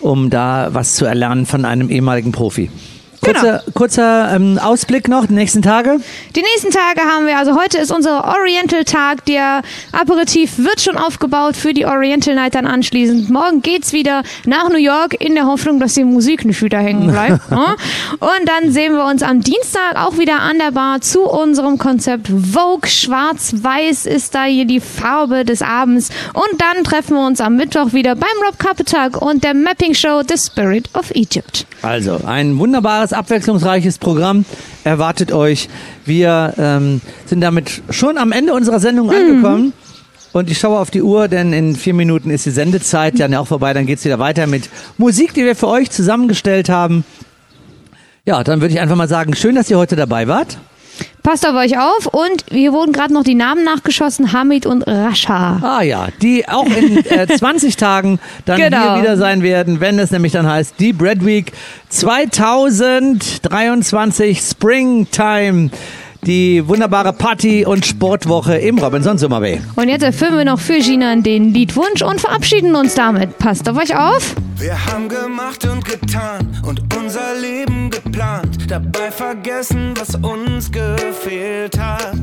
um 0.00 0.30
da 0.30 0.68
was 0.72 0.94
zu 0.94 1.04
erlernen 1.04 1.46
von 1.46 1.64
einem 1.64 1.90
ehemaligen 1.90 2.32
Profi. 2.32 2.70
Kurzer, 3.22 3.62
kurzer 3.74 4.34
ähm, 4.34 4.58
Ausblick 4.58 5.06
noch, 5.06 5.26
die 5.26 5.34
nächsten 5.34 5.62
Tage. 5.62 5.98
Die 6.34 6.42
nächsten 6.42 6.70
Tage 6.70 7.02
haben 7.02 7.26
wir, 7.26 7.38
also 7.38 7.54
heute 7.54 7.78
ist 7.78 7.92
unser 7.92 8.24
Oriental-Tag. 8.24 9.24
Der 9.26 9.62
Aperitif 9.92 10.58
wird 10.58 10.80
schon 10.80 10.96
aufgebaut 10.96 11.56
für 11.56 11.72
die 11.72 11.86
Oriental 11.86 12.34
Night 12.34 12.56
dann 12.56 12.66
anschließend. 12.66 13.30
Morgen 13.30 13.62
geht's 13.62 13.92
wieder 13.92 14.24
nach 14.44 14.68
New 14.70 14.78
York 14.78 15.14
in 15.22 15.36
der 15.36 15.46
Hoffnung, 15.46 15.78
dass 15.78 15.94
die 15.94 16.02
Musik 16.02 16.44
nicht 16.44 16.60
wieder 16.62 16.78
hängen 16.78 17.12
bleibt. 17.12 17.48
ne? 17.50 17.76
Und 18.18 18.46
dann 18.46 18.72
sehen 18.72 18.94
wir 18.94 19.04
uns 19.04 19.22
am 19.22 19.40
Dienstag 19.40 19.94
auch 19.94 20.18
wieder 20.18 20.40
an 20.40 20.58
der 20.58 20.72
Bar 20.72 21.00
zu 21.00 21.22
unserem 21.22 21.78
Konzept 21.78 22.26
Vogue. 22.28 22.90
Schwarz-Weiß 22.90 24.06
ist 24.06 24.34
da 24.34 24.44
hier 24.44 24.64
die 24.64 24.80
Farbe 24.80 25.44
des 25.44 25.62
Abends. 25.62 26.10
Und 26.34 26.60
dann 26.60 26.82
treffen 26.82 27.16
wir 27.16 27.24
uns 27.24 27.40
am 27.40 27.54
Mittwoch 27.54 27.92
wieder 27.92 28.16
beim 28.16 28.28
Rob 28.44 28.58
Kapetag 28.58 29.22
und 29.22 29.44
der 29.44 29.54
Mapping 29.54 29.94
Show 29.94 30.22
The 30.26 30.36
Spirit 30.36 30.90
of 30.94 31.12
Egypt. 31.12 31.66
Also, 31.82 32.20
ein 32.24 32.58
wunderbares, 32.58 33.11
abwechslungsreiches 33.12 33.98
Programm 33.98 34.44
erwartet 34.84 35.32
euch. 35.32 35.68
Wir 36.04 36.54
ähm, 36.58 37.00
sind 37.26 37.40
damit 37.40 37.82
schon 37.90 38.18
am 38.18 38.32
Ende 38.32 38.54
unserer 38.54 38.80
Sendung 38.80 39.10
angekommen. 39.10 39.72
Und 40.32 40.50
ich 40.50 40.58
schaue 40.58 40.78
auf 40.78 40.90
die 40.90 41.02
Uhr, 41.02 41.28
denn 41.28 41.52
in 41.52 41.76
vier 41.76 41.92
Minuten 41.92 42.30
ist 42.30 42.46
die 42.46 42.50
Sendezeit 42.50 43.20
dann 43.20 43.32
ja 43.32 43.40
auch 43.40 43.46
vorbei. 43.46 43.74
Dann 43.74 43.84
geht's 43.86 44.04
wieder 44.04 44.18
weiter 44.18 44.46
mit 44.46 44.70
Musik, 44.96 45.34
die 45.34 45.44
wir 45.44 45.54
für 45.54 45.68
euch 45.68 45.90
zusammengestellt 45.90 46.70
haben. 46.70 47.04
Ja, 48.24 48.42
dann 48.42 48.60
würde 48.60 48.72
ich 48.72 48.80
einfach 48.80 48.96
mal 48.96 49.08
sagen, 49.08 49.34
schön, 49.34 49.54
dass 49.54 49.70
ihr 49.70 49.76
heute 49.76 49.96
dabei 49.96 50.28
wart. 50.28 50.58
Passt 51.22 51.46
auf 51.48 51.54
euch 51.54 51.78
auf 51.78 52.06
und 52.06 52.44
hier 52.50 52.72
wurden 52.72 52.92
gerade 52.92 53.14
noch 53.14 53.22
die 53.22 53.36
Namen 53.36 53.62
nachgeschossen, 53.64 54.32
Hamid 54.32 54.66
und 54.66 54.82
Rascha. 54.82 55.60
Ah 55.62 55.82
ja, 55.82 56.08
die 56.20 56.48
auch 56.48 56.66
in 56.66 57.04
äh, 57.06 57.28
20 57.36 57.76
Tagen 57.76 58.18
dann 58.44 58.58
Genau. 58.60 58.94
hier 58.94 59.02
wieder 59.02 59.16
sein 59.16 59.42
werden, 59.42 59.78
wenn 59.80 59.98
es 60.00 60.10
nämlich 60.10 60.32
dann 60.32 60.46
heißt, 60.48 60.74
die 60.80 60.92
Bread 60.92 61.24
Week 61.24 61.52
2023 61.90 64.40
Springtime. 64.40 65.70
Die 66.24 66.68
wunderbare 66.68 67.12
Party- 67.12 67.66
und 67.66 67.84
Sportwoche 67.84 68.54
im 68.56 68.78
Robinson 68.78 69.18
Summer 69.18 69.40
Bay. 69.40 69.60
Und 69.74 69.88
jetzt 69.88 70.04
erfüllen 70.04 70.38
wir 70.38 70.44
noch 70.44 70.60
für 70.60 70.78
Gina 70.78 71.16
den 71.16 71.52
Liedwunsch 71.52 72.00
und 72.00 72.20
verabschieden 72.20 72.76
uns 72.76 72.94
damit. 72.94 73.38
Passt 73.38 73.68
auf 73.68 73.76
euch 73.76 73.96
auf. 73.96 74.36
Wir 74.56 74.86
haben 74.86 75.08
gemacht 75.08 75.64
und 75.64 75.84
getan 75.84 76.46
und 76.64 76.80
unser 76.96 77.34
Leben 77.40 77.90
geplant, 77.90 78.70
dabei 78.70 79.10
vergessen, 79.10 79.94
was 79.98 80.14
uns 80.14 80.70
gefehlt 80.70 81.76
hat. 81.76 82.20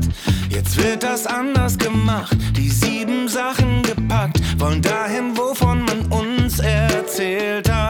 Jetzt 0.48 0.82
wird 0.82 1.02
das 1.02 1.26
anders 1.26 1.76
gemacht, 1.76 2.34
die 2.56 2.70
sieben 2.70 3.28
Sachen 3.28 3.82
gepackt, 3.82 4.40
wollen 4.58 4.80
dahin, 4.80 5.36
wovon 5.36 5.84
man 5.84 6.06
uns 6.06 6.58
erzählt 6.60 7.70
hat. 7.70 7.89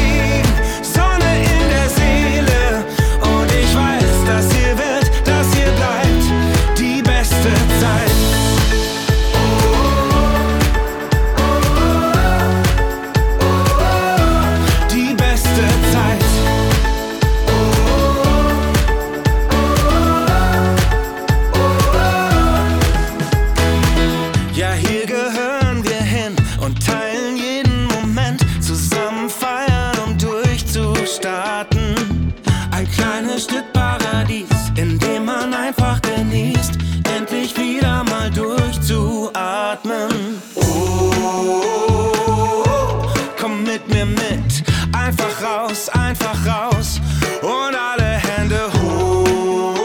mit 43.71 43.87
mir 43.87 44.05
mit, 44.05 44.63
einfach 44.91 45.41
raus, 45.41 45.87
einfach 45.89 46.35
raus 46.45 46.99
und 47.41 47.73
alle 47.73 48.03
Hände 48.03 48.59
hoch. 48.81 49.77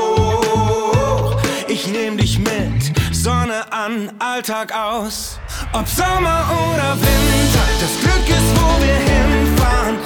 Ich 1.68 1.86
nehm 1.86 2.16
dich 2.18 2.40
mit, 2.40 2.92
Sonne 3.12 3.70
an, 3.70 4.10
Alltag 4.18 4.74
aus. 4.74 5.38
Ob 5.72 5.86
Sommer 5.86 6.44
oder 6.50 6.96
Winter, 6.96 7.64
das 7.80 7.92
Glück 8.00 8.28
ist, 8.28 8.56
wo 8.56 8.66
wir 8.82 8.96
hinfahren. 8.96 10.05